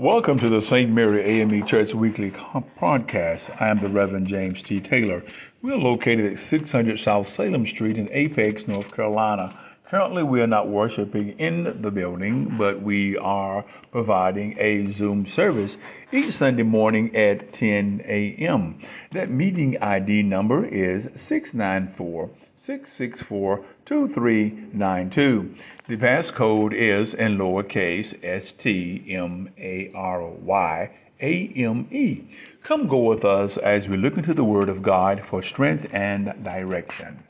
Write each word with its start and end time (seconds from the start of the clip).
Welcome 0.00 0.38
to 0.38 0.48
the 0.48 0.62
St. 0.62 0.92
Mary 0.92 1.24
AME 1.24 1.66
Church 1.66 1.92
Weekly 1.92 2.30
Podcast. 2.30 3.60
I 3.60 3.66
am 3.66 3.80
the 3.80 3.88
Reverend 3.88 4.28
James 4.28 4.62
T. 4.62 4.78
Taylor. 4.78 5.24
We 5.60 5.72
are 5.72 5.76
located 5.76 6.32
at 6.32 6.38
600 6.38 7.00
South 7.00 7.26
Salem 7.26 7.66
Street 7.66 7.98
in 7.98 8.08
Apex, 8.12 8.68
North 8.68 8.94
Carolina. 8.94 9.58
Currently, 9.90 10.22
we 10.22 10.42
are 10.42 10.46
not 10.46 10.68
worshiping 10.68 11.30
in 11.38 11.80
the 11.80 11.90
building, 11.90 12.56
but 12.58 12.82
we 12.82 13.16
are 13.16 13.64
providing 13.90 14.54
a 14.58 14.90
Zoom 14.90 15.24
service 15.24 15.78
each 16.12 16.34
Sunday 16.34 16.62
morning 16.62 17.16
at 17.16 17.54
10 17.54 18.02
a.m. 18.04 18.80
That 19.12 19.30
meeting 19.30 19.82
ID 19.82 20.24
number 20.24 20.66
is 20.66 21.08
694 21.16 22.28
664 22.54 23.64
2392. 23.86 25.54
The 25.86 25.96
passcode 25.96 26.74
is 26.74 27.14
in 27.14 27.38
lowercase 27.38 28.22
s 28.22 28.52
t 28.52 29.02
m 29.08 29.48
a 29.56 29.90
r 29.94 30.28
y 30.28 30.90
a 31.22 31.52
m 31.56 31.88
e. 31.90 32.24
Come 32.62 32.88
go 32.88 32.98
with 32.98 33.24
us 33.24 33.56
as 33.56 33.88
we 33.88 33.96
look 33.96 34.18
into 34.18 34.34
the 34.34 34.44
Word 34.44 34.68
of 34.68 34.82
God 34.82 35.24
for 35.24 35.42
strength 35.42 35.86
and 35.94 36.34
direction. 36.44 37.24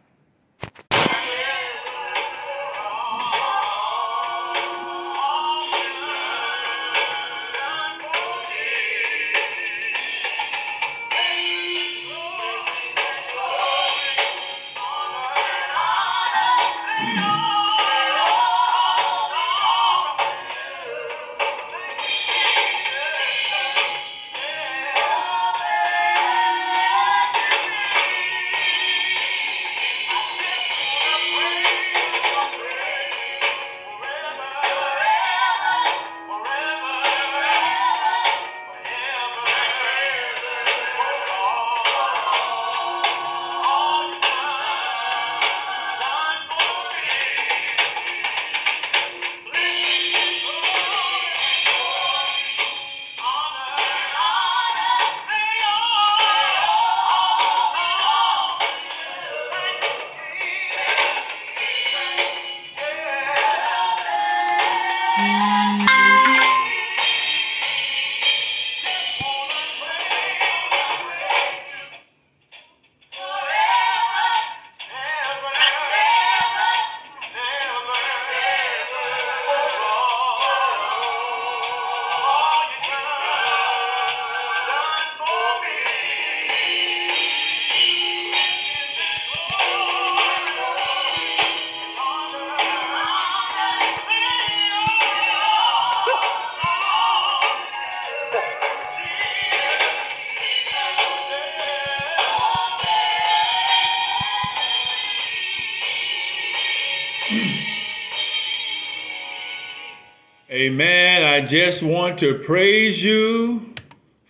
Just 111.48 111.82
want 111.82 112.19
to 112.19 112.41
praise 112.41 113.03
you 113.03 113.72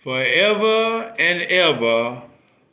forever 0.01 1.13
and 1.19 1.41
ever 1.41 2.23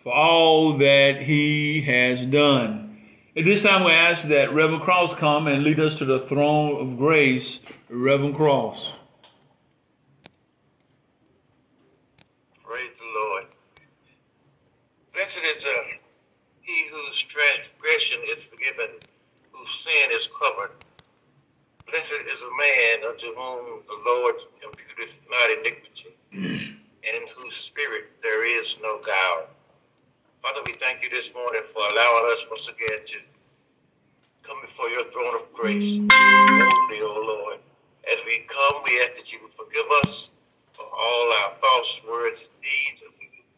for 0.05 0.15
all 0.15 0.79
that 0.79 1.21
he 1.21 1.81
has 1.83 2.25
done. 2.27 2.97
At 3.37 3.45
this 3.45 3.63
time, 3.63 3.83
we 3.83 3.91
ask 3.91 4.23
that 4.29 4.55
Reverend 4.55 4.85
Cross 4.85 5.15
come 5.15 5.49
and 5.49 5.65
lead 5.65 5.81
us 5.81 5.97
to 5.97 6.05
the 6.05 6.21
throne 6.21 6.81
of 6.81 6.97
grace. 6.97 7.59
Reverend 7.89 8.37
Cross. 8.37 8.89
Praise 12.65 12.93
the 12.99 13.21
Lord. 13.21 13.47
Blessed 15.13 15.41
is 15.57 15.65
uh, 15.65 15.69
he 16.63 16.87
whose 16.89 17.21
transgression 17.23 18.19
is 18.33 18.45
forgiven, 18.45 18.91
whose 19.51 19.71
sin 19.71 20.11
is 20.13 20.29
covered. 20.29 20.71
Blessed 21.91 22.13
is 22.33 22.43
a 22.43 22.51
unto 23.27 23.39
whom 23.39 23.83
the 23.89 23.99
Lord 24.05 24.35
imputeth 24.63 25.15
not 25.31 25.51
iniquity, 25.59 26.15
mm. 26.33 26.77
and 27.05 27.23
in 27.23 27.29
whose 27.37 27.57
spirit 27.57 28.05
there 28.23 28.45
is 28.47 28.77
no 28.83 29.01
guile. 29.05 29.49
Father, 30.39 30.61
we 30.67 30.75
thank 30.75 31.03
you 31.03 31.11
this 31.11 31.33
morning 31.35 31.63
for 31.63 31.83
allowing 31.91 32.33
us 32.33 32.47
once 32.51 32.69
again 32.69 33.05
to 33.07 33.19
come 34.43 34.61
before 34.63 34.89
your 34.89 35.11
throne 35.11 35.35
of 35.35 35.53
grace. 35.53 35.97
Boldly, 35.99 37.01
O 37.03 37.23
Lord. 37.27 37.59
As 38.07 38.21
we 38.25 38.47
come, 38.47 38.83
we 38.85 39.03
ask 39.03 39.17
that 39.17 39.33
you 39.33 39.41
would 39.43 39.51
forgive 39.51 39.87
us 40.05 40.31
for 40.73 40.87
all 40.87 41.33
our 41.43 41.51
thoughts, 41.59 42.01
words, 42.07 42.43
and 42.43 42.55
deeds, 42.63 43.03
and 43.03 43.11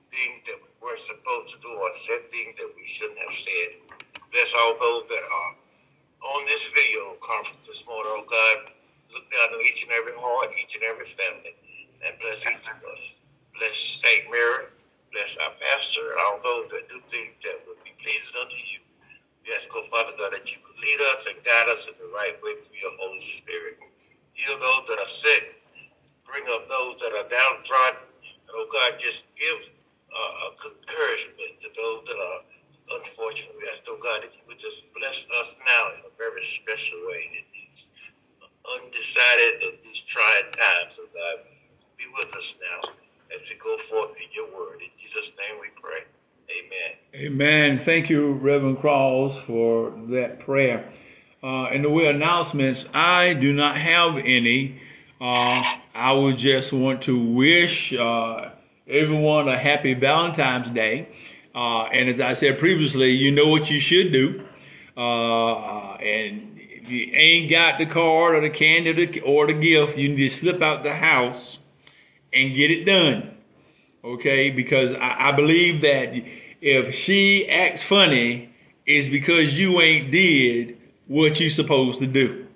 things 0.09 0.41
that 0.47 0.57
we 0.57 0.71
weren't 0.81 1.01
supposed 1.01 1.53
to 1.53 1.61
do, 1.61 1.69
or 1.69 1.91
said 2.07 2.31
things 2.31 2.57
that 2.57 2.73
we 2.73 2.89
shouldn't 2.89 3.19
have 3.19 3.37
said. 3.37 4.01
Bless 4.33 4.55
all 4.57 4.81
those 4.81 5.09
that 5.09 5.21
are 5.21 5.53
on 6.25 6.47
this 6.47 6.65
video 6.73 7.21
conference 7.21 7.67
this 7.67 7.85
morning, 7.87 8.13
oh 8.17 8.25
God, 8.25 8.73
look 9.13 9.27
down 9.33 9.57
on 9.57 9.61
each 9.65 9.83
and 9.83 9.93
every 9.93 10.15
heart, 10.17 10.53
each 10.57 10.75
and 10.77 10.85
every 10.85 11.09
family, 11.09 11.57
and 12.05 12.13
bless 12.21 12.41
each 12.45 12.69
of 12.69 12.79
us. 12.93 13.21
Bless 13.57 13.77
St. 13.77 14.31
Mary, 14.31 14.71
bless 15.11 15.35
our 15.41 15.55
pastor, 15.59 16.15
and 16.15 16.21
all 16.21 16.39
those 16.45 16.71
that 16.71 16.87
do 16.89 17.01
things 17.11 17.35
that 17.43 17.59
would 17.67 17.81
be 17.83 17.97
pleasing 17.99 18.37
unto 18.39 18.57
you. 18.57 18.81
We 19.43 19.57
ask, 19.57 19.67
oh 19.73 19.83
Father 19.89 20.15
God, 20.15 20.37
that 20.37 20.47
you 20.53 20.61
could 20.61 20.79
lead 20.79 21.01
us 21.17 21.27
and 21.27 21.37
guide 21.43 21.69
us 21.73 21.89
in 21.89 21.97
the 21.97 22.11
right 22.13 22.37
way 22.45 22.61
through 22.61 22.79
your 22.79 22.95
Holy 23.01 23.23
Spirit. 23.41 23.81
Heal 24.37 24.61
those 24.61 24.85
that 24.93 25.01
are 25.01 25.11
sick, 25.11 25.59
bring 26.23 26.47
up 26.53 26.69
those 26.69 27.01
that 27.03 27.17
are 27.17 27.27
downtrodden, 27.27 28.05
and 28.23 28.55
oh 28.55 28.69
God, 28.71 29.01
just 29.01 29.25
give 29.35 29.59
uh, 30.13 30.55
encouragement 30.55 31.59
to 31.65 31.69
those 31.75 32.05
that 32.07 32.19
are 32.21 32.41
unfortunate. 33.01 33.57
we 33.57 33.67
ask, 33.73 33.83
oh 33.89 33.99
God, 33.99 34.23
that 34.23 34.33
you 34.37 34.45
would 34.47 34.61
just 34.61 34.85
bless 34.95 35.27
us 35.43 35.57
now 35.67 35.97
in 35.97 36.01
a 36.07 36.13
very 36.17 36.45
special 36.45 37.01
way 37.09 37.45
undecided 38.77 39.63
in 39.63 39.73
these 39.85 40.01
trying 40.01 40.51
times, 40.53 40.99
oh 40.99 41.09
God. 41.15 41.45
Be 41.97 42.05
with 42.17 42.35
us 42.35 42.55
now 42.61 42.91
as 43.35 43.41
we 43.49 43.57
go 43.63 43.77
forth 43.77 44.17
in 44.17 44.29
your 44.35 44.47
word. 44.57 44.81
In 44.81 44.89
Jesus' 45.03 45.31
name 45.37 45.61
we 45.61 45.69
pray. 45.81 46.05
Amen. 46.51 47.33
Amen. 47.33 47.85
Thank 47.85 48.09
you, 48.09 48.33
Reverend 48.33 48.81
Cross, 48.81 49.45
for 49.47 49.93
that 50.11 50.41
prayer. 50.41 50.91
Uh, 51.43 51.69
in 51.73 51.83
the 51.83 51.91
way 51.91 52.07
announcements, 52.07 52.87
I 52.95 53.35
do 53.35 53.53
not 53.53 53.77
have 53.77 54.17
any. 54.17 54.81
Uh, 55.21 55.63
I 55.95 56.13
would 56.13 56.39
just 56.39 56.73
want 56.73 57.03
to 57.03 57.19
wish 57.19 57.93
uh, 57.93 58.51
everyone 58.89 59.49
a 59.49 59.59
happy 59.59 59.95
Valentine's 59.95 60.71
Day. 60.71 61.09
Uh, 61.55 61.85
and 61.85 62.09
as 62.09 62.21
I 62.21 62.35
said 62.35 62.59
previously, 62.59 63.11
you 63.11 63.31
know 63.31 63.49
what 63.49 63.69
you 63.69 63.81
should 63.81 64.13
do. 64.13 64.45
Uh, 64.97 65.95
and 65.97 66.48
you 66.89 67.11
ain't 67.13 67.51
got 67.51 67.79
the 67.79 67.87
card 67.87 68.35
or 68.35 68.41
the 68.41 68.51
candy 68.51 68.91
or 68.91 68.95
the, 68.95 69.21
or 69.21 69.47
the 69.47 69.55
gift, 69.55 69.97
you 69.99 70.09
need 70.09 70.31
to 70.31 70.37
slip 70.37 70.63
out 70.63 70.83
the 70.83 70.95
house 70.95 71.59
and 72.33 72.55
get 72.55 72.71
it 72.71 72.85
done. 72.85 73.35
Okay? 74.05 74.51
Because 74.51 74.95
I, 74.95 75.29
I 75.29 75.33
believe 75.33 75.83
that 75.83 76.13
if 76.61 76.95
she 76.95 77.49
acts 77.49 77.83
funny, 77.83 78.55
it's 78.87 79.09
because 79.09 79.59
you 79.59 79.81
ain't 79.81 80.11
did 80.11 80.79
what 81.07 81.41
you 81.41 81.51
supposed 81.51 81.99
to 82.01 82.07
do. 82.07 82.47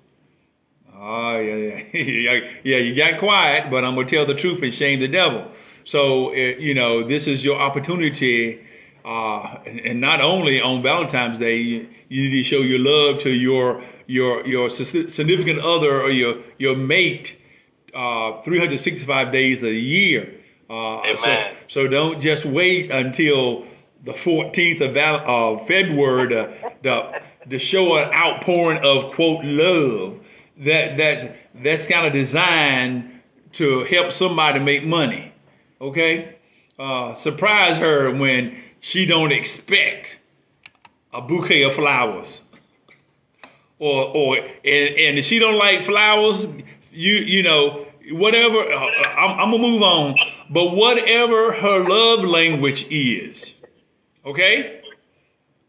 Oh, 0.95 1.39
yeah, 1.39 1.83
yeah. 1.93 2.41
yeah, 2.63 2.77
you 2.77 2.95
got 2.95 3.19
quiet, 3.19 3.71
but 3.71 3.85
I'm 3.85 3.95
going 3.95 4.07
to 4.07 4.17
tell 4.17 4.27
the 4.27 4.35
truth 4.35 4.63
and 4.63 4.73
shame 4.73 5.01
the 5.01 5.09
devil. 5.09 5.49
So, 5.85 6.31
uh, 6.31 6.35
you 6.35 6.75
know, 6.75 7.07
this 7.07 7.27
is 7.27 7.45
your 7.45 7.59
opportunity 7.59 8.65
uh, 9.05 9.59
and, 9.67 9.81
and, 9.81 10.01
not 10.01 10.21
only 10.21 10.61
on 10.61 10.81
Valentine's 10.81 11.39
Day, 11.39 11.57
you, 11.57 11.89
you, 12.09 12.31
need 12.31 12.45
to 12.45 12.45
show 12.45 12.61
your 12.61 12.79
love 12.79 13.21
to 13.23 13.31
your 13.31 13.83
your 14.13 14.47
your 14.47 14.69
significant 14.69 15.59
other 15.61 16.03
or 16.03 16.11
your 16.11 16.43
your 16.59 16.77
mate 16.77 17.37
uh, 17.95 18.43
365 18.43 19.33
days 19.33 19.63
a 19.63 19.73
year. 19.73 20.35
Uh, 20.69 21.01
Amen. 21.01 21.55
So, 21.69 21.85
so 21.85 21.89
don't 21.89 22.21
just 22.21 22.45
wait 22.45 22.91
until 22.91 23.65
the 24.05 24.13
14th 24.13 24.81
of 24.81 24.97
uh, 24.97 25.65
February 25.65 26.29
to, 26.31 26.73
to, 26.83 27.23
to 27.49 27.59
show 27.59 27.97
an 27.97 28.13
outpouring 28.13 28.83
of 28.85 29.15
quote 29.15 29.45
love. 29.45 30.21
That 30.59 30.99
that 30.99 31.37
that's 31.63 31.87
kind 31.87 32.07
of 32.07 32.13
designed 32.13 33.23
to 33.55 33.85
help 33.85 34.13
somebody 34.13 34.61
make 34.61 34.85
money. 34.85 35.33
Okay, 35.81 36.37
uh, 36.79 37.15
surprise 37.15 37.79
her 37.79 38.11
when 38.11 38.59
she 38.81 39.07
don't 39.07 39.33
expect 39.33 40.19
a 41.15 41.23
bouquet 41.23 41.63
of 41.63 41.75
flowers 41.75 42.43
or 43.83 44.17
or 44.17 44.37
and, 44.37 44.89
and 45.05 45.19
if 45.19 45.25
she 45.25 45.39
don't 45.41 45.59
like 45.59 45.83
flowers, 45.83 46.47
you 46.93 47.15
you 47.15 47.43
know 47.43 47.85
whatever. 48.13 48.59
Uh, 48.59 48.79
I'm, 49.19 49.41
I'm 49.41 49.51
gonna 49.51 49.59
move 49.59 49.83
on, 49.83 50.17
but 50.51 50.71
whatever 50.71 51.53
her 51.53 51.81
love 51.89 52.25
language 52.25 52.87
is, 52.91 53.55
okay. 54.25 54.81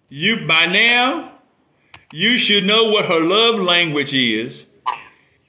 You 0.09 0.45
by 0.45 0.67
now, 0.67 1.39
you 2.11 2.37
should 2.37 2.65
know 2.65 2.89
what 2.89 3.05
her 3.05 3.19
love 3.19 3.59
language 3.59 4.13
is, 4.13 4.65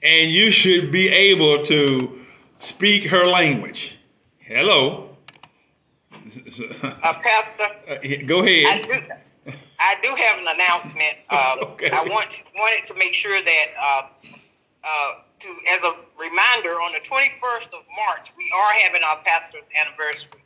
and 0.02 0.32
you 0.32 0.50
should 0.50 0.90
be 0.90 1.08
able 1.10 1.66
to 1.66 2.18
speak 2.58 3.04
her 3.10 3.26
language. 3.26 3.98
Hello. 4.38 5.10
Uh, 6.82 7.12
Pastor, 7.22 7.68
Uh, 7.88 8.26
Go 8.26 8.40
ahead. 8.42 9.20
I 9.78 9.96
do 10.02 10.14
have 10.14 10.38
an 10.38 10.48
announcement. 10.48 11.16
Um, 11.30 11.58
Okay. 11.74 11.90
I 11.90 12.02
want 12.02 12.30
wanted 12.56 12.86
to 12.86 12.94
make 12.94 13.14
sure 13.14 13.42
that 13.42 13.66
uh, 13.80 14.02
uh, 14.84 15.10
to 15.40 15.48
as 15.74 15.82
a 15.82 15.92
reminder, 16.18 16.80
on 16.80 16.92
the 16.92 17.00
21st 17.08 17.74
of 17.74 17.82
March, 17.96 18.30
we 18.36 18.50
are 18.54 18.72
having 18.84 19.02
our 19.02 19.18
pastor's 19.24 19.66
anniversary. 19.74 20.42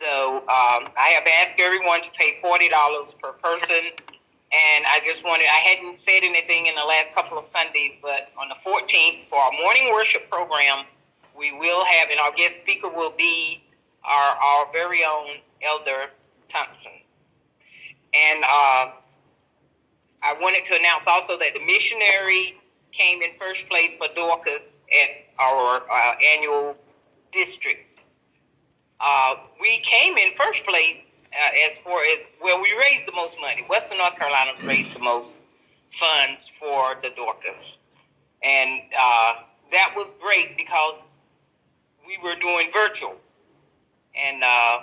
So 0.00 0.38
um, 0.50 0.90
I 0.96 1.14
have 1.14 1.26
asked 1.26 1.58
everyone 1.60 2.02
to 2.02 2.10
pay 2.18 2.38
forty 2.40 2.68
dollars 2.68 3.14
per 3.22 3.32
person, 3.32 3.94
and 4.52 4.86
I 4.86 5.00
just 5.04 5.22
wanted 5.24 5.46
I 5.46 5.62
hadn't 5.62 5.98
said 5.98 6.22
anything 6.22 6.66
in 6.66 6.74
the 6.74 6.84
last 6.84 7.14
couple 7.14 7.38
of 7.38 7.44
Sundays, 7.52 7.94
but 8.02 8.30
on 8.38 8.48
the 8.48 8.56
14th 8.66 9.28
for 9.28 9.38
our 9.38 9.52
morning 9.52 9.92
worship 9.92 10.28
program, 10.30 10.84
we 11.36 11.52
will 11.52 11.84
have, 11.84 12.10
and 12.10 12.18
our 12.20 12.32
guest 12.32 12.56
speaker 12.62 12.88
will 12.88 13.12
be 13.16 13.62
our 14.04 14.36
our 14.36 14.72
very 14.72 15.04
own 15.04 15.38
Elder 15.62 16.10
Thompson. 16.48 16.92
And 18.18 18.42
uh, 18.44 18.90
I 20.22 20.34
wanted 20.40 20.64
to 20.66 20.74
announce 20.74 21.04
also 21.06 21.38
that 21.38 21.54
the 21.54 21.64
missionary 21.64 22.56
came 22.92 23.22
in 23.22 23.30
first 23.38 23.68
place 23.68 23.92
for 23.98 24.08
Dorcas 24.14 24.62
at 24.90 25.10
our 25.38 25.82
uh, 25.90 26.14
annual 26.34 26.76
district. 27.32 28.00
Uh, 29.00 29.34
we 29.60 29.80
came 29.84 30.16
in 30.16 30.34
first 30.34 30.64
place 30.64 30.96
uh, 31.32 31.70
as 31.70 31.78
far 31.78 32.02
as 32.04 32.20
where 32.40 32.60
we 32.60 32.72
raised 32.72 33.06
the 33.06 33.12
most 33.12 33.36
money. 33.40 33.64
Western 33.68 33.98
North 33.98 34.16
Carolina 34.16 34.52
raised 34.64 34.94
the 34.94 34.98
most 34.98 35.36
funds 36.00 36.50
for 36.58 36.96
the 37.02 37.10
Dorcas. 37.14 37.78
And 38.42 38.80
uh, 38.98 39.34
that 39.70 39.92
was 39.96 40.10
great 40.20 40.56
because 40.56 40.96
we 42.06 42.18
were 42.22 42.34
doing 42.36 42.70
virtual. 42.72 43.14
And 44.16 44.42
uh, 44.42 44.80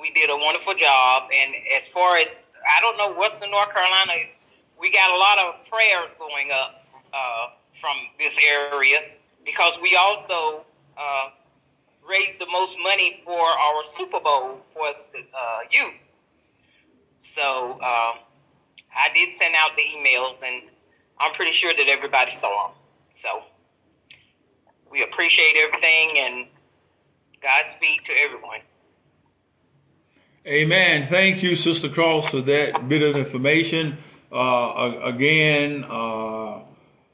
we 0.00 0.10
did 0.12 0.30
a 0.30 0.36
wonderful 0.36 0.74
job. 0.74 1.28
And 1.34 1.54
as 1.76 1.86
far 1.88 2.16
as, 2.16 2.28
I 2.68 2.80
don't 2.80 2.96
know, 2.96 3.18
Western 3.18 3.50
North 3.50 3.72
Carolina, 3.72 4.12
is, 4.28 4.34
we 4.78 4.92
got 4.92 5.10
a 5.10 5.16
lot 5.16 5.38
of 5.38 5.66
prayers 5.70 6.12
going 6.18 6.50
up 6.52 6.84
uh, 7.12 7.48
from 7.80 7.96
this 8.18 8.34
area 8.46 8.98
because 9.44 9.74
we 9.82 9.96
also 9.96 10.64
uh, 10.96 11.30
raised 12.08 12.38
the 12.38 12.46
most 12.46 12.76
money 12.82 13.22
for 13.24 13.40
our 13.40 13.82
Super 13.96 14.20
Bowl 14.20 14.60
for 14.74 14.92
the 15.12 15.20
uh, 15.20 15.58
youth. 15.70 15.94
So 17.34 17.72
um, 17.74 18.20
I 18.94 19.08
did 19.14 19.30
send 19.38 19.54
out 19.54 19.70
the 19.76 19.82
emails, 19.82 20.42
and 20.42 20.68
I'm 21.18 21.32
pretty 21.34 21.52
sure 21.52 21.72
that 21.76 21.88
everybody 21.88 22.32
saw 22.32 22.68
them. 22.68 22.76
So 23.22 23.42
we 24.90 25.02
appreciate 25.04 25.56
everything, 25.56 26.18
and 26.18 26.46
Godspeed 27.40 28.04
to 28.06 28.12
everyone. 28.12 28.60
Amen. 30.48 31.06
Thank 31.06 31.42
you, 31.42 31.54
Sister 31.56 31.90
Cross, 31.90 32.30
for 32.30 32.40
that 32.40 32.88
bit 32.88 33.02
of 33.02 33.16
information. 33.16 33.98
Uh, 34.32 34.92
again, 35.02 35.84
uh, 35.84 36.60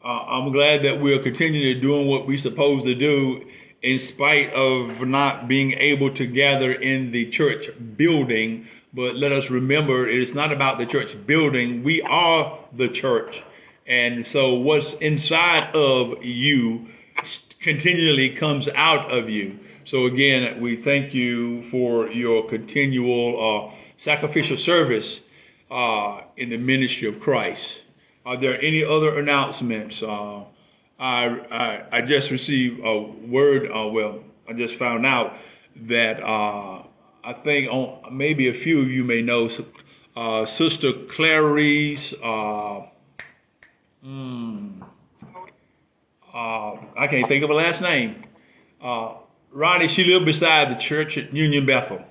I'm 0.04 0.52
glad 0.52 0.84
that 0.84 1.02
we're 1.02 1.18
continuing 1.18 1.74
to 1.74 1.80
doing 1.80 2.06
what 2.06 2.28
we're 2.28 2.38
supposed 2.38 2.84
to 2.84 2.94
do 2.94 3.44
in 3.82 3.98
spite 3.98 4.52
of 4.52 5.00
not 5.00 5.48
being 5.48 5.72
able 5.72 6.14
to 6.14 6.26
gather 6.26 6.72
in 6.72 7.10
the 7.10 7.28
church 7.28 7.70
building. 7.96 8.68
But 8.92 9.16
let 9.16 9.32
us 9.32 9.50
remember, 9.50 10.08
it 10.08 10.22
is 10.22 10.32
not 10.32 10.52
about 10.52 10.78
the 10.78 10.86
church 10.86 11.16
building. 11.26 11.82
We 11.82 12.02
are 12.02 12.60
the 12.72 12.88
church. 12.88 13.42
And 13.84 14.24
so 14.24 14.54
what's 14.54 14.94
inside 14.94 15.74
of 15.74 16.22
you 16.22 16.86
continually 17.58 18.30
comes 18.30 18.68
out 18.68 19.10
of 19.10 19.28
you. 19.28 19.58
So 19.86 20.06
again, 20.06 20.62
we 20.62 20.76
thank 20.76 21.12
you 21.12 21.62
for 21.64 22.08
your 22.08 22.48
continual 22.48 23.68
uh, 23.68 23.74
sacrificial 23.98 24.56
service 24.56 25.20
uh, 25.70 26.22
in 26.38 26.48
the 26.48 26.56
ministry 26.56 27.06
of 27.06 27.20
Christ. 27.20 27.82
Are 28.24 28.38
there 28.38 28.58
any 28.62 28.82
other 28.82 29.18
announcements? 29.18 30.02
Uh, 30.02 30.44
I, 30.98 31.26
I, 31.50 31.84
I 31.98 32.00
just 32.00 32.30
received 32.30 32.80
a 32.82 32.98
word. 32.98 33.70
Uh, 33.70 33.88
well, 33.88 34.20
I 34.48 34.54
just 34.54 34.76
found 34.76 35.04
out 35.04 35.36
that 35.76 36.22
uh, 36.22 36.84
I 37.22 37.34
think 37.34 37.70
on, 37.70 38.16
maybe 38.16 38.48
a 38.48 38.54
few 38.54 38.80
of 38.80 38.88
you 38.88 39.04
may 39.04 39.20
know 39.20 39.50
uh, 40.16 40.46
Sister 40.46 40.94
Clarice. 41.10 42.14
Mm, 44.02 44.82
I 46.32 47.06
can't 47.10 47.28
think 47.28 47.42
of 47.42 47.50
her 47.50 47.54
last 47.54 47.82
name. 47.82 48.24
Uh, 48.80 49.16
Ronnie, 49.54 49.86
she 49.86 50.02
lived 50.02 50.26
beside 50.26 50.68
the 50.68 50.74
church 50.74 51.16
at 51.16 51.32
Union 51.32 51.64
Bethel. 51.64 52.02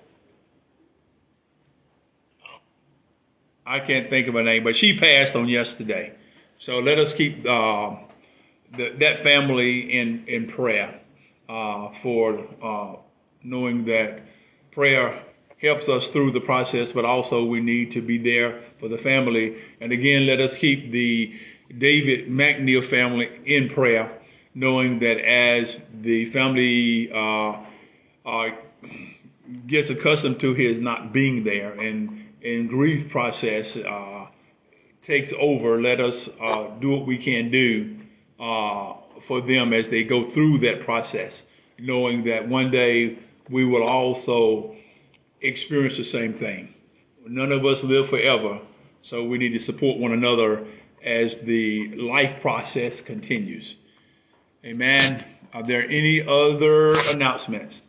I 3.65 3.81
can't 3.81 4.07
think 4.07 4.29
of 4.29 4.33
her 4.35 4.43
name, 4.43 4.63
but 4.63 4.77
she 4.77 4.97
passed 4.97 5.35
on 5.35 5.49
yesterday. 5.49 6.13
So 6.57 6.79
let 6.79 6.97
us 6.99 7.13
keep 7.13 7.45
uh, 7.45 7.97
the, 8.77 8.95
that 8.99 9.19
family 9.19 9.81
in 9.99 10.25
in 10.27 10.47
prayer 10.47 11.01
uh, 11.49 11.89
for 12.01 12.47
uh, 12.61 12.95
knowing 13.43 13.83
that 13.85 14.21
prayer 14.71 15.21
helps 15.61 15.89
us 15.89 16.07
through 16.07 16.31
the 16.31 16.41
process, 16.41 16.93
but 16.93 17.03
also 17.03 17.43
we 17.43 17.59
need 17.59 17.91
to 17.91 18.01
be 18.01 18.17
there 18.17 18.61
for 18.79 18.87
the 18.87 18.97
family. 18.97 19.57
And 19.81 19.91
again, 19.91 20.25
let 20.25 20.39
us 20.39 20.55
keep 20.55 20.91
the 20.91 21.37
David 21.77 22.29
McNeil 22.29 22.87
family 22.87 23.29
in 23.45 23.67
prayer, 23.67 24.17
knowing 24.55 24.99
that 24.99 25.19
as 25.19 25.77
the 26.01 26.25
family 26.27 27.11
uh, 27.11 27.57
uh, 28.25 28.49
gets 29.67 29.89
accustomed 29.89 30.39
to 30.39 30.53
his 30.53 30.79
not 30.79 31.11
being 31.11 31.43
there 31.43 31.73
and 31.79 32.23
and 32.43 32.69
grief 32.69 33.09
process 33.09 33.77
uh, 33.77 34.27
takes 35.01 35.31
over, 35.39 35.81
let 35.81 36.01
us 36.01 36.27
uh, 36.41 36.67
do 36.79 36.89
what 36.89 37.05
we 37.05 37.17
can 37.17 37.49
do 37.49 37.97
uh, 38.39 38.93
for 39.21 39.41
them 39.41 39.73
as 39.73 39.89
they 39.89 40.03
go 40.03 40.29
through 40.29 40.57
that 40.59 40.81
process, 40.81 41.43
knowing 41.79 42.23
that 42.25 42.47
one 42.47 42.69
day 42.69 43.17
we 43.49 43.63
will 43.65 43.83
also 43.83 44.75
experience 45.41 45.97
the 45.97 46.03
same 46.03 46.33
thing. 46.33 46.73
None 47.25 47.51
of 47.51 47.65
us 47.65 47.83
live 47.83 48.09
forever, 48.09 48.59
so 49.01 49.23
we 49.23 49.37
need 49.37 49.53
to 49.53 49.59
support 49.59 49.97
one 49.97 50.11
another 50.11 50.65
as 51.01 51.39
the 51.41 51.95
life 51.95 52.41
process 52.41 52.99
continues. 53.01 53.75
Amen. 54.65 55.25
Are 55.53 55.61
there 55.61 55.83
any 55.89 56.21
other 56.21 56.97
announcements? 57.09 57.81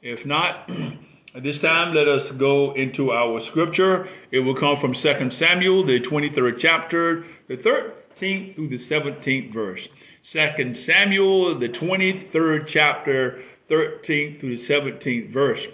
If 0.00 0.24
not, 0.24 0.70
at 1.34 1.42
this 1.42 1.60
time, 1.60 1.94
let 1.94 2.08
us 2.08 2.30
go 2.30 2.72
into 2.72 3.12
our 3.12 3.42
scripture. 3.42 4.08
It 4.30 4.38
will 4.38 4.54
come 4.54 4.78
from 4.78 4.94
2 4.94 5.30
Samuel, 5.30 5.84
the 5.84 6.00
23rd 6.00 6.56
chapter, 6.58 7.26
the 7.46 7.58
13th 7.58 8.54
through 8.54 8.68
the 8.68 8.78
17th 8.78 9.52
verse. 9.52 9.88
2 10.22 10.74
Samuel, 10.74 11.58
the 11.58 11.68
23rd 11.68 12.66
chapter, 12.66 13.42
13th 13.68 14.40
through 14.40 14.56
the 14.56 14.62
17th 14.62 15.28
verse. 15.28 15.66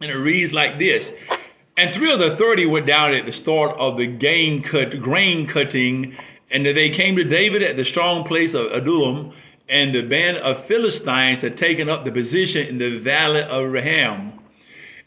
And 0.00 0.10
it 0.10 0.16
reads 0.16 0.52
like 0.52 0.80
this. 0.80 1.12
And 1.76 1.90
three 1.90 2.12
of 2.12 2.18
the 2.18 2.34
thirty 2.34 2.66
went 2.66 2.86
down 2.86 3.14
at 3.14 3.26
the 3.26 3.32
start 3.32 3.76
of 3.78 3.96
the 3.96 4.06
grain 4.06 4.62
cutting, 5.46 6.16
and 6.50 6.66
they 6.66 6.90
came 6.90 7.16
to 7.16 7.24
David 7.24 7.62
at 7.62 7.76
the 7.76 7.84
strong 7.84 8.24
place 8.24 8.54
of 8.54 8.72
Adullam, 8.72 9.32
and 9.68 9.94
the 9.94 10.02
band 10.02 10.38
of 10.38 10.64
Philistines 10.64 11.42
had 11.42 11.56
taken 11.56 11.88
up 11.88 12.04
the 12.04 12.10
position 12.10 12.66
in 12.66 12.78
the 12.78 12.98
valley 12.98 13.42
of 13.42 13.70
Raham. 13.70 14.32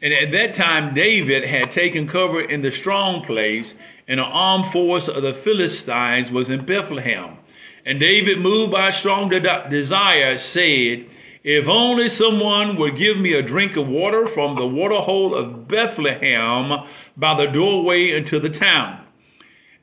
And 0.01 0.13
at 0.13 0.31
that 0.31 0.55
time, 0.55 0.93
David 0.93 1.45
had 1.45 1.69
taken 1.71 2.07
cover 2.07 2.41
in 2.41 2.62
the 2.62 2.71
strong 2.71 3.23
place, 3.23 3.73
and 4.07 4.19
an 4.19 4.25
armed 4.25 4.67
force 4.71 5.07
of 5.07 5.21
the 5.21 5.33
Philistines 5.33 6.31
was 6.31 6.50
in 6.50 6.65
Bethlehem. 6.65 7.38
And 7.85 8.00
David, 8.00 8.39
moved 8.39 8.71
by 8.71 8.91
strong 8.91 9.29
de- 9.29 9.67
desire, 9.69 10.38
said, 10.38 11.05
If 11.43 11.67
only 11.67 12.07
someone 12.07 12.77
would 12.77 12.97
give 12.97 13.17
me 13.17 13.33
a 13.33 13.41
drink 13.41 13.75
of 13.75 13.88
water 13.88 14.27
from 14.27 14.55
the 14.55 14.67
water 14.67 15.00
hole 15.00 15.35
of 15.35 15.67
Bethlehem 15.67 16.88
by 17.17 17.35
the 17.35 17.51
doorway 17.51 18.12
into 18.12 18.39
the 18.39 18.50
town. 18.50 19.02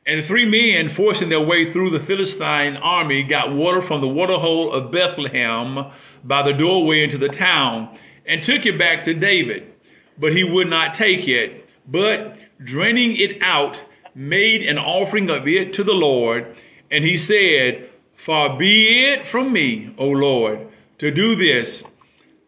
And 0.07 0.25
three 0.25 0.47
men, 0.47 0.88
forcing 0.88 1.28
their 1.28 1.40
way 1.40 1.71
through 1.71 1.90
the 1.90 2.00
Philistine 2.00 2.76
army, 2.76 3.23
got 3.23 3.52
water 3.52 3.83
from 3.83 4.00
the 4.00 4.09
waterhole 4.09 4.73
of 4.73 4.90
Bethlehem 4.90 5.90
by 6.25 6.42
the 6.42 6.52
doorway 6.52 7.04
into 7.04 7.19
the 7.19 7.28
town 7.28 7.97
and 8.25 8.42
took 8.42 8.64
it 8.64 8.78
back 8.78 9.04
to 9.04 9.14
David. 9.14 9.73
But 10.19 10.35
he 10.35 10.45
would 10.45 10.69
not 10.69 10.95
take 10.95 11.28
it, 11.28 11.69
but 11.87 12.37
draining 12.62 13.16
it 13.16 13.42
out, 13.42 13.83
made 14.14 14.62
an 14.62 14.78
offering 14.78 15.30
of 15.30 15.47
it 15.47 15.73
to 15.75 15.85
the 15.85 15.95
Lord. 15.95 16.57
And 16.90 17.04
he 17.04 17.19
said, 17.19 17.88
Far 18.16 18.59
be 18.59 19.07
it 19.07 19.26
from 19.26 19.52
me, 19.52 19.95
O 19.97 20.09
Lord, 20.09 20.69
to 20.99 21.11
do 21.11 21.35
this. 21.35 21.85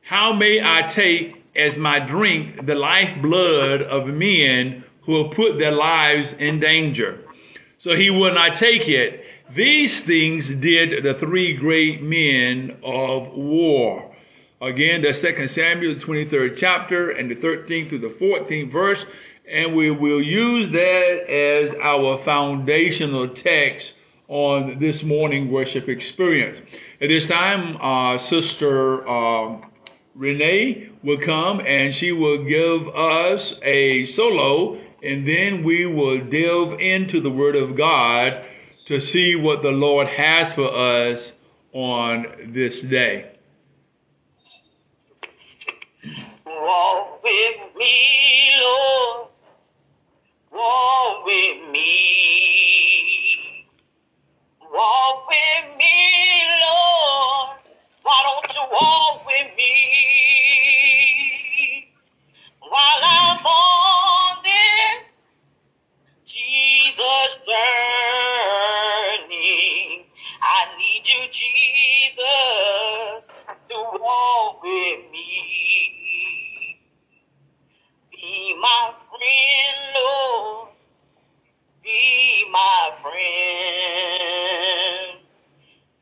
How 0.03 0.33
may 0.33 0.61
I 0.63 0.83
take 0.83 1.45
as 1.57 1.77
my 1.77 1.99
drink 1.99 2.67
the 2.67 2.75
lifeblood 2.75 3.83
of 3.83 4.07
men 4.07 4.85
who 5.03 5.23
have 5.23 5.35
put 5.35 5.59
their 5.59 5.73
lives 5.73 6.35
in 6.35 6.61
danger? 6.61 7.22
So 7.83 7.97
he 7.97 8.11
would 8.11 8.35
not 8.35 8.55
take 8.55 8.89
it. 8.89 9.25
These 9.51 10.03
things 10.03 10.55
did 10.55 11.03
the 11.03 11.15
three 11.15 11.53
great 11.57 12.01
men 12.01 12.79
of 12.85 13.33
war. 13.33 14.15
Again, 14.61 15.03
the 15.03 15.13
second 15.13 15.49
Samuel, 15.49 15.97
the 15.97 16.01
23rd 16.01 16.57
chapter, 16.57 17.11
and 17.11 17.29
the 17.29 17.35
13th 17.35 17.89
through 17.89 17.99
the 17.99 18.07
14th 18.07 18.71
verse. 18.71 19.05
And 19.51 19.75
we 19.75 19.91
will 19.91 20.23
use 20.23 20.71
that 20.71 21.29
as 21.29 21.75
our 21.83 22.19
foundational 22.19 23.27
text 23.27 23.95
on 24.29 24.79
this 24.79 25.03
morning 25.03 25.51
worship 25.51 25.89
experience. 25.89 26.59
At 27.01 27.09
this 27.09 27.27
time, 27.27 27.79
uh, 27.79 28.17
Sister 28.17 29.09
uh, 29.09 29.57
Renee 30.15 30.89
will 31.03 31.19
come 31.19 31.61
and 31.67 31.93
she 31.93 32.13
will 32.13 32.45
give 32.45 32.87
us 32.91 33.55
a 33.63 34.07
solo, 34.07 34.79
and 35.03 35.27
then 35.27 35.65
we 35.65 35.85
will 35.85 36.19
delve 36.19 36.79
into 36.81 37.21
the 37.21 37.31
Word 37.31 37.57
of 37.57 37.77
God 37.77 38.45
to 38.85 39.01
see 39.01 39.35
what 39.35 39.63
the 39.63 39.73
Lord 39.73 40.07
has 40.07 40.53
for 40.53 40.73
us 40.73 41.33
on 41.73 42.23
this 42.55 42.81
day. 42.83 43.37
Walk 46.47 47.23
with 47.23 47.77
me, 47.77 48.51
Lord. 48.61 49.29
Walk 50.53 51.25
with 51.27 51.71
me. 51.73 53.67
Walk 54.73 55.29
with 55.29 55.77
me, 55.79 56.45
Lord. 56.63 57.59
Why 58.03 58.23
don't 58.25 58.55
you 58.55 58.63
walk 58.71 59.27
with 59.27 59.57
me? 59.57 59.73
While 62.61 63.03
I'm 63.03 63.45
on 63.45 63.82
Journey, 67.53 67.61
I 70.43 70.67
need 70.79 71.09
you, 71.09 71.29
Jesus, 71.31 73.31
to 73.71 73.77
walk 74.01 74.63
with 74.63 75.11
me. 75.13 76.79
Be 78.13 78.55
my 78.61 78.93
friend, 78.95 79.95
Lord. 79.97 80.71
Be 81.85 82.47
my 82.53 82.91
friend. 82.97 83.21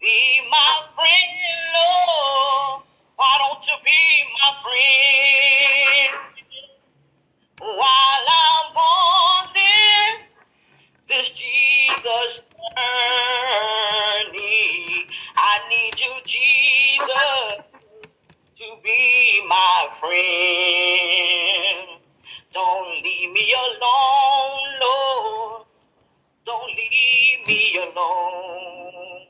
Be 0.01 0.41
my 0.51 0.83
friend, 0.95 1.31
Lord. 1.75 2.83
Why 3.17 3.39
don't 3.41 3.67
you 3.67 3.77
be 3.85 4.25
my 4.41 4.53
friend? 4.63 6.21
While 7.61 7.81
I'm 7.81 8.77
on 8.77 9.49
this 11.11 11.33
Jesus 11.33 12.49
journey, 12.79 12.79
I 15.37 15.61
need 15.71 16.01
you, 16.01 16.15
Jesus, 16.25 17.67
to 18.57 18.77
be 18.85 19.43
my 19.49 19.89
friend. 20.01 21.89
Don't 22.53 23.05
leave 23.05 23.33
me 23.33 23.53
alone, 23.53 24.81
Lord. 24.83 25.67
Don't 26.47 26.77
leave 26.77 27.47
me 27.47 27.79
alone. 27.79 29.27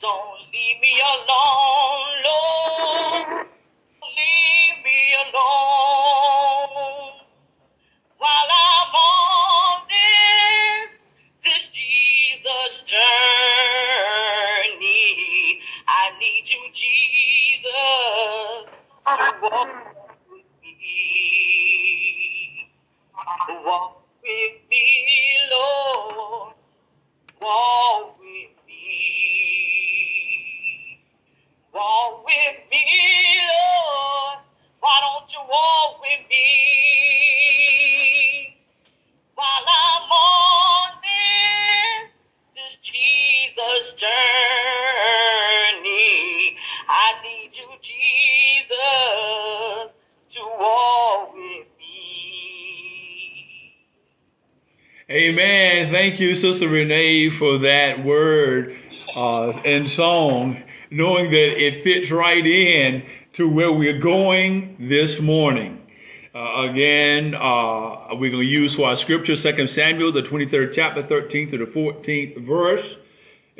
Don't 0.00 0.40
leave 0.52 0.80
me 0.82 1.00
alone, 1.00 2.24
Lord. 2.24 3.46
Don't 4.02 4.14
leave 4.16 4.84
me 4.84 5.14
alone. 5.24 5.99
Walk 19.42 19.89
Amen. 55.10 55.90
Thank 55.90 56.20
you, 56.20 56.36
Sister 56.36 56.68
Renee, 56.68 57.30
for 57.30 57.58
that 57.58 58.04
word 58.04 58.76
uh, 59.16 59.48
and 59.64 59.90
song, 59.90 60.62
knowing 60.88 61.32
that 61.32 61.60
it 61.60 61.82
fits 61.82 62.12
right 62.12 62.46
in 62.46 63.04
to 63.32 63.50
where 63.50 63.72
we're 63.72 63.98
going 63.98 64.76
this 64.78 65.18
morning. 65.18 65.84
Uh, 66.32 66.68
again, 66.68 67.34
uh, 67.34 68.06
we're 68.12 68.30
going 68.30 68.44
to 68.44 68.48
use 68.48 68.78
our 68.78 68.94
scripture 68.94 69.34
2 69.34 69.66
Samuel, 69.66 70.12
the 70.12 70.22
23rd 70.22 70.72
chapter, 70.72 71.02
13th 71.02 71.50
to 71.50 71.58
the 71.58 71.64
14th 71.64 72.46
verse. 72.46 72.94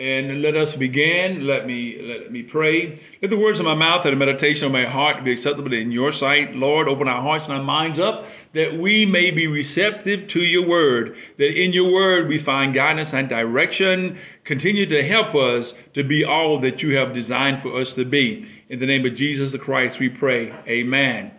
And 0.00 0.40
let 0.40 0.56
us 0.56 0.76
begin. 0.76 1.46
Let 1.46 1.66
me 1.66 2.00
let 2.00 2.32
me 2.32 2.42
pray. 2.42 2.98
Let 3.20 3.28
the 3.28 3.36
words 3.36 3.60
of 3.60 3.66
my 3.66 3.74
mouth 3.74 4.06
and 4.06 4.14
the 4.14 4.16
meditation 4.16 4.64
of 4.64 4.72
my 4.72 4.86
heart 4.86 5.22
be 5.22 5.32
acceptable 5.32 5.74
in 5.74 5.92
your 5.92 6.10
sight. 6.10 6.56
Lord, 6.56 6.88
open 6.88 7.06
our 7.06 7.20
hearts 7.20 7.44
and 7.44 7.52
our 7.52 7.62
minds 7.62 7.98
up 7.98 8.26
that 8.54 8.78
we 8.78 9.04
may 9.04 9.30
be 9.30 9.46
receptive 9.46 10.26
to 10.28 10.40
your 10.40 10.66
word. 10.66 11.14
That 11.36 11.54
in 11.54 11.74
your 11.74 11.92
word 11.92 12.28
we 12.28 12.38
find 12.38 12.72
guidance 12.72 13.12
and 13.12 13.28
direction. 13.28 14.18
Continue 14.44 14.86
to 14.86 15.06
help 15.06 15.34
us 15.34 15.74
to 15.92 16.02
be 16.02 16.24
all 16.24 16.58
that 16.60 16.82
you 16.82 16.96
have 16.96 17.12
designed 17.12 17.60
for 17.60 17.78
us 17.78 17.92
to 17.92 18.06
be. 18.06 18.48
In 18.70 18.78
the 18.78 18.86
name 18.86 19.04
of 19.04 19.14
Jesus 19.14 19.52
the 19.52 19.58
Christ, 19.58 19.98
we 19.98 20.08
pray. 20.08 20.54
Amen. 20.66 21.30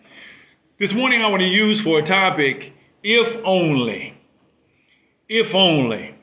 This 0.77 0.94
morning 0.94 1.24
I 1.24 1.30
want 1.30 1.41
to 1.41 1.48
use 1.48 1.82
for 1.82 1.98
a 1.98 2.06
topic, 2.06 2.74
if 3.01 3.44
only. 3.44 4.20
If 5.27 5.56
only. 5.56 6.21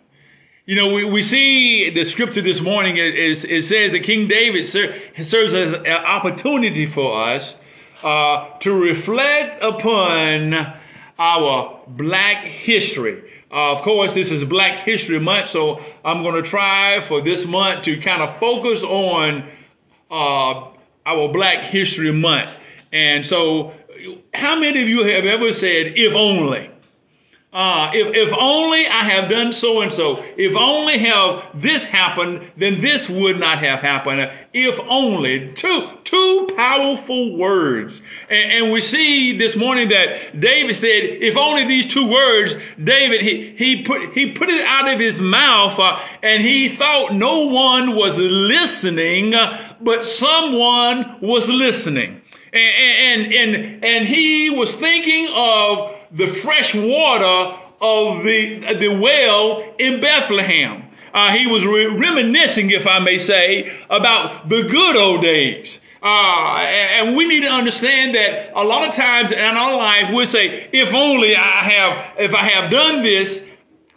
You 0.68 0.74
know, 0.74 0.92
we, 0.92 1.02
we 1.02 1.22
see 1.22 1.88
the 1.88 2.04
scripture 2.04 2.42
this 2.42 2.60
morning, 2.60 2.98
it, 2.98 3.14
it, 3.14 3.42
it 3.42 3.62
says 3.62 3.92
that 3.92 4.00
King 4.00 4.28
David 4.28 4.66
ser- 4.66 5.00
serves 5.18 5.54
as 5.54 5.72
an 5.72 5.86
opportunity 5.86 6.84
for 6.84 7.24
us 7.24 7.54
uh, 8.02 8.50
to 8.58 8.74
reflect 8.74 9.62
upon 9.62 10.74
our 11.18 11.80
black 11.86 12.44
history. 12.44 13.32
Uh, 13.50 13.72
of 13.72 13.80
course, 13.80 14.12
this 14.12 14.30
is 14.30 14.44
Black 14.44 14.76
History 14.80 15.18
Month, 15.18 15.48
so 15.48 15.82
I'm 16.04 16.22
going 16.22 16.34
to 16.34 16.46
try 16.46 17.00
for 17.00 17.22
this 17.22 17.46
month 17.46 17.84
to 17.84 17.98
kind 17.98 18.20
of 18.20 18.36
focus 18.36 18.82
on 18.82 19.48
uh, 20.10 20.68
our 21.06 21.32
Black 21.32 21.64
History 21.64 22.12
Month. 22.12 22.50
And 22.92 23.24
so, 23.24 23.72
how 24.34 24.54
many 24.60 24.82
of 24.82 24.88
you 24.90 25.04
have 25.04 25.24
ever 25.24 25.50
said, 25.54 25.94
if 25.96 26.14
only? 26.14 26.70
Uh, 27.50 27.90
if, 27.94 28.14
if 28.14 28.34
only 28.38 28.86
I 28.86 29.04
have 29.04 29.30
done 29.30 29.54
so 29.54 29.80
and 29.80 29.90
so, 29.90 30.22
if 30.36 30.54
only 30.54 30.98
have 30.98 31.46
this 31.54 31.82
happened, 31.82 32.52
then 32.58 32.82
this 32.82 33.08
would 33.08 33.40
not 33.40 33.60
have 33.60 33.80
happened. 33.80 34.30
If 34.52 34.78
only 34.80 35.54
two, 35.54 35.88
two 36.04 36.50
powerful 36.54 37.38
words. 37.38 38.02
And, 38.28 38.52
and 38.52 38.72
we 38.72 38.82
see 38.82 39.38
this 39.38 39.56
morning 39.56 39.88
that 39.88 40.38
David 40.38 40.76
said, 40.76 41.04
if 41.04 41.38
only 41.38 41.64
these 41.64 41.86
two 41.86 42.06
words, 42.10 42.56
David, 42.82 43.22
he, 43.22 43.54
he 43.56 43.82
put, 43.82 44.12
he 44.12 44.32
put 44.32 44.50
it 44.50 44.66
out 44.66 44.86
of 44.86 45.00
his 45.00 45.18
mouth 45.18 45.78
uh, 45.78 45.98
and 46.22 46.42
he 46.42 46.68
thought 46.68 47.14
no 47.14 47.46
one 47.46 47.96
was 47.96 48.18
listening, 48.18 49.32
uh, 49.32 49.74
but 49.80 50.04
someone 50.04 51.18
was 51.22 51.48
listening. 51.48 52.20
And, 52.52 53.24
and, 53.24 53.34
and, 53.34 53.84
and 53.84 54.06
he 54.06 54.50
was 54.50 54.74
thinking 54.74 55.30
of 55.34 55.97
the 56.10 56.26
fresh 56.26 56.74
water 56.74 57.58
of 57.80 58.24
the, 58.24 58.74
the 58.74 58.88
well 58.88 59.74
in 59.78 60.00
Bethlehem. 60.00 60.84
Uh, 61.12 61.32
he 61.32 61.46
was 61.46 61.64
re- 61.64 61.86
reminiscing, 61.86 62.70
if 62.70 62.86
I 62.86 62.98
may 62.98 63.18
say, 63.18 63.72
about 63.88 64.48
the 64.48 64.62
good 64.62 64.96
old 64.96 65.22
days. 65.22 65.80
Uh, 66.02 66.58
and 66.58 67.16
we 67.16 67.26
need 67.26 67.42
to 67.42 67.50
understand 67.50 68.14
that 68.14 68.52
a 68.54 68.62
lot 68.62 68.88
of 68.88 68.94
times 68.94 69.32
in 69.32 69.38
our 69.38 69.76
life 69.76 70.10
we'll 70.12 70.26
say, 70.26 70.68
if 70.72 70.94
only 70.94 71.34
I 71.34 71.40
have, 71.40 72.18
if 72.18 72.34
I 72.34 72.42
have 72.42 72.70
done 72.70 73.02
this, 73.02 73.44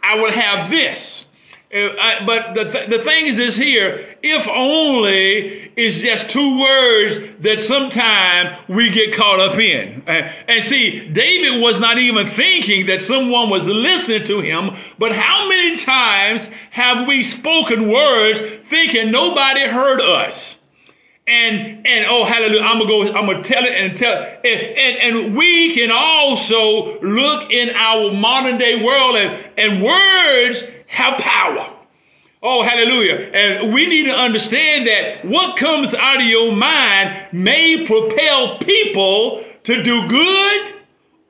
I 0.02 0.20
would 0.20 0.32
have 0.32 0.68
this. 0.68 1.26
Uh, 1.72 2.26
but 2.26 2.52
the, 2.52 2.64
th- 2.64 2.90
the 2.90 2.98
thing 2.98 3.26
is 3.26 3.38
this 3.38 3.56
here, 3.56 4.14
if 4.22 4.46
only 4.46 5.72
is 5.74 6.02
just 6.02 6.28
two 6.28 6.60
words 6.60 7.18
that 7.40 7.58
sometimes 7.60 8.58
we 8.68 8.90
get 8.90 9.14
caught 9.14 9.40
up 9.40 9.58
in. 9.58 10.02
Uh, 10.06 10.30
and 10.48 10.62
see, 10.64 11.08
David 11.08 11.62
was 11.62 11.80
not 11.80 11.96
even 11.96 12.26
thinking 12.26 12.84
that 12.86 13.00
someone 13.00 13.48
was 13.48 13.64
listening 13.64 14.24
to 14.26 14.40
him, 14.40 14.76
but 14.98 15.16
how 15.16 15.48
many 15.48 15.78
times 15.78 16.46
have 16.72 17.08
we 17.08 17.22
spoken 17.22 17.88
words 17.88 18.40
thinking 18.64 19.10
nobody 19.10 19.66
heard 19.66 20.02
us? 20.02 20.58
And 21.24 21.86
and 21.86 22.04
oh 22.08 22.24
hallelujah, 22.24 22.62
I'm 22.62 22.80
gonna 22.80 22.88
go, 22.88 23.02
I'm 23.14 23.26
gonna 23.26 23.44
tell 23.44 23.64
it 23.64 23.72
and 23.72 23.96
tell 23.96 24.20
it. 24.20 24.40
And, 24.44 24.76
and, 24.76 25.16
and 25.16 25.36
we 25.36 25.72
can 25.72 25.90
also 25.92 27.00
look 27.00 27.50
in 27.50 27.70
our 27.70 28.12
modern 28.12 28.58
day 28.58 28.84
world 28.84 29.16
and, 29.16 29.50
and 29.56 29.82
words 29.82 30.64
have 30.92 31.18
power. 31.18 31.72
Oh, 32.42 32.62
hallelujah. 32.62 33.30
And 33.32 33.72
we 33.72 33.86
need 33.86 34.04
to 34.04 34.14
understand 34.14 34.86
that 34.86 35.24
what 35.24 35.56
comes 35.56 35.94
out 35.94 36.20
of 36.20 36.26
your 36.26 36.52
mind 36.52 37.28
may 37.32 37.86
propel 37.86 38.58
people 38.58 39.44
to 39.64 39.82
do 39.82 40.08
good 40.08 40.74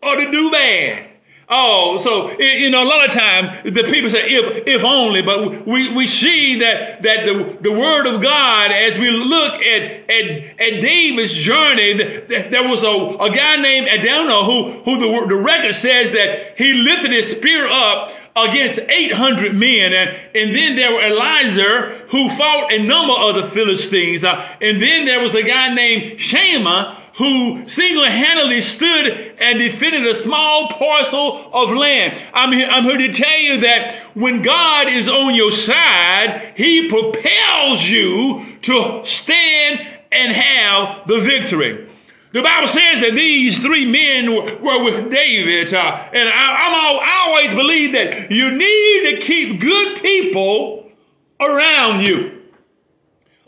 or 0.02 0.16
to 0.16 0.31
do 0.31 0.50
bad. 0.50 1.12
Oh, 1.54 1.99
so 1.99 2.32
you 2.40 2.71
know, 2.71 2.82
a 2.82 2.88
lot 2.88 3.06
of 3.06 3.12
times 3.12 3.75
the 3.75 3.82
people 3.82 4.09
say 4.09 4.25
if 4.26 4.66
if 4.66 4.85
only, 4.85 5.21
but 5.21 5.66
we, 5.66 5.92
we 5.92 6.06
see 6.06 6.59
that 6.61 7.02
that 7.02 7.26
the, 7.26 7.59
the 7.61 7.71
word 7.71 8.06
of 8.06 8.23
God 8.23 8.73
as 8.73 8.99
we 8.99 9.11
look 9.11 9.61
at 9.61 9.82
at, 10.09 10.30
at 10.59 10.80
David's 10.80 11.35
journey, 11.35 11.92
that 11.92 12.50
there 12.50 12.66
was 12.66 12.82
a, 12.82 12.88
a 12.88 13.28
guy 13.37 13.56
named 13.56 13.87
Adonai 13.87 14.44
who 14.47 14.82
who 14.85 14.99
the, 14.99 15.26
the 15.28 15.37
record 15.37 15.75
says 15.75 16.12
that 16.12 16.56
he 16.56 16.73
lifted 16.73 17.11
his 17.11 17.30
spear 17.30 17.68
up 17.68 18.12
against 18.35 18.78
800 18.78 19.54
men. 19.54 19.92
And, 19.92 20.11
and 20.35 20.56
then 20.56 20.76
there 20.76 20.92
were 20.92 21.02
Elijah 21.02 22.06
who 22.09 22.30
fought 22.30 22.73
a 22.73 22.82
number 22.82 23.12
of 23.12 23.35
the 23.35 23.50
Philistines. 23.50 24.25
Uh, 24.25 24.56
and 24.61 24.80
then 24.80 25.04
there 25.04 25.23
was 25.23 25.35
a 25.35 25.42
guy 25.42 25.75
named 25.75 26.18
Shammah 26.18 27.01
who 27.16 27.69
single-handedly 27.69 28.61
stood 28.61 29.37
and 29.38 29.59
defended 29.59 30.07
a 30.07 30.14
small 30.14 30.69
parcel 30.69 31.50
of 31.52 31.71
land. 31.71 32.21
I'm 32.33 32.52
here, 32.52 32.69
I'm 32.71 32.85
here 32.85 32.99
to 32.99 33.12
tell 33.12 33.38
you 33.38 33.61
that 33.61 34.00
when 34.14 34.42
God 34.42 34.88
is 34.88 35.09
on 35.09 35.35
your 35.35 35.52
side, 35.52 36.54
he 36.57 36.88
propels 36.88 37.85
you 37.85 38.45
to 38.62 39.02
stand 39.04 39.87
and 40.11 40.33
have 40.33 41.07
the 41.07 41.21
victory. 41.21 41.88
The 42.33 42.40
Bible 42.42 42.66
says 42.66 43.00
that 43.00 43.12
these 43.14 43.59
three 43.59 43.85
men 43.85 44.35
were, 44.35 44.57
were 44.57 44.85
with 44.85 45.11
David, 45.11 45.75
uh, 45.75 46.09
and 46.14 46.28
I, 46.28 46.66
I'm 46.66 46.75
all, 46.75 47.00
I 47.00 47.25
always 47.28 47.54
believe 47.54 47.92
that 47.92 48.31
you 48.31 48.50
need 48.52 49.11
to 49.11 49.21
keep 49.21 49.61
good 49.61 50.00
people 50.02 50.90
around 51.38 52.02
you. 52.02 52.42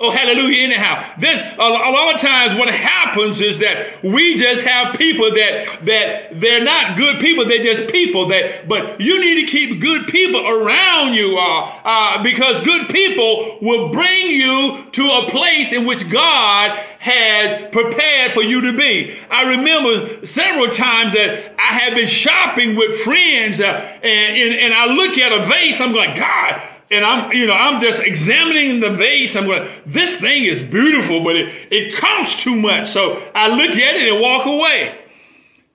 Oh, 0.01 0.11
hallelujah. 0.11 0.65
Anyhow, 0.65 1.15
this, 1.21 1.41
a, 1.41 1.57
a, 1.57 1.91
lot 1.93 2.17
of 2.17 2.21
times 2.21 2.59
what 2.59 2.69
happens 2.69 3.41
is 3.41 3.61
that 3.61 4.03
we 4.03 4.37
just 4.37 4.63
have 4.63 4.99
people 4.99 5.31
that, 5.31 5.78
that 5.85 6.41
they're 6.41 6.65
not 6.65 6.97
good 6.97 7.21
people. 7.21 7.45
They're 7.45 7.63
just 7.63 7.87
people 7.87 8.26
that, 8.28 8.69
but 8.69 9.00
you 9.00 9.21
need 9.21 9.45
to 9.45 9.50
keep 9.52 9.80
good 9.80 10.09
people 10.09 10.49
around 10.49 11.15
you, 11.15 11.39
uh, 11.39 11.80
uh, 11.85 12.23
because 12.25 12.61
good 12.63 12.89
people 12.89 13.59
will 13.63 13.91
bring 13.91 14.26
you 14.26 14.85
to 14.91 15.02
a 15.07 15.30
place 15.30 15.73
in 15.73 15.87
which 15.87 16.11
God 16.11 16.76
has 16.99 17.71
prepared 17.71 18.33
for 18.33 18.43
you 18.43 18.63
to 18.63 18.76
be. 18.76 19.17
I 19.30 19.57
remember 19.57 20.26
several 20.26 20.71
times 20.71 21.15
that 21.15 21.54
I 21.57 21.78
have 21.78 21.95
been 21.95 22.09
shopping 22.09 22.75
with 22.75 22.99
friends, 22.99 23.61
uh, 23.61 23.99
and, 24.02 24.37
and, 24.37 24.54
and 24.61 24.75
I 24.75 24.87
look 24.87 25.17
at 25.19 25.41
a 25.41 25.47
vase, 25.47 25.80
I'm 25.80 25.93
like, 25.93 26.17
God, 26.17 26.61
and 26.95 27.04
I'm, 27.04 27.33
you 27.33 27.47
know, 27.47 27.54
I'm 27.54 27.80
just 27.80 28.00
examining 28.00 28.80
the 28.80 28.91
vase. 28.91 29.35
I'm 29.35 29.47
going, 29.47 29.69
this 29.85 30.15
thing 30.21 30.45
is 30.45 30.63
beautiful, 30.63 31.25
but 31.25 31.37
it, 31.37 31.52
it 31.71 31.97
costs 31.97 32.43
too 32.43 32.54
much. 32.54 32.91
So 32.91 33.21
I 33.35 33.49
look 33.49 33.71
at 33.71 33.97
it 33.97 34.13
and 34.13 34.21
walk 34.21 34.47
away. 34.47 35.00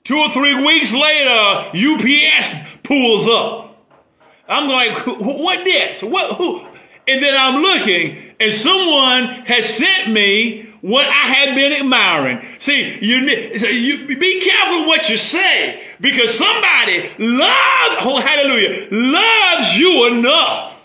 Two 0.04 0.18
or 0.18 0.30
three 0.30 0.56
weeks 0.66 0.94
later, 0.94 1.72
UPS 1.76 2.70
pulls 2.84 3.28
up. 3.28 3.86
I'm 4.48 4.68
like, 4.70 5.06
what 5.06 5.64
this? 5.66 6.02
What, 6.02 6.38
who? 6.38 6.66
And 7.08 7.22
then 7.22 7.36
I'm 7.36 7.62
looking 7.62 8.34
and 8.40 8.54
someone 8.54 9.26
has 9.46 9.66
sent 9.66 10.12
me 10.12 10.74
what 10.82 11.06
I 11.06 11.12
had 11.12 11.56
been 11.56 11.74
admiring. 11.74 12.46
See, 12.60 12.98
you, 13.02 13.18
you 13.18 14.08
be 14.08 14.42
careful 14.42 14.88
what 14.88 15.10
you 15.10 15.18
say 15.18 15.84
because 16.00 16.34
somebody 16.34 17.10
loves, 17.20 17.98
oh 18.02 18.22
hallelujah, 18.24 18.88
loves 18.92 19.78
you 19.78 20.18
enough 20.18 20.79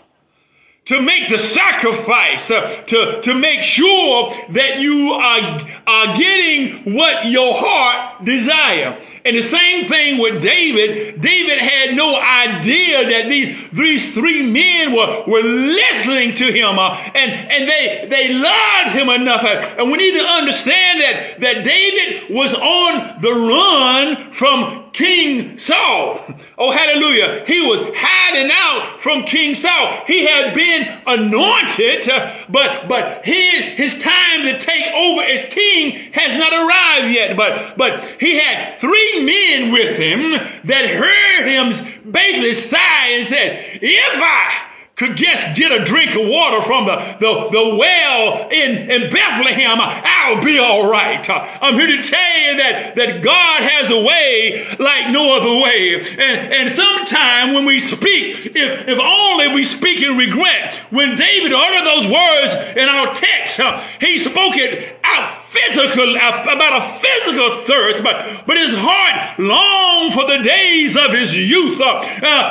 to 0.85 1.01
make 1.01 1.29
the 1.29 1.37
sacrifice, 1.37 2.49
uh, 2.51 2.83
to, 2.87 3.21
to 3.23 3.33
make 3.33 3.61
sure 3.63 4.33
that 4.49 4.79
you 4.79 5.13
are, 5.13 5.67
are 5.87 6.17
getting 6.17 6.93
what 6.93 7.25
your 7.25 7.53
heart 7.55 8.23
desire. 8.23 9.01
And 9.25 9.35
the 9.35 9.41
same 9.41 9.87
thing 9.87 10.19
with 10.19 10.41
David. 10.41 11.19
David 11.19 11.57
had 11.57 11.95
no 11.95 12.15
idea 12.15 13.09
that 13.09 13.25
these, 13.27 13.57
these 13.71 14.13
three 14.13 14.47
men 14.47 14.93
were, 14.93 15.23
were 15.25 15.41
listening 15.41 16.35
to 16.35 16.45
him 16.51 16.77
uh, 16.77 16.95
and, 17.15 17.31
and 17.31 17.67
they, 17.67 18.05
they 18.07 18.33
loved 18.33 18.95
him 18.95 19.09
enough. 19.09 19.43
And 19.43 19.91
we 19.91 19.97
need 19.97 20.15
to 20.17 20.23
understand 20.23 21.01
that, 21.01 21.37
that 21.39 21.63
David 21.63 22.35
was 22.35 22.53
on 22.53 23.19
the 23.21 23.33
run 23.33 24.31
from 24.33 24.85
King 24.95 25.57
Saul. 25.57 26.21
Oh, 26.57 26.71
hallelujah. 26.71 27.43
He 27.45 27.67
was 27.67 27.81
hiding 27.93 28.49
out 28.49 29.01
from 29.01 29.23
King 29.23 29.55
Saul. 29.55 30.03
He 30.07 30.25
had 30.25 30.55
been 30.55 31.01
anointed, 31.05 32.09
uh, 32.09 32.33
but, 32.47 32.87
but 32.87 33.25
his, 33.25 33.61
his 33.75 34.01
time 34.01 34.43
to 34.43 34.57
take 34.57 34.87
over 34.93 35.21
as 35.23 35.43
king 35.49 36.13
has 36.13 36.39
not 36.39 36.53
arrived 36.53 37.13
yet. 37.13 37.35
But, 37.35 37.77
but 37.77 38.21
he 38.21 38.39
had 38.39 38.79
three 38.79 39.14
men 39.23 39.71
with 39.71 39.97
him 39.97 40.31
that 40.65 40.85
heard 40.89 41.47
him 41.47 42.11
basically 42.11 42.53
sigh 42.53 43.09
and 43.11 43.25
said, 43.25 43.79
if 43.81 44.21
I 44.21 44.64
could 44.95 45.17
just 45.17 45.57
get 45.57 45.71
a 45.71 45.83
drink 45.83 46.15
of 46.15 46.25
water 46.25 46.61
from 46.61 46.85
the, 46.85 46.95
the, 47.19 47.49
the 47.51 47.75
well 47.75 48.47
in, 48.49 48.89
in 48.89 49.11
Bethlehem, 49.11 49.77
I'll 49.79 50.43
be 50.43 50.57
all 50.57 50.89
right. 50.89 51.23
I'm 51.29 51.73
here 51.73 51.87
to 51.87 52.01
tell 52.01 52.39
you 52.39 52.57
that, 52.57 52.95
that 52.95 53.21
God 53.21 53.63
has 53.63 53.91
a 53.91 53.99
way 53.99 54.65
like 54.79 55.11
no 55.11 55.35
other 55.35 55.61
way. 55.61 55.99
And, 55.99 56.53
and 56.53 56.71
sometime 56.71 57.53
when 57.53 57.65
we 57.65 57.79
speak, 57.79 58.55
if, 58.55 58.87
if 58.87 58.99
only 58.99 59.53
we 59.53 59.65
speak 59.65 60.01
in 60.01 60.17
regret, 60.17 60.75
when 60.91 61.17
David 61.17 61.51
uttered 61.51 61.85
those 61.85 62.07
words 62.07 62.55
in 62.77 62.87
our 62.87 63.13
text, 63.13 63.59
he 63.99 64.17
spoke 64.17 64.55
it 64.55 64.97
out 65.03 65.37
physical, 65.55 66.15
about 66.15 66.83
a 66.83 66.99
physical 66.99 67.63
thirst, 67.63 68.03
but, 68.03 68.43
but 68.45 68.57
his 68.57 68.71
heart 68.75 69.39
longed 69.39 70.13
for 70.13 70.27
the 70.27 70.43
days 70.43 70.95
of 70.95 71.11
his 71.11 71.35
youth, 71.35 71.79
uh, 71.81 71.99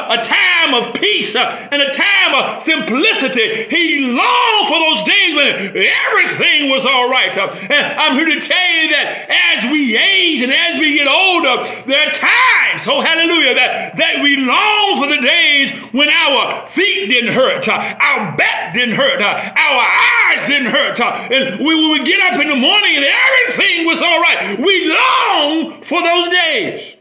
a 0.08 0.18
time 0.24 0.74
of 0.74 0.94
peace 0.94 1.34
uh, 1.34 1.68
and 1.70 1.82
a 1.82 1.92
time 1.92 2.33
of 2.34 2.62
simplicity. 2.62 3.70
He 3.70 4.10
longed 4.10 4.66
for 4.68 4.78
those 4.78 5.02
days 5.06 5.34
when 5.34 5.46
everything 5.78 6.70
was 6.70 6.84
all 6.84 7.08
right. 7.10 7.30
And 7.70 7.84
I'm 7.98 8.14
here 8.14 8.26
to 8.26 8.40
tell 8.40 8.68
you 8.74 8.90
that 8.90 9.30
as 9.30 9.70
we 9.70 9.96
age 9.96 10.42
and 10.42 10.52
as 10.52 10.78
we 10.78 10.98
get 10.98 11.06
older, 11.06 11.64
there 11.86 12.08
are 12.08 12.12
times, 12.12 12.86
oh 12.90 13.00
hallelujah, 13.00 13.54
that, 13.54 13.96
that 13.96 14.22
we 14.22 14.36
long 14.36 15.02
for 15.02 15.08
the 15.08 15.20
days 15.22 15.72
when 15.92 16.08
our 16.08 16.66
feet 16.66 17.08
didn't 17.08 17.32
hurt, 17.32 17.68
our 17.68 18.36
back 18.36 18.74
didn't 18.74 18.96
hurt, 18.96 19.20
our 19.20 19.80
eyes 19.80 20.48
didn't 20.48 20.72
hurt, 20.72 21.00
and 21.00 21.64
we 21.64 21.90
would 21.90 22.04
get 22.04 22.20
up 22.32 22.40
in 22.40 22.48
the 22.48 22.56
morning 22.56 22.92
and 22.96 23.06
everything 23.06 23.86
was 23.86 23.98
all 23.98 24.20
right. 24.20 24.58
We 24.58 24.88
long 24.88 25.82
for 25.82 26.02
those 26.02 26.28
days. 26.30 26.94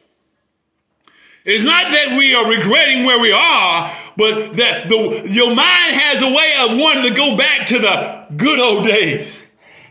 It's 1.45 1.63
not 1.63 1.91
that 1.91 2.17
we 2.17 2.33
are 2.33 2.49
regretting 2.49 3.03
where 3.03 3.19
we 3.19 3.33
are, 3.33 3.91
but 4.17 4.55
that 4.55 4.89
the, 4.89 5.23
your 5.27 5.49
mind 5.49 5.93
has 5.95 6.21
a 6.21 6.27
way 6.27 6.53
of 6.59 6.77
wanting 6.77 7.11
to 7.11 7.15
go 7.15 7.35
back 7.37 7.67
to 7.67 7.79
the 7.79 8.25
good 8.35 8.59
old 8.59 8.85
days. 8.85 9.43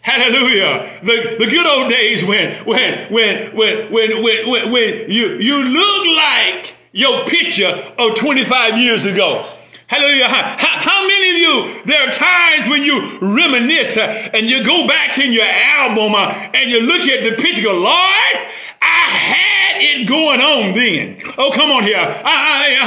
Hallelujah. 0.02 1.00
The, 1.02 1.36
the 1.38 1.46
good 1.46 1.66
old 1.66 1.88
days 1.90 2.24
when, 2.24 2.64
when, 2.64 3.12
when, 3.12 3.54
when, 3.54 3.92
when, 3.92 4.22
when, 4.22 4.50
when, 4.50 4.72
when 4.72 5.10
you, 5.10 5.38
you 5.38 5.58
look 5.62 6.06
like 6.16 6.74
your 6.92 7.24
picture 7.24 7.92
of 7.98 8.16
25 8.16 8.78
years 8.78 9.04
ago. 9.04 9.48
Hallelujah. 9.86 10.26
How, 10.26 10.56
how, 10.56 11.06
many 11.06 11.30
of 11.30 11.36
you, 11.36 11.84
there 11.84 12.08
are 12.08 12.12
times 12.12 12.68
when 12.68 12.82
you 12.82 13.18
reminisce 13.20 13.96
uh, 13.96 14.30
and 14.32 14.46
you 14.46 14.64
go 14.64 14.88
back 14.88 15.18
in 15.18 15.32
your 15.32 15.46
album 15.46 16.14
uh, 16.14 16.32
and 16.54 16.70
you 16.70 16.80
look 16.80 17.02
at 17.02 17.22
the 17.22 17.40
picture, 17.40 17.62
go, 17.62 17.74
Lord, 17.74 18.48
I 18.80 19.06
had 19.10 19.51
it 19.82 20.08
going 20.08 20.40
on 20.40 20.74
then. 20.74 21.18
Oh, 21.36 21.50
come 21.50 21.70
on 21.70 21.82
here. 21.82 21.98
I, 21.98 22.78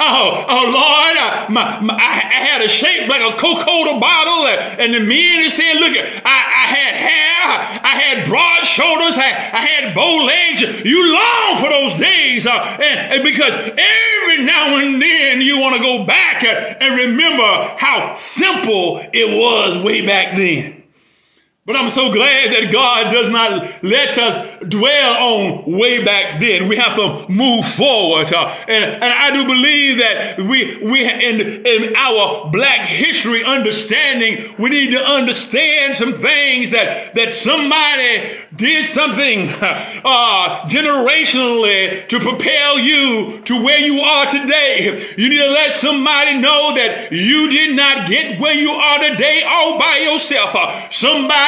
oh, 0.00 0.44
oh, 0.48 0.64
Lord, 0.72 1.16
I, 1.20 1.46
my, 1.50 1.80
my, 1.80 1.94
I 1.94 2.14
had 2.32 2.62
a 2.62 2.68
shape 2.68 3.08
like 3.08 3.20
a 3.20 3.36
Coca-Cola 3.36 4.00
bottle, 4.00 4.46
and 4.80 4.94
the 4.94 5.00
men 5.00 5.44
is 5.44 5.54
saying, 5.54 5.80
look, 5.80 5.92
I, 5.92 6.20
I 6.24 6.66
had 6.66 6.94
hair, 6.94 7.80
I 7.84 7.94
had 8.00 8.28
broad 8.28 8.64
shoulders, 8.64 9.14
I, 9.16 9.28
I 9.52 9.62
had 9.64 9.94
bow 9.94 10.24
legs. 10.24 10.84
You 10.84 11.12
long 11.12 11.62
for 11.62 11.68
those 11.68 11.98
days, 11.98 12.46
uh, 12.46 12.78
and, 12.80 13.14
and, 13.14 13.24
because 13.24 13.52
every 13.52 14.44
now 14.44 14.78
and 14.78 15.00
then 15.00 15.40
you 15.40 15.58
want 15.58 15.76
to 15.76 15.82
go 15.82 16.04
back 16.04 16.42
and 16.44 16.96
remember 16.96 17.74
how 17.76 18.14
simple 18.14 18.98
it 19.12 19.38
was 19.38 19.76
way 19.82 20.06
back 20.06 20.36
then. 20.36 20.79
But 21.66 21.76
I'm 21.76 21.90
so 21.90 22.10
glad 22.10 22.52
that 22.52 22.72
God 22.72 23.12
does 23.12 23.30
not 23.30 23.84
let 23.84 24.16
us 24.16 24.64
dwell 24.66 25.22
on 25.22 25.70
way 25.70 26.02
back 26.02 26.40
then. 26.40 26.68
We 26.68 26.76
have 26.76 26.96
to 26.96 27.28
move 27.30 27.66
forward. 27.68 28.32
Uh, 28.32 28.48
and, 28.66 28.94
and 28.94 29.04
I 29.04 29.30
do 29.30 29.44
believe 29.44 29.98
that 29.98 30.38
we, 30.38 30.82
we, 30.82 31.06
in, 31.06 31.66
in 31.66 31.96
our 31.96 32.50
black 32.50 32.86
history 32.86 33.44
understanding, 33.44 34.54
we 34.58 34.70
need 34.70 34.92
to 34.92 35.04
understand 35.04 35.96
some 35.96 36.14
things 36.14 36.70
that, 36.70 37.14
that 37.14 37.34
somebody 37.34 38.38
did 38.56 38.86
something, 38.86 39.48
uh, 39.60 40.64
generationally 40.66 42.08
to 42.08 42.20
propel 42.20 42.78
you 42.78 43.40
to 43.42 43.62
where 43.62 43.78
you 43.78 44.00
are 44.00 44.26
today. 44.26 45.14
You 45.16 45.28
need 45.28 45.38
to 45.38 45.50
let 45.50 45.74
somebody 45.74 46.38
know 46.38 46.74
that 46.74 47.12
you 47.12 47.50
did 47.50 47.76
not 47.76 48.08
get 48.08 48.40
where 48.40 48.54
you 48.54 48.70
are 48.70 49.10
today 49.10 49.42
all 49.46 49.78
by 49.78 49.98
yourself. 49.98 50.54
Uh, 50.54 50.88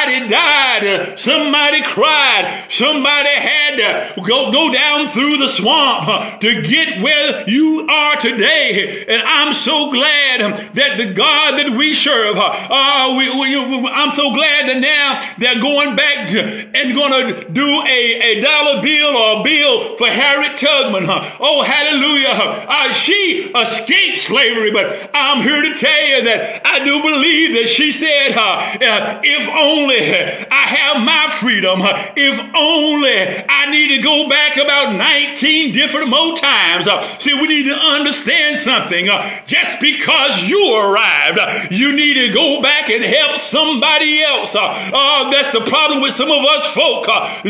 somebody 0.03 0.29
died. 0.29 1.19
Somebody 1.19 1.81
cried. 1.83 2.65
Somebody 2.69 3.03
Somebody 3.03 3.29
had 3.29 3.75
to 4.15 4.21
go, 4.21 4.51
go 4.51 4.71
down 4.71 5.09
through 5.09 5.37
the 5.37 5.47
swamp 5.47 6.39
to 6.39 6.61
get 6.61 7.01
where 7.01 7.47
you 7.49 7.87
are 7.89 8.15
today. 8.17 9.05
And 9.07 9.21
I'm 9.21 9.53
so 9.53 9.91
glad 9.91 10.71
that 10.73 10.97
the 10.97 11.13
God 11.13 11.59
that 11.59 11.75
we 11.77 11.93
serve, 11.93 12.35
uh, 12.37 13.15
we, 13.17 13.29
we, 13.29 13.89
I'm 13.89 14.11
so 14.11 14.33
glad 14.33 14.69
that 14.69 14.79
now 14.79 15.35
they're 15.37 15.61
going 15.61 15.95
back 15.95 16.29
and 16.29 16.93
going 16.93 17.11
to 17.11 17.49
do 17.49 17.65
a, 17.65 18.37
a 18.37 18.41
dollar 18.41 18.81
bill 18.81 19.15
or 19.15 19.41
a 19.41 19.43
bill 19.43 19.97
for 19.97 20.07
Harriet 20.07 20.57
Tubman. 20.57 21.05
Oh, 21.39 21.63
hallelujah. 21.63 22.65
Uh, 22.67 22.93
she 22.93 23.51
escaped 23.55 24.19
slavery, 24.19 24.71
but 24.71 25.09
I'm 25.13 25.41
here 25.41 25.61
to 25.61 25.75
tell 25.75 26.07
you 26.07 26.23
that 26.23 26.61
I 26.65 26.83
do 26.85 27.01
believe 27.01 27.53
that 27.53 27.69
she 27.69 27.91
said, 27.91 28.33
uh, 28.37 28.77
uh 28.81 29.21
if 29.23 29.49
only 29.49 29.92
I 29.99 30.63
have 30.77 31.03
my 31.03 31.27
freedom, 31.39 31.79
if 32.15 32.39
only 32.55 32.93
only 32.93 33.45
I 33.49 33.69
need 33.71 33.95
to 33.95 34.01
go 34.01 34.27
back 34.29 34.57
about 34.57 34.95
19 34.95 35.73
different 35.73 36.09
more 36.09 36.37
times. 36.37 36.87
See, 37.19 37.33
we 37.33 37.47
need 37.47 37.65
to 37.65 37.75
understand 37.75 38.57
something. 38.57 39.07
Just 39.45 39.79
because 39.79 40.43
you 40.43 40.59
arrived, 40.75 41.39
you 41.71 41.95
need 41.95 42.15
to 42.15 42.33
go 42.33 42.61
back 42.61 42.89
and 42.89 43.03
help 43.03 43.39
somebody 43.39 44.21
else. 44.21 44.55
Uh 44.55 45.31
that's 45.31 45.51
the 45.51 45.65
problem 45.65 46.01
with 46.01 46.13
some 46.13 46.31
of 46.31 46.43
us 46.43 46.73
folk. 46.73 47.07
Uh, 47.07 47.41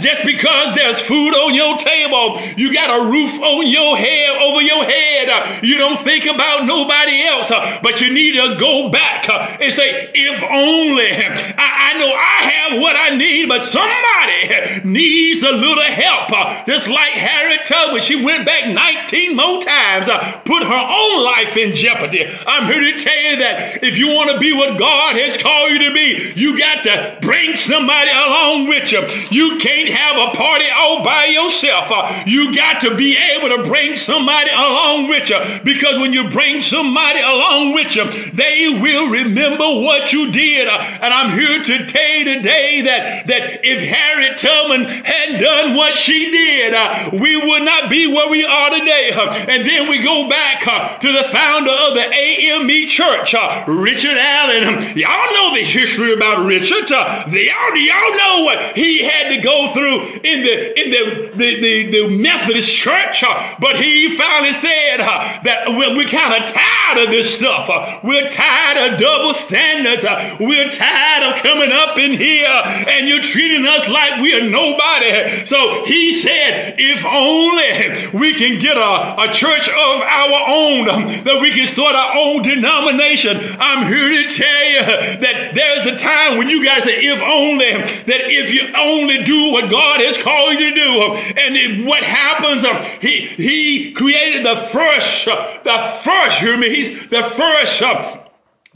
just 0.00 0.24
because 0.24 0.74
there's 0.74 1.00
food 1.00 1.34
on 1.34 1.54
your 1.54 1.78
table, 1.78 2.38
you 2.56 2.72
got 2.72 2.90
a 3.00 3.10
roof 3.10 3.40
on 3.40 3.66
your 3.66 3.96
head, 3.96 4.36
over 4.42 4.62
your 4.62 4.84
head, 4.84 5.62
you 5.64 5.78
don't 5.78 6.00
think 6.00 6.24
about 6.24 6.66
nobody 6.66 7.22
else, 7.24 7.50
but 7.82 8.00
you 8.00 8.12
need 8.12 8.32
to 8.32 8.56
go 8.58 8.90
back 8.90 9.28
and 9.28 9.72
say, 9.72 10.10
if 10.14 10.42
only 10.42 11.10
I, 11.58 11.91
I 11.91 11.91
know 11.94 12.12
I 12.12 12.38
have 12.52 12.80
what 12.80 12.96
I 12.96 13.16
need, 13.16 13.48
but 13.48 13.62
somebody 13.64 14.82
needs 14.84 15.42
a 15.42 15.52
little 15.52 15.82
help. 15.82 16.66
Just 16.66 16.88
like 16.88 17.12
Harriet 17.12 17.66
Tubman, 17.66 18.00
she 18.00 18.24
went 18.24 18.46
back 18.46 18.68
19 18.68 19.36
more 19.36 19.60
times, 19.60 20.08
uh, 20.08 20.40
put 20.44 20.62
her 20.62 20.84
own 20.88 21.24
life 21.24 21.56
in 21.56 21.74
jeopardy. 21.74 22.26
I'm 22.46 22.66
here 22.66 22.80
to 22.80 23.02
tell 23.02 23.22
you 23.22 23.36
that 23.38 23.82
if 23.82 23.96
you 23.96 24.08
want 24.08 24.30
to 24.30 24.38
be 24.38 24.52
what 24.52 24.78
God 24.78 25.16
has 25.16 25.36
called 25.36 25.70
you 25.70 25.88
to 25.88 25.94
be, 25.94 26.32
you 26.36 26.58
got 26.58 26.84
to 26.84 27.18
bring 27.20 27.56
somebody 27.56 28.10
along 28.10 28.68
with 28.68 28.92
you. 28.92 29.00
You 29.30 29.58
can't 29.58 29.90
have 29.90 30.16
a 30.16 30.36
party 30.36 30.66
all 30.74 31.04
by 31.04 31.26
yourself. 31.26 31.88
Uh, 31.90 32.24
you 32.26 32.54
got 32.54 32.80
to 32.82 32.96
be 32.96 33.16
able 33.16 33.56
to 33.56 33.64
bring 33.68 33.96
somebody 33.96 34.50
along 34.50 35.08
with 35.08 35.28
you 35.28 35.38
because 35.64 35.98
when 35.98 36.12
you 36.12 36.30
bring 36.30 36.62
somebody 36.62 37.20
along 37.20 37.74
with 37.74 37.94
you, 37.96 38.04
they 38.32 38.68
will 38.80 39.10
remember 39.10 39.64
what 39.64 40.12
you 40.12 40.32
did. 40.32 40.68
Uh, 40.68 40.78
and 41.00 41.12
I'm 41.12 41.38
here 41.38 41.62
to 41.64 41.81
you 41.88 42.36
today 42.36 42.82
that, 42.82 43.26
that 43.26 43.60
if 43.64 43.80
Harriet 43.82 44.38
Tubman 44.38 44.86
had 45.04 45.40
done 45.40 45.74
what 45.74 45.96
she 45.96 46.30
did, 46.30 46.74
uh, 46.74 47.10
we 47.12 47.36
would 47.36 47.62
not 47.62 47.90
be 47.90 48.06
where 48.06 48.30
we 48.30 48.44
are 48.44 48.70
today. 48.70 49.10
Uh, 49.14 49.32
and 49.48 49.66
then 49.66 49.88
we 49.88 50.02
go 50.02 50.28
back 50.28 50.66
uh, 50.66 50.98
to 50.98 51.12
the 51.12 51.24
founder 51.24 51.70
of 51.70 51.94
the 51.94 52.06
AME 52.12 52.88
Church, 52.88 53.34
uh, 53.34 53.64
Richard 53.66 54.16
Allen. 54.16 54.96
Y'all 54.96 55.32
know 55.32 55.54
the 55.54 55.64
history 55.64 56.12
about 56.12 56.46
Richard. 56.46 56.90
Uh, 56.90 57.24
y'all, 57.28 57.76
y'all 57.76 58.16
know 58.16 58.44
what 58.44 58.76
he 58.76 59.04
had 59.04 59.34
to 59.34 59.40
go 59.40 59.72
through 59.72 60.20
in 60.22 60.42
the 60.42 60.80
in 60.80 60.90
the 60.90 61.32
the, 61.34 61.60
the, 61.60 61.90
the 61.90 62.18
Methodist 62.18 62.74
Church. 62.74 63.24
Uh, 63.26 63.54
but 63.58 63.76
he 63.76 64.14
finally 64.16 64.52
said 64.52 64.98
that 64.98 65.64
we're, 65.68 65.96
we're 65.96 66.08
kind 66.08 66.34
of 66.34 66.50
tired 66.50 67.04
of 67.04 67.10
this 67.10 67.34
stuff. 67.34 67.68
we're 68.04 68.28
tired 68.30 68.92
of 68.92 68.98
double 68.98 69.34
standards. 69.34 70.04
we're 70.40 70.70
tired 70.70 71.32
of 71.32 71.42
coming 71.42 71.71
up 71.72 71.98
in 71.98 72.12
here 72.12 72.46
and 72.46 73.08
you're 73.08 73.22
treating 73.22 73.66
us 73.66 73.88
like 73.88 74.20
we 74.20 74.34
are 74.38 74.48
nobody. 74.48 75.46
So 75.46 75.84
he 75.84 76.12
said, 76.12 76.76
if 76.78 77.04
only 77.04 78.18
we 78.18 78.34
can 78.34 78.60
get 78.60 78.76
a, 78.76 79.22
a 79.22 79.32
church 79.32 79.68
of 79.68 79.94
our 80.02 80.40
own, 80.48 80.88
um, 80.88 81.04
that 81.24 81.38
we 81.40 81.50
can 81.50 81.66
start 81.66 81.94
our 81.94 82.16
own 82.16 82.42
denomination. 82.42 83.38
I'm 83.58 83.86
here 83.86 84.22
to 84.22 84.28
tell 84.28 84.64
you 84.68 84.82
that 85.20 85.52
there's 85.54 85.86
a 85.86 85.98
time 85.98 86.38
when 86.38 86.48
you 86.48 86.64
guys 86.64 86.84
say, 86.84 87.00
if 87.00 87.20
only, 87.20 87.72
that 88.04 88.20
if 88.30 88.52
you 88.52 88.72
only 88.76 89.24
do 89.24 89.52
what 89.52 89.70
God 89.70 90.00
has 90.00 90.16
called 90.18 90.58
you 90.58 90.70
to 90.70 90.74
do, 90.74 91.02
um, 91.02 91.16
and 91.16 91.56
it, 91.56 91.86
what 91.86 92.02
happens, 92.02 92.64
um, 92.64 92.82
he, 93.00 93.26
he 93.26 93.92
created 93.92 94.44
the 94.44 94.56
first, 94.56 95.28
uh, 95.28 95.58
the 95.64 95.78
first, 96.02 96.38
hear 96.38 96.56
me, 96.56 96.68
he's 96.68 97.08
the 97.08 97.22
first 97.22 97.82
uh, 97.82 98.21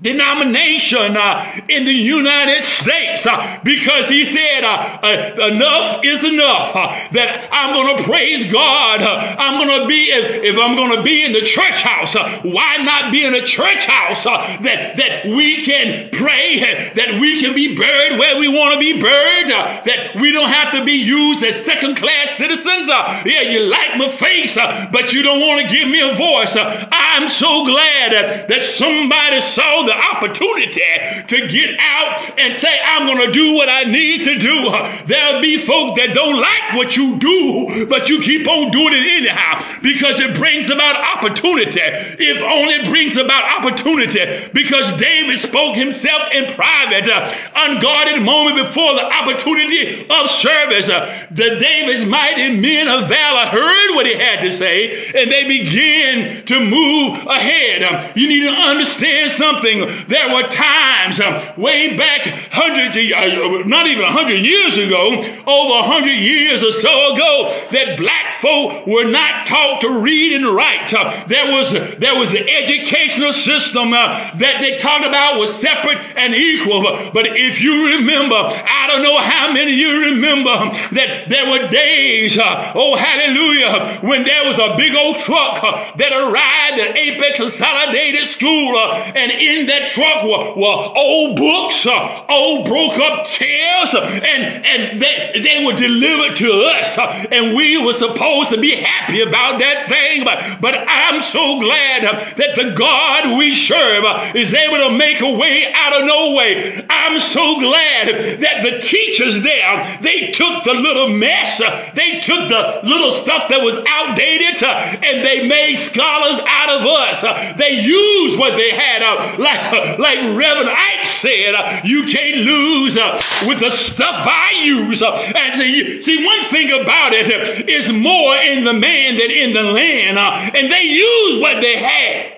denomination 0.01 1.17
uh, 1.17 1.59
in 1.69 1.87
the 1.87 1.93
United 1.93 2.63
States 2.63 3.25
uh, 3.25 3.59
because 3.65 4.11
he 4.11 4.27
said 4.27 4.63
uh, 4.63 4.99
uh 5.03 5.49
enough 5.49 6.05
is 6.05 6.23
enough 6.23 6.77
uh, 6.77 7.09
that 7.13 7.49
I'm 7.51 7.73
going 7.73 7.97
to 7.97 8.03
praise 8.05 8.45
God 8.53 9.01
uh, 9.01 9.37
I'm 9.39 9.57
going 9.57 9.81
to 9.81 9.89
be 9.89 10.13
if, 10.13 10.53
if 10.53 10.59
I'm 10.59 10.77
going 10.77 10.95
to 10.95 11.03
be 11.03 11.25
in 11.25 11.33
the 11.33 11.41
church 11.41 11.83
house 11.83 12.15
why 12.45 12.77
not 12.85 13.11
be 13.11 13.25
in 13.25 13.33
a 13.33 13.47
church 13.47 13.87
house 13.87 14.25
that 14.25 14.97
that 14.97 15.25
we 15.25 15.65
can 15.65 16.11
pray 16.11 16.61
that 16.95 17.19
we 17.19 17.41
can 17.41 17.55
be 17.55 17.75
buried 17.75 18.19
where 18.19 18.39
we 18.39 18.49
want 18.49 18.75
to 18.75 18.79
be 18.81 19.01
buried 19.01 19.49
that 19.49 20.15
we 20.21 20.31
don't 20.31 20.51
have 20.51 20.73
to 20.73 20.85
be 20.85 20.93
used 20.93 21.43
as 21.43 21.57
second 21.65 21.97
class 21.97 22.37
citizens 22.37 22.89
yeah 23.25 23.41
you 23.49 23.65
like 23.65 23.97
my 23.97 24.11
face 24.11 24.57
but 24.93 25.15
you 25.15 25.23
don't 25.23 25.41
want 25.41 25.67
to 25.67 25.75
give 25.75 25.89
me 25.89 26.03
a 26.03 26.15
voice 26.15 26.55
I'm 26.55 27.29
so 27.29 27.65
glad 27.65 28.13
that, 28.13 28.49
that 28.49 28.63
somebody 28.65 29.41
saw 29.41 29.86
the 29.87 29.97
opportunity 29.97 30.83
to 31.29 31.49
get 31.49 31.77
out 31.79 32.39
and 32.39 32.55
say, 32.55 32.79
I'm 32.85 33.07
going 33.07 33.27
to 33.27 33.33
do 33.33 33.55
what 33.55 33.69
I 33.69 33.85
need 33.85 34.23
to 34.25 34.39
do. 34.39 35.07
There'll 35.07 35.41
be 35.41 35.59
folk 35.59 35.97
that 35.97 36.15
don't 36.15 36.39
like 36.41 36.75
what 36.75 36.97
you 36.97 37.19
do, 37.19 37.87
but 37.89 38.09
you 38.09 38.21
keep 38.21 38.47
on 38.47 38.71
doing 38.71 38.95
it 38.95 39.07
anyhow 39.23 39.63
because 39.83 40.21
it 40.21 40.37
brings 40.37 40.71
about 40.71 40.97
opportunity. 41.17 41.81
If 41.81 42.43
only 42.43 42.89
brings 42.89 43.17
about 43.17 43.59
opportunity 43.59 44.51
because 44.53 44.91
David 44.97 45.39
spoke 45.39 45.77
himself 45.77 46.23
in 46.33 46.53
private, 46.55 47.09
uh, 47.09 47.33
unguarded 47.55 48.23
moment 48.23 48.57
before 48.67 48.95
the 48.95 49.07
opportunity 49.07 50.07
of 50.09 50.31
service. 50.31 50.89
Uh, 50.89 51.27
the 51.31 51.57
David's 51.59 52.07
mighty 52.07 52.59
men 52.59 52.89
of 52.89 53.09
valor 53.09 53.47
heard 53.47 53.95
what 53.95 54.07
he 54.07 54.15
had 54.15 54.41
to 54.41 54.53
say 54.53 55.07
and 55.15 55.31
they 55.31 55.45
began 55.47 56.45
to 56.47 56.61
move 56.61 57.27
ahead. 57.27 57.83
Um, 57.83 58.13
you 58.15 58.29
need 58.29 58.43
to 58.45 58.55
understand 58.55 59.31
something. 59.33 59.76
There 60.09 60.33
were 60.35 60.49
times 60.49 61.21
um, 61.21 61.61
way 61.61 61.97
back 61.97 62.23
hundred, 62.53 62.97
uh, 62.97 63.67
not 63.67 63.87
even 63.87 64.05
a 64.05 64.11
hundred 64.11 64.45
years 64.45 64.77
ago, 64.77 65.19
over 65.47 65.75
a 65.79 65.83
hundred 65.83 66.19
years 66.19 66.63
or 66.63 66.73
so 66.73 67.15
ago, 67.15 67.49
that 67.73 67.97
black 67.99 68.35
folk 68.41 68.87
were 68.87 69.09
not 69.11 69.47
taught 69.47 69.81
to 69.83 69.91
read 69.91 70.35
and 70.35 70.47
write. 70.55 70.93
Uh, 70.93 71.25
there 71.27 71.53
was 71.53 71.73
there 71.99 72.17
was 72.19 72.33
the 72.33 72.49
educational 72.49 73.33
system 73.33 73.93
uh, 73.93 74.09
that 74.37 74.59
they 74.61 74.79
talked 74.79 75.05
about 75.05 75.39
was 75.39 75.55
separate 75.55 75.99
and 76.17 76.35
equal. 76.35 76.83
But 77.13 77.27
if 77.37 77.61
you 77.61 77.99
remember, 77.99 78.37
I 78.37 78.87
don't 78.89 79.03
know 79.03 79.19
how 79.19 79.53
many 79.53 79.73
of 79.73 79.79
you 79.79 80.01
remember 80.13 80.57
that 80.93 81.29
there 81.29 81.51
were 81.51 81.69
days, 81.69 82.39
uh, 82.39 82.73
oh 82.75 82.97
hallelujah, 82.97 84.01
when 84.01 84.25
there 84.25 84.47
was 84.47 84.59
a 84.59 84.77
big 84.77 84.95
old 84.95 85.17
truck 85.17 85.63
uh, 85.63 85.97
that 85.97 86.13
arrived 86.13 86.81
at 86.81 86.97
Apex 86.97 87.37
Consolidated 87.37 88.29
School, 88.29 88.77
uh, 88.77 89.13
and 89.15 89.33
in 89.33 89.66
that 89.67 89.89
truck 89.89 90.25
were, 90.25 90.55
were 90.55 90.93
old 90.97 91.37
books, 91.37 91.87
uh, 91.87 92.25
old 92.29 92.67
broke 92.67 92.99
up 92.99 93.27
chairs, 93.27 93.95
uh, 93.95 94.01
and, 94.03 94.65
and 94.67 95.03
they, 95.03 95.33
they 95.43 95.65
were 95.65 95.75
delivered 95.75 96.37
to 96.37 96.51
us, 96.53 96.99
uh, 96.99 97.27
and 97.31 97.57
we 97.57 97.83
were 97.85 97.93
supposed 97.93 98.51
to 98.51 98.61
be 98.61 98.75
happy 98.77 99.21
about 99.21 99.59
that 99.59 99.87
thing. 99.89 100.25
But, 100.25 100.61
but 100.61 100.75
I'm 100.89 101.21
so 101.21 101.61
glad 101.61 102.05
uh, 102.05 102.13
that 102.37 102.57
the 102.57 102.75
God 102.77 103.39
we 103.39 103.55
serve 103.55 104.05
is 104.35 104.55
able 104.55 104.79
to 104.89 104.97
make 104.97 105.21
a 105.21 105.33
way 105.33 105.73
out 105.75 106.01
of 106.01 106.07
no 106.07 106.35
way. 106.35 106.85
I'm 106.89 107.19
so 107.19 107.61
glad 107.61 108.41
that 108.41 108.63
the 108.63 108.81
teachers 108.81 109.43
there, 109.43 109.99
they 110.01 110.31
took 110.31 110.65
the 110.65 110.75
little 110.75 111.09
mess, 111.09 111.59
they 111.95 112.21
took 112.21 112.49
the 112.49 112.81
little 112.83 113.13
stuff 113.13 113.49
that 113.49 113.63
was 113.63 113.77
outdated, 113.89 114.63
and 114.63 115.25
they 115.25 115.47
made 115.47 115.77
scholars 115.77 116.41
out 116.47 116.81
of 116.81 116.87
us. 116.87 117.57
They 117.57 117.81
used 117.81 118.39
what 118.39 118.57
they 118.57 118.71
had. 118.71 119.03
Like, 119.39 119.56
like 119.99 120.19
Reverend 120.37 120.71
Ike 120.71 121.05
said, 121.05 121.55
uh, 121.55 121.81
you 121.85 122.05
can't 122.07 122.39
lose 122.47 122.97
uh, 122.97 123.21
with 123.47 123.61
the 123.61 123.71
stuff 123.71 124.15
I 124.15 124.63
use. 124.65 125.03
Uh, 125.03 125.15
and 125.15 125.61
see, 125.61 126.03
see, 126.03 126.25
one 126.25 126.45
thing 126.51 126.81
about 126.81 127.13
it 127.13 127.69
is 127.69 127.93
more 127.93 128.37
in 128.37 128.65
the 128.65 128.73
man 128.73 129.17
than 129.17 129.31
in 129.31 129.53
the 129.53 129.63
land. 129.63 130.19
And 130.19 130.73
they 130.73 130.83
use 130.83 131.41
what 131.41 131.61
they 131.61 131.77
had. 131.77 132.33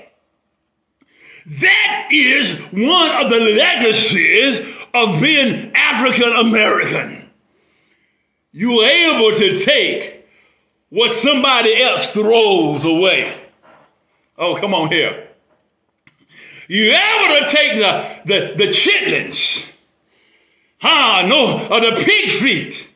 That 1.60 2.08
is 2.12 2.58
one 2.72 3.24
of 3.24 3.30
the 3.30 3.40
legacies 3.40 4.60
of 4.94 5.20
being 5.20 5.72
African 5.74 6.32
American. 6.32 7.30
You 8.52 8.80
are 8.80 8.88
able 8.88 9.38
to 9.38 9.58
take 9.58 10.26
what 10.90 11.10
somebody 11.10 11.80
else 11.80 12.08
throws 12.08 12.84
away. 12.84 13.40
Oh, 14.36 14.56
come 14.60 14.74
on 14.74 14.90
here. 14.90 15.27
You're 16.68 16.94
able 16.94 17.40
to 17.40 17.50
take 17.50 17.78
the, 17.78 18.20
the, 18.26 18.54
the 18.54 18.70
chitlins, 18.70 19.66
huh? 20.80 21.26
No, 21.26 21.66
or 21.68 21.80
the 21.80 21.96
pig 21.96 22.30
feet. 22.30 22.88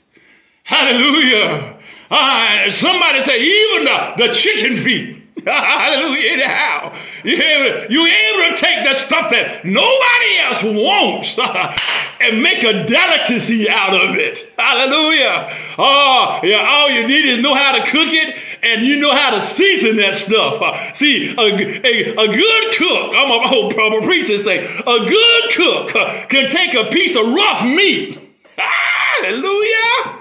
Hallelujah. 0.65 1.79
Uh, 2.11 2.71
somebody 2.71 3.23
say, 3.23 3.41
even 3.41 3.85
the, 3.87 4.13
the 4.19 4.35
chicken 4.35 4.77
feet. 4.77 5.23
Hallelujah. 5.47 6.33
Anyhow, 6.33 6.95
you're 7.25 7.43
able, 7.43 7.91
you're 7.91 8.07
able 8.07 8.55
to 8.55 8.61
take 8.61 8.85
that 8.85 8.97
stuff 8.97 9.31
that 9.31 9.65
nobody 9.65 10.37
else 10.39 10.63
wants 10.63 11.39
and 12.21 12.43
make 12.43 12.63
a 12.63 12.85
delicacy 12.85 13.69
out 13.71 13.95
of 13.95 14.15
it. 14.17 14.53
Hallelujah. 14.59 15.49
Oh, 15.79 16.41
yeah, 16.45 16.67
all 16.69 16.91
you 16.91 17.07
need 17.07 17.25
is 17.25 17.39
know 17.39 17.55
how 17.55 17.73
to 17.73 17.91
cook 17.91 18.09
it 18.13 18.39
and 18.62 18.87
you 18.87 19.01
know 19.01 19.12
how 19.12 19.31
to 19.31 19.40
season 19.40 19.96
that 19.96 20.14
stuff. 20.14 20.61
Uh, 20.62 20.92
see, 20.92 21.35
a, 21.37 21.40
a, 21.40 22.12
a, 22.12 22.27
good 22.29 22.75
cook, 22.75 23.14
I'm 23.14 23.31
a, 23.31 23.40
oh, 23.51 23.72
I'm 23.79 24.03
a 24.03 24.07
preacher 24.07 24.38
say, 24.38 24.64
a 24.64 24.98
good 25.07 25.53
cook 25.53 25.96
uh, 25.96 26.27
can 26.27 26.51
take 26.51 26.75
a 26.75 26.90
piece 26.90 27.16
of 27.16 27.33
rough 27.33 27.64
meat. 27.64 28.18
Hallelujah. 28.57 30.18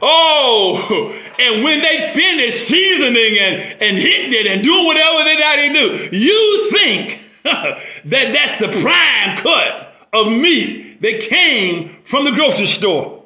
Oh, 0.00 1.14
and 1.40 1.64
when 1.64 1.80
they 1.80 2.10
finish 2.12 2.54
seasoning 2.54 3.38
and, 3.40 3.82
and 3.82 3.96
hitting 3.96 4.32
it 4.32 4.46
and 4.46 4.62
doing 4.62 4.86
whatever 4.86 5.24
they 5.24 5.36
got 5.36 5.56
to 5.56 5.72
do, 5.72 6.16
you 6.16 6.70
think 6.70 7.20
that 7.42 7.80
that's 8.04 8.58
the 8.58 8.68
prime 8.80 9.38
cut 9.38 9.94
of 10.12 10.28
meat 10.28 11.00
that 11.00 11.20
came 11.22 11.96
from 12.04 12.24
the 12.24 12.32
grocery 12.32 12.66
store. 12.66 13.17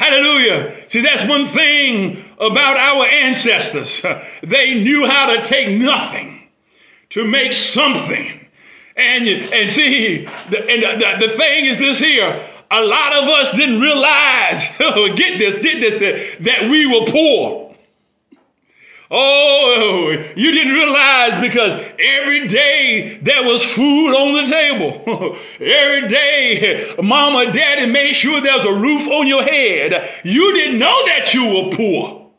Hallelujah. 0.00 0.88
See, 0.88 1.02
that's 1.02 1.28
one 1.28 1.46
thing 1.48 2.24
about 2.40 2.78
our 2.78 3.04
ancestors. 3.04 4.02
They 4.42 4.82
knew 4.82 5.06
how 5.06 5.36
to 5.36 5.44
take 5.44 5.78
nothing 5.78 6.48
to 7.10 7.26
make 7.26 7.52
something. 7.52 8.46
And, 8.96 9.28
and 9.28 9.70
see, 9.70 10.24
the, 10.48 10.66
and 10.70 11.02
the, 11.02 11.26
the 11.26 11.36
thing 11.36 11.66
is 11.66 11.76
this 11.76 11.98
here 11.98 12.48
a 12.70 12.82
lot 12.82 13.12
of 13.12 13.24
us 13.28 13.50
didn't 13.50 13.80
realize, 13.82 14.68
oh, 14.80 15.12
get 15.14 15.38
this, 15.38 15.58
get 15.58 15.80
this, 15.80 15.98
that, 15.98 16.44
that 16.44 16.70
we 16.70 16.86
were 16.86 17.10
poor. 17.10 17.69
Oh, 19.12 20.12
you 20.36 20.52
didn't 20.52 20.72
realize 20.72 21.40
because 21.40 21.84
every 21.98 22.46
day 22.46 23.18
there 23.20 23.42
was 23.42 23.60
food 23.64 24.14
on 24.14 24.44
the 24.44 24.50
table. 24.50 25.36
every 25.60 26.08
day, 26.08 26.94
mama, 27.02 27.52
daddy 27.52 27.90
made 27.90 28.12
sure 28.14 28.40
there 28.40 28.56
was 28.56 28.66
a 28.66 28.72
roof 28.72 29.08
on 29.08 29.26
your 29.26 29.42
head. 29.42 30.20
You 30.22 30.54
didn't 30.54 30.78
know 30.78 31.04
that 31.06 31.34
you 31.34 31.44
were 31.44 31.76
poor. 31.76 32.30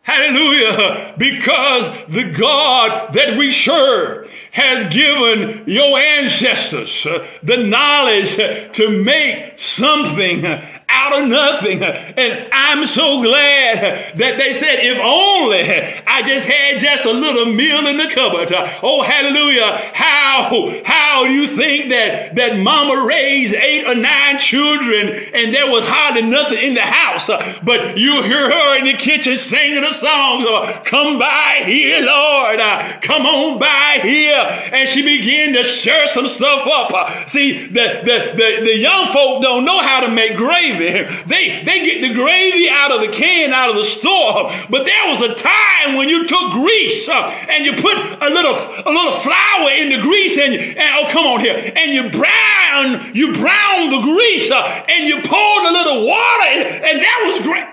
Hallelujah. 0.00 1.14
Because 1.18 1.88
the 2.08 2.32
God 2.34 3.12
that 3.12 3.36
we 3.36 3.52
serve 3.52 4.30
has 4.52 4.90
given 4.90 5.64
your 5.66 5.98
ancestors 5.98 7.06
the 7.42 7.58
knowledge 7.58 8.34
to 8.36 8.90
make 9.04 9.58
something 9.58 10.42
out 10.88 11.22
of 11.22 11.28
nothing. 11.28 11.82
And 11.82 12.48
I'm 12.52 12.86
so 12.86 13.22
glad 13.22 14.16
that 14.16 14.38
they 14.38 14.52
said, 14.54 14.78
if 14.80 14.98
only 14.98 15.60
I 16.06 16.22
just 16.26 16.46
had 16.46 16.78
just 16.78 17.04
a 17.04 17.12
little 17.12 17.46
meal 17.46 17.86
in 17.86 17.98
the 17.98 18.10
cupboard. 18.12 18.48
Oh, 18.82 19.02
hallelujah. 19.02 19.90
How, 19.94 20.82
how 20.84 21.26
do 21.26 21.32
you 21.32 21.46
think 21.46 21.90
that, 21.90 22.36
that 22.36 22.58
mama 22.58 23.04
raised 23.04 23.54
eight 23.54 23.86
or 23.86 23.94
nine 23.94 24.38
children 24.38 25.08
and 25.34 25.54
there 25.54 25.70
was 25.70 25.84
hardly 25.86 26.22
nothing 26.22 26.58
in 26.58 26.74
the 26.74 26.82
house, 26.82 27.26
but 27.62 27.98
you 27.98 28.22
hear 28.22 28.50
her 28.50 28.78
in 28.78 28.84
the 28.84 28.94
kitchen 28.94 29.36
singing 29.36 29.84
a 29.84 29.92
song, 29.92 30.44
come 30.84 31.18
by 31.18 31.62
here, 31.64 32.04
Lord, 32.04 32.60
come 33.02 33.26
on 33.26 33.58
by 33.58 34.00
here. 34.02 34.70
And 34.72 34.88
she 34.88 35.02
began 35.02 35.52
to 35.54 35.64
stir 35.64 36.06
some 36.08 36.28
stuff 36.28 36.66
up. 36.66 37.28
See, 37.28 37.66
the, 37.66 38.00
the, 38.02 38.32
the, 38.34 38.64
the 38.64 38.76
young 38.76 39.12
folk 39.12 39.42
don't 39.42 39.64
know 39.64 39.80
how 39.80 40.00
to 40.00 40.10
make 40.10 40.36
gravy 40.36 40.77
They, 40.78 41.62
they 41.64 41.84
get 41.84 42.00
the 42.00 42.14
gravy 42.14 42.68
out 42.68 42.92
of 42.92 43.00
the 43.00 43.14
can, 43.14 43.52
out 43.52 43.70
of 43.70 43.76
the 43.76 43.84
store. 43.84 44.50
But 44.70 44.84
there 44.84 45.08
was 45.08 45.20
a 45.20 45.34
time 45.34 45.96
when 45.96 46.08
you 46.08 46.26
took 46.26 46.52
grease 46.52 47.08
uh, 47.08 47.28
and 47.50 47.64
you 47.64 47.72
put 47.72 47.96
a 47.96 48.30
little, 48.30 48.54
a 48.54 48.90
little 48.90 49.18
flour 49.20 49.70
in 49.70 49.90
the 49.90 50.00
grease 50.00 50.38
and, 50.38 50.54
and 50.54 50.90
oh, 50.96 51.08
come 51.10 51.26
on 51.26 51.40
here. 51.40 51.56
And 51.76 51.92
you 51.92 52.10
brown, 52.10 53.14
you 53.14 53.34
brown 53.34 53.90
the 53.90 54.00
grease 54.00 54.50
uh, 54.50 54.84
and 54.88 55.08
you 55.08 55.20
poured 55.22 55.64
a 55.66 55.72
little 55.72 56.06
water 56.06 56.48
and 56.48 56.98
that 57.00 57.22
was 57.24 57.42
great. 57.42 57.66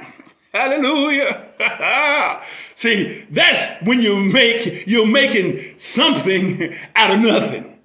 Hallelujah. 0.52 1.52
See, 2.76 3.26
that's 3.30 3.86
when 3.86 4.02
you 4.02 4.18
make, 4.18 4.88
you're 4.88 5.08
making 5.08 5.78
something 5.78 6.76
out 6.96 7.12
of 7.12 7.20
nothing. 7.20 7.78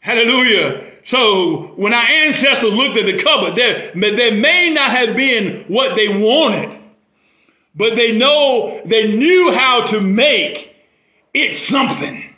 Hallelujah. 0.00 0.93
So 1.04 1.72
when 1.76 1.92
our 1.92 2.02
ancestors 2.02 2.72
looked 2.72 2.96
at 2.96 3.06
the 3.06 3.22
cupboard, 3.22 3.56
there, 3.56 3.92
there 3.94 4.34
may 4.34 4.72
not 4.72 4.90
have 4.90 5.14
been 5.14 5.64
what 5.68 5.96
they 5.96 6.08
wanted, 6.08 6.78
but 7.74 7.94
they 7.94 8.16
know, 8.16 8.80
they 8.86 9.14
knew 9.14 9.52
how 9.52 9.86
to 9.88 10.00
make 10.00 10.74
it 11.34 11.56
something. 11.56 12.34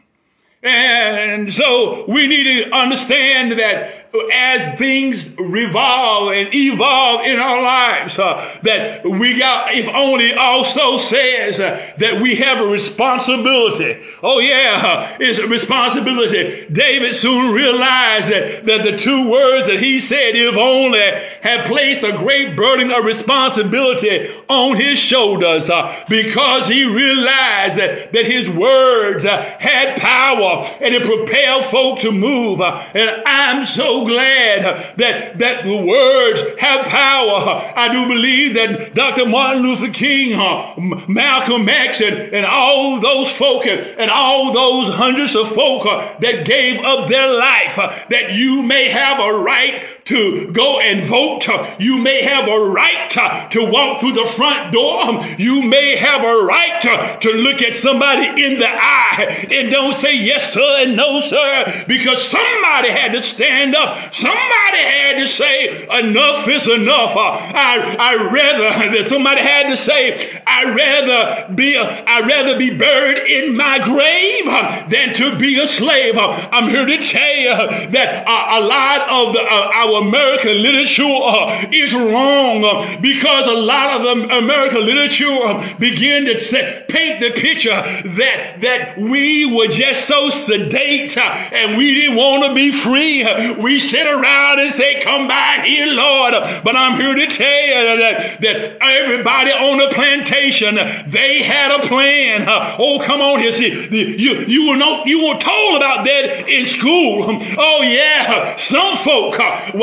And 0.62 1.52
so 1.52 2.04
we 2.08 2.26
need 2.26 2.64
to 2.64 2.70
understand 2.72 3.52
that 3.52 4.05
as 4.32 4.78
things 4.78 5.36
revolve 5.38 6.32
and 6.32 6.54
evolve 6.54 7.24
in 7.24 7.38
our 7.38 7.62
lives, 7.62 8.18
uh, 8.18 8.58
that 8.62 9.04
we 9.04 9.38
got, 9.38 9.72
if 9.74 9.88
only 9.88 10.32
also 10.34 10.98
says 10.98 11.60
uh, 11.60 11.92
that 11.98 12.20
we 12.20 12.36
have 12.36 12.58
a 12.58 12.66
responsibility. 12.66 14.02
Oh 14.22 14.38
yeah, 14.38 15.16
it's 15.20 15.38
a 15.38 15.46
responsibility. 15.46 16.66
David 16.70 17.14
soon 17.14 17.54
realized 17.54 18.28
that, 18.28 18.66
that 18.66 18.84
the 18.84 18.96
two 18.96 19.30
words 19.30 19.68
that 19.68 19.80
he 19.80 20.00
said, 20.00 20.32
if 20.34 20.56
only, 20.56 20.98
had 21.42 21.66
placed 21.66 22.02
a 22.02 22.12
great 22.12 22.56
burden 22.56 22.90
of 22.90 23.04
responsibility 23.04 24.28
on 24.48 24.76
his 24.76 24.98
shoulders 24.98 25.68
uh, 25.68 26.04
because 26.08 26.66
he 26.66 26.84
realized 26.84 27.78
that, 27.78 28.12
that 28.12 28.26
his 28.26 28.48
words 28.48 29.24
uh, 29.24 29.42
had 29.58 29.98
power 30.00 30.64
and 30.80 30.94
it 30.94 31.04
propelled 31.04 31.64
folk 31.66 32.00
to 32.00 32.12
move. 32.12 32.60
Uh, 32.60 32.82
and 32.94 33.22
I'm 33.26 33.66
so 33.66 33.95
so 33.96 34.06
glad 34.06 34.96
that, 34.98 35.38
that 35.38 35.64
the 35.64 35.76
words 35.76 36.60
have 36.60 36.86
power. 36.86 37.72
I 37.76 37.92
do 37.92 38.06
believe 38.06 38.54
that 38.54 38.94
Dr. 38.94 39.26
Martin 39.26 39.62
Luther 39.62 39.92
King, 39.92 40.34
uh, 40.34 40.74
Malcolm 41.08 41.68
X, 41.68 42.00
and, 42.00 42.16
and 42.34 42.46
all 42.46 43.00
those 43.00 43.30
folk 43.32 43.66
and, 43.66 44.10
all 44.10 44.52
those 44.52 44.94
hundreds 44.94 45.34
of 45.34 45.48
folk 45.54 45.84
uh, 45.86 46.18
that 46.20 46.46
gave 46.46 46.82
up 46.84 47.08
their 47.08 47.36
life, 47.38 47.78
uh, 47.78 47.98
that 48.10 48.32
you 48.32 48.62
may 48.62 48.88
have 48.88 49.18
a 49.18 49.32
right 49.32 49.84
to 50.06 50.52
go 50.52 50.78
and 50.80 51.06
vote. 51.08 51.46
You 51.80 51.98
may 51.98 52.22
have 52.22 52.48
a 52.48 52.58
right 52.58 53.10
to, 53.50 53.64
walk 53.66 54.00
through 54.00 54.12
the 54.12 54.26
front 54.26 54.72
door. 54.72 55.24
You 55.36 55.64
may 55.64 55.96
have 55.96 56.22
a 56.22 56.44
right 56.44 57.18
to, 57.20 57.32
look 57.36 57.60
at 57.60 57.74
somebody 57.74 58.44
in 58.44 58.58
the 58.58 58.68
eye 58.68 59.46
and 59.50 59.70
don't 59.70 59.94
say 59.94 60.16
yes, 60.16 60.52
sir, 60.52 60.76
and 60.78 60.96
no, 60.96 61.20
sir, 61.20 61.84
because 61.86 62.22
somebody 62.22 62.90
had 62.90 63.12
to 63.12 63.22
stand 63.22 63.74
up. 63.74 64.14
Somebody 64.14 64.78
had 64.78 65.18
to 65.18 65.26
say, 65.26 65.84
enough 65.98 66.48
is 66.48 66.68
enough. 66.68 67.12
I, 67.16 67.96
I 67.98 68.14
rather, 68.32 68.90
that 68.96 69.08
somebody 69.08 69.40
had 69.40 69.68
to 69.68 69.76
say, 69.76 70.40
I 70.46 70.72
rather 70.72 71.54
be, 71.54 71.76
I 71.76 72.20
rather 72.20 72.58
be 72.58 72.76
buried 72.76 73.26
in 73.26 73.56
my 73.56 73.78
grave 73.84 74.90
than 74.90 75.14
to 75.16 75.36
be 75.36 75.60
a 75.60 75.66
slave. 75.66 76.14
I'm 76.16 76.68
here 76.68 76.86
to 76.86 76.98
tell 76.98 77.36
you 77.36 77.90
that 77.90 78.24
a, 78.26 78.58
a 78.58 78.60
lot 78.64 79.10
of 79.10 79.34
the, 79.34 79.40
uh, 79.40 79.70
our 79.74 79.95
American 79.98 80.62
literature 80.62 81.02
uh, 81.04 81.66
is 81.72 81.94
wrong 81.94 82.64
uh, 82.64 83.00
because 83.00 83.46
a 83.46 83.54
lot 83.54 84.00
of 84.00 84.02
the 84.02 84.36
American 84.36 84.84
literature 84.84 85.26
uh, 85.26 85.78
begin 85.78 86.26
to 86.26 86.84
paint 86.88 87.20
the 87.20 87.30
picture 87.30 87.70
that, 87.70 88.58
that 88.60 88.98
we 88.98 89.54
were 89.54 89.66
just 89.66 90.06
so 90.06 90.30
sedate 90.30 91.16
uh, 91.16 91.20
and 91.52 91.76
we 91.76 91.94
didn't 91.94 92.16
want 92.16 92.44
to 92.44 92.54
be 92.54 92.72
free. 92.72 93.24
We 93.62 93.78
sit 93.78 94.06
around 94.06 94.60
and 94.60 94.72
say, 94.72 95.02
come 95.02 95.28
by 95.28 95.62
here, 95.64 95.92
Lord. 95.92 96.32
But 96.64 96.76
I'm 96.76 96.98
here 96.98 97.14
to 97.14 97.26
tell 97.26 97.66
you 97.66 97.98
that, 97.98 98.40
that 98.40 98.76
everybody 98.80 99.50
on 99.50 99.78
the 99.78 99.88
plantation, 99.94 100.74
they 100.74 101.42
had 101.42 101.78
a 101.78 101.86
plan. 101.86 102.44
Oh, 102.78 103.02
come 103.04 103.20
on 103.20 103.40
here. 103.40 103.52
See, 103.52 103.88
you, 103.90 104.44
you 104.46 104.70
were 104.70 104.76
not, 104.76 105.06
you 105.06 105.26
were 105.26 105.38
told 105.38 105.76
about 105.76 106.04
that 106.04 106.48
in 106.48 106.66
school. 106.66 107.24
Oh 107.58 107.82
yeah. 107.82 108.56
Some 108.56 108.96
folk, 108.96 109.34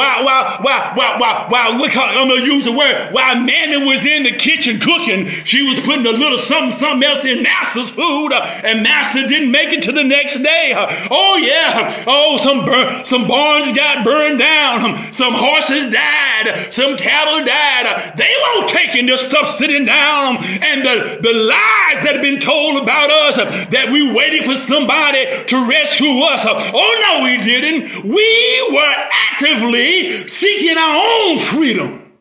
while, 0.03 0.23
while, 0.25 0.61
while, 0.61 0.95
while, 0.95 1.19
while, 1.19 1.49
while 1.49 1.77
look 1.77 1.91
how, 1.91 2.05
I'm 2.05 2.27
to 2.27 2.45
use 2.45 2.65
the 2.65 2.71
word, 2.71 3.11
while 3.11 3.35
Mammy 3.35 3.85
was 3.85 4.05
in 4.05 4.23
the 4.23 4.35
kitchen 4.35 4.79
cooking, 4.79 5.27
she 5.45 5.63
was 5.67 5.79
putting 5.81 6.05
a 6.05 6.11
little 6.11 6.37
something, 6.37 6.77
something 6.77 7.07
else 7.07 7.23
in 7.23 7.43
Master's 7.43 7.89
food, 7.89 8.33
uh, 8.33 8.41
and 8.63 8.83
Master 8.83 9.27
didn't 9.27 9.51
make 9.51 9.69
it 9.69 9.83
to 9.83 9.91
the 9.91 10.03
next 10.03 10.41
day. 10.41 10.73
Uh. 10.75 10.87
Oh 11.09 11.37
yeah. 11.37 12.03
Oh, 12.07 12.37
some 12.37 12.65
burn, 12.65 13.05
some 13.05 13.27
barns 13.27 13.75
got 13.75 14.03
burned 14.03 14.39
down. 14.39 14.83
Um, 14.83 15.13
some 15.13 15.33
horses 15.33 15.91
died. 15.91 16.73
Some 16.73 16.97
cattle 16.97 17.45
died. 17.45 17.85
Uh. 17.85 18.15
They 18.15 18.33
won't 18.41 18.69
taking 18.69 19.05
this 19.05 19.21
stuff 19.21 19.57
sitting 19.57 19.85
down 19.85 20.33
um, 20.37 20.43
and 20.43 20.85
the, 20.85 21.19
the 21.21 21.33
lies 21.33 22.03
that 22.03 22.13
have 22.13 22.21
been 22.21 22.39
told 22.39 22.81
about 22.81 23.09
us 23.11 23.35
that 23.69 23.89
we 23.91 24.11
waited 24.11 24.43
for 24.43 24.55
somebody 24.55 25.25
to 25.45 25.69
rescue 25.69 26.23
us. 26.25 26.41
Oh 26.45 26.91
no, 27.03 27.23
we 27.23 27.37
didn't. 27.41 28.03
We 28.03 28.69
were 28.71 28.95
actively 29.33 29.92
seeking 30.29 30.77
our 30.77 31.01
own 31.03 31.39
freedom. 31.39 32.11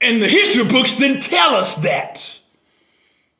And 0.00 0.22
the 0.22 0.28
history 0.28 0.64
books 0.64 0.96
didn't 0.96 1.22
tell 1.22 1.54
us 1.54 1.74
that. 1.76 2.38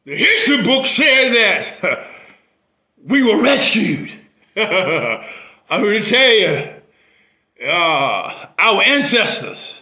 The 0.04 0.16
history 0.16 0.62
books 0.62 0.90
said 0.90 1.30
that 1.30 2.06
we 3.06 3.22
were 3.22 3.42
rescued. 3.42 4.12
I'm 4.56 5.82
going 5.82 6.02
to 6.02 6.08
tell 6.08 6.30
you, 6.30 7.66
uh, 7.66 8.46
our 8.58 8.82
ancestors 8.82 9.80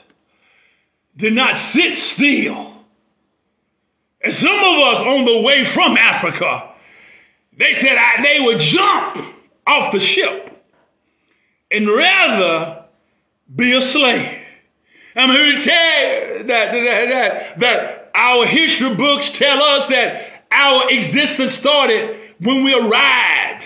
did 1.17 1.33
not 1.33 1.57
sit 1.57 1.97
still. 1.97 2.73
And 4.21 4.35
some 4.35 4.59
of 4.59 4.79
us 4.81 4.99
on 4.99 5.25
the 5.25 5.41
way 5.41 5.65
from 5.65 5.97
Africa, 5.97 6.73
they 7.57 7.73
said 7.75 7.97
I, 7.97 8.23
they 8.23 8.41
would 8.41 8.59
jump 8.59 9.35
off 9.67 9.93
the 9.93 10.01
ship 10.01 10.46
and 11.71 11.89
rather 11.89 12.85
be 13.55 13.77
a 13.77 13.83
slave. 13.83 14.43
I'm 15.15 15.31
here 15.31 15.57
to 15.57 15.63
tell 15.63 16.03
you 16.03 16.45
that, 16.45 16.73
that, 16.73 17.09
that, 17.09 17.61
that 17.61 18.11
our 18.15 18.47
history 18.47 18.95
books 18.95 19.31
tell 19.31 19.63
us 19.63 19.87
that 19.87 20.45
our 20.51 20.91
existence 20.91 21.55
started 21.55 22.21
when 22.39 22.63
we 22.63 22.75
arrived. 22.75 23.65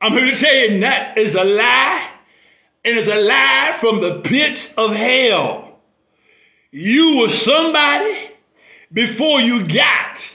I'm 0.00 0.12
here 0.12 0.30
to 0.30 0.36
tell 0.36 0.54
you 0.54 0.80
that 0.80 1.16
is 1.18 1.34
a 1.34 1.44
lie, 1.44 2.10
and 2.84 2.98
it's 2.98 3.08
a 3.08 3.20
lie 3.20 3.76
from 3.78 4.00
the 4.00 4.20
pits 4.20 4.72
of 4.74 4.92
hell. 4.92 5.80
You 6.70 7.20
were 7.20 7.28
somebody 7.28 8.30
before 8.92 9.40
you 9.40 9.66
got 9.66 10.30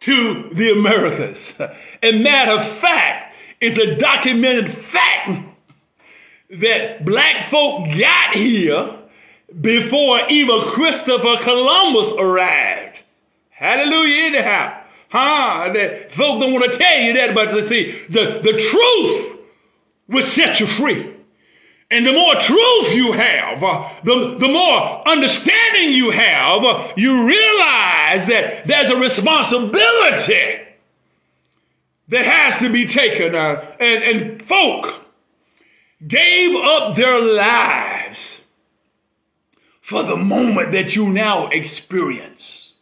to 0.00 0.50
the 0.52 0.72
Americas. 0.72 1.54
And 2.02 2.24
matter 2.24 2.60
of 2.60 2.66
fact, 2.66 3.34
it's 3.60 3.78
a 3.78 3.94
documented 3.94 4.76
fact 4.76 5.51
that 6.52 7.04
black 7.04 7.48
folk 7.48 7.88
got 7.98 8.34
here 8.34 8.98
before 9.60 10.20
even 10.28 10.60
Christopher 10.68 11.38
Columbus 11.42 12.12
arrived. 12.18 13.02
Hallelujah, 13.50 14.26
anyhow. 14.26 14.82
Huh? 15.08 15.70
That 15.72 16.12
folk 16.12 16.40
don't 16.40 16.52
want 16.52 16.70
to 16.70 16.78
tell 16.78 17.00
you 17.00 17.12
that, 17.14 17.34
but 17.34 17.52
let's 17.54 17.68
see, 17.68 17.92
the, 18.08 18.40
the 18.42 18.52
truth 18.52 19.38
will 20.08 20.22
set 20.22 20.60
you 20.60 20.66
free. 20.66 21.14
And 21.90 22.06
the 22.06 22.12
more 22.12 22.34
truth 22.36 22.94
you 22.94 23.12
have, 23.12 23.62
uh, 23.62 23.88
the, 24.02 24.36
the 24.38 24.48
more 24.48 25.06
understanding 25.06 25.92
you 25.92 26.10
have, 26.10 26.64
uh, 26.64 26.92
you 26.96 27.26
realize 27.26 28.26
that 28.26 28.62
there's 28.66 28.88
a 28.88 28.98
responsibility 28.98 30.60
that 32.08 32.24
has 32.24 32.56
to 32.58 32.72
be 32.72 32.86
taken. 32.86 33.34
Uh, 33.34 33.74
and, 33.78 34.02
and 34.02 34.46
folk 34.46 35.02
gave 36.06 36.56
up 36.56 36.96
their 36.96 37.20
lives 37.20 38.38
for 39.80 40.02
the 40.02 40.16
moment 40.16 40.72
that 40.72 40.96
you 40.96 41.08
now 41.08 41.48
experience. 41.48 42.72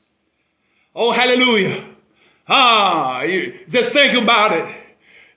Oh, 0.94 1.12
hallelujah. 1.12 1.84
Ah, 2.48 3.22
you, 3.22 3.58
just 3.68 3.92
think 3.92 4.14
about 4.20 4.52
it. 4.52 4.74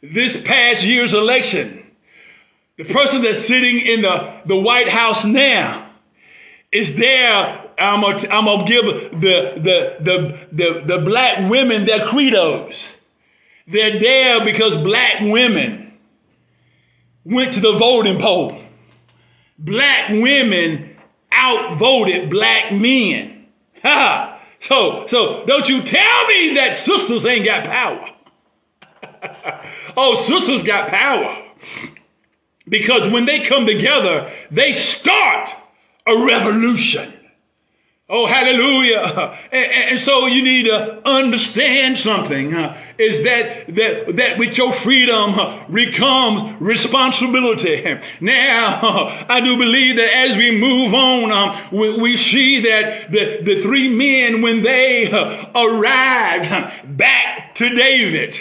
This 0.02 0.40
past 0.42 0.84
year's 0.84 1.14
election, 1.14 1.84
the 2.78 2.86
person 2.86 3.22
that's 3.22 3.46
sitting 3.46 3.86
in 3.86 4.02
the, 4.02 4.42
the 4.46 4.56
White 4.56 4.90
House 4.90 5.24
now 5.24 5.92
is 6.72 6.96
there. 6.96 7.70
I'm 7.78 8.02
gonna, 8.02 8.28
I'm 8.30 8.66
give 8.66 8.86
the, 8.86 9.20
the, 9.20 9.98
the, 10.00 10.48
the, 10.52 10.82
the 10.86 11.00
black 11.00 11.50
women 11.50 11.86
their 11.86 12.08
credos. 12.08 12.90
They're 13.68 14.00
there 14.00 14.44
because 14.44 14.76
black 14.76 15.22
women 15.22 15.83
went 17.26 17.54
to 17.54 17.60
the 17.60 17.74
voting 17.74 18.20
poll. 18.20 18.60
Black 19.58 20.10
women 20.10 20.96
outvoted 21.32 22.30
black 22.30 22.72
men. 22.72 23.48
so, 24.60 25.06
so 25.08 25.46
don't 25.46 25.68
you 25.68 25.82
tell 25.82 26.28
me 26.28 26.56
that 26.56 26.76
sisters 26.76 27.26
ain't 27.26 27.46
got 27.46 27.66
power. 27.66 28.10
oh, 29.98 30.16
sisters 30.16 30.64
got 30.64 30.90
power. 30.90 31.40
Because 32.68 33.10
when 33.12 33.26
they 33.26 33.44
come 33.44 33.66
together, 33.66 34.32
they 34.50 34.72
start 34.72 35.50
a 36.08 36.26
revolution. 36.26 37.14
Oh, 38.10 38.26
hallelujah. 38.26 39.38
And, 39.54 39.72
and, 39.72 40.00
so 40.00 40.26
you 40.26 40.44
need 40.44 40.66
to 40.66 41.08
understand 41.08 41.98
something 41.98 42.56
is 43.04 43.24
that, 43.24 43.76
that, 43.76 44.16
that 44.16 44.38
with 44.38 44.58
your 44.58 44.74
freedom 44.74 45.38
uh, 45.40 45.66
comes 45.94 46.62
responsibility. 46.62 48.00
Now, 48.20 49.26
I 49.28 49.42
do 49.42 49.58
believe 49.58 49.98
that 49.98 50.14
as 50.14 50.38
we 50.38 50.58
move 50.58 50.94
on, 50.94 51.32
um, 51.32 51.58
we, 51.72 52.00
we, 52.00 52.18
see 52.18 52.62
that 52.62 53.12
the, 53.12 53.42
the 53.44 53.62
three 53.62 53.90
men, 53.90 54.42
when 54.42 54.64
they 54.64 55.12
uh, 55.12 55.52
arrived 55.56 56.98
back 56.98 57.56
to 57.56 57.70
David, 57.70 58.34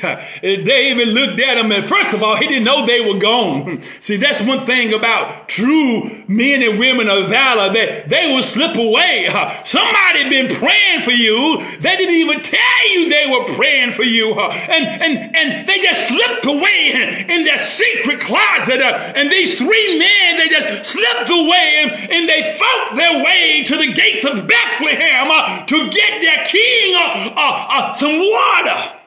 David 0.42 1.09
looked 1.09 1.40
at 1.40 1.55
them 1.55 1.72
and 1.72 1.85
first 1.85 2.14
of 2.14 2.22
all, 2.22 2.37
he 2.37 2.46
didn't 2.46 2.64
know 2.64 2.87
they 2.87 3.01
were 3.01 3.18
gone. 3.18 3.83
See, 4.01 4.16
that's 4.16 4.40
one 4.42 4.61
thing 4.61 4.94
about 4.94 5.48
true 5.48 6.25
men 6.29 6.62
and 6.62 6.79
women 6.79 7.09
of 7.09 7.29
valor 7.29 7.72
that 7.72 8.09
they 8.09 8.33
will 8.33 8.42
slip 8.42 8.77
away. 8.77 9.29
Somebody 9.64 10.29
been 10.29 10.55
praying 10.55 11.01
for 11.03 11.11
you. 11.11 11.64
They 11.81 11.96
didn't 11.96 12.14
even 12.14 12.42
tell 12.42 12.90
you 12.90 13.09
they 13.09 13.27
were 13.31 13.55
praying 13.57 13.92
for 13.92 14.05
you. 14.05 14.35
And, 14.53 14.87
and, 15.03 15.37
and 15.37 15.69
they 15.69 15.81
just 15.81 16.09
slipped 16.09 16.45
away 16.45 17.25
in 17.29 17.45
their 17.45 17.59
secret 17.59 18.21
closet. 18.21 18.81
And 18.81 19.31
these 19.31 19.57
three 19.57 19.99
men, 19.99 20.37
they 20.37 20.49
just 20.49 20.93
slipped 20.93 21.31
away 21.31 21.83
and, 21.83 21.91
and 22.11 22.29
they 22.29 22.57
fought 22.59 22.97
their 22.97 23.23
way 23.25 23.65
to 23.65 23.77
the 23.77 23.93
gates 23.93 24.25
of 24.25 24.47
Bethlehem 24.47 25.29
uh, 25.31 25.65
to 25.67 25.91
get 25.91 26.21
their 26.21 26.45
king 26.45 26.95
uh, 26.97 27.35
uh, 27.37 27.67
uh 27.71 27.93
some 27.95 28.19
water. 28.19 28.99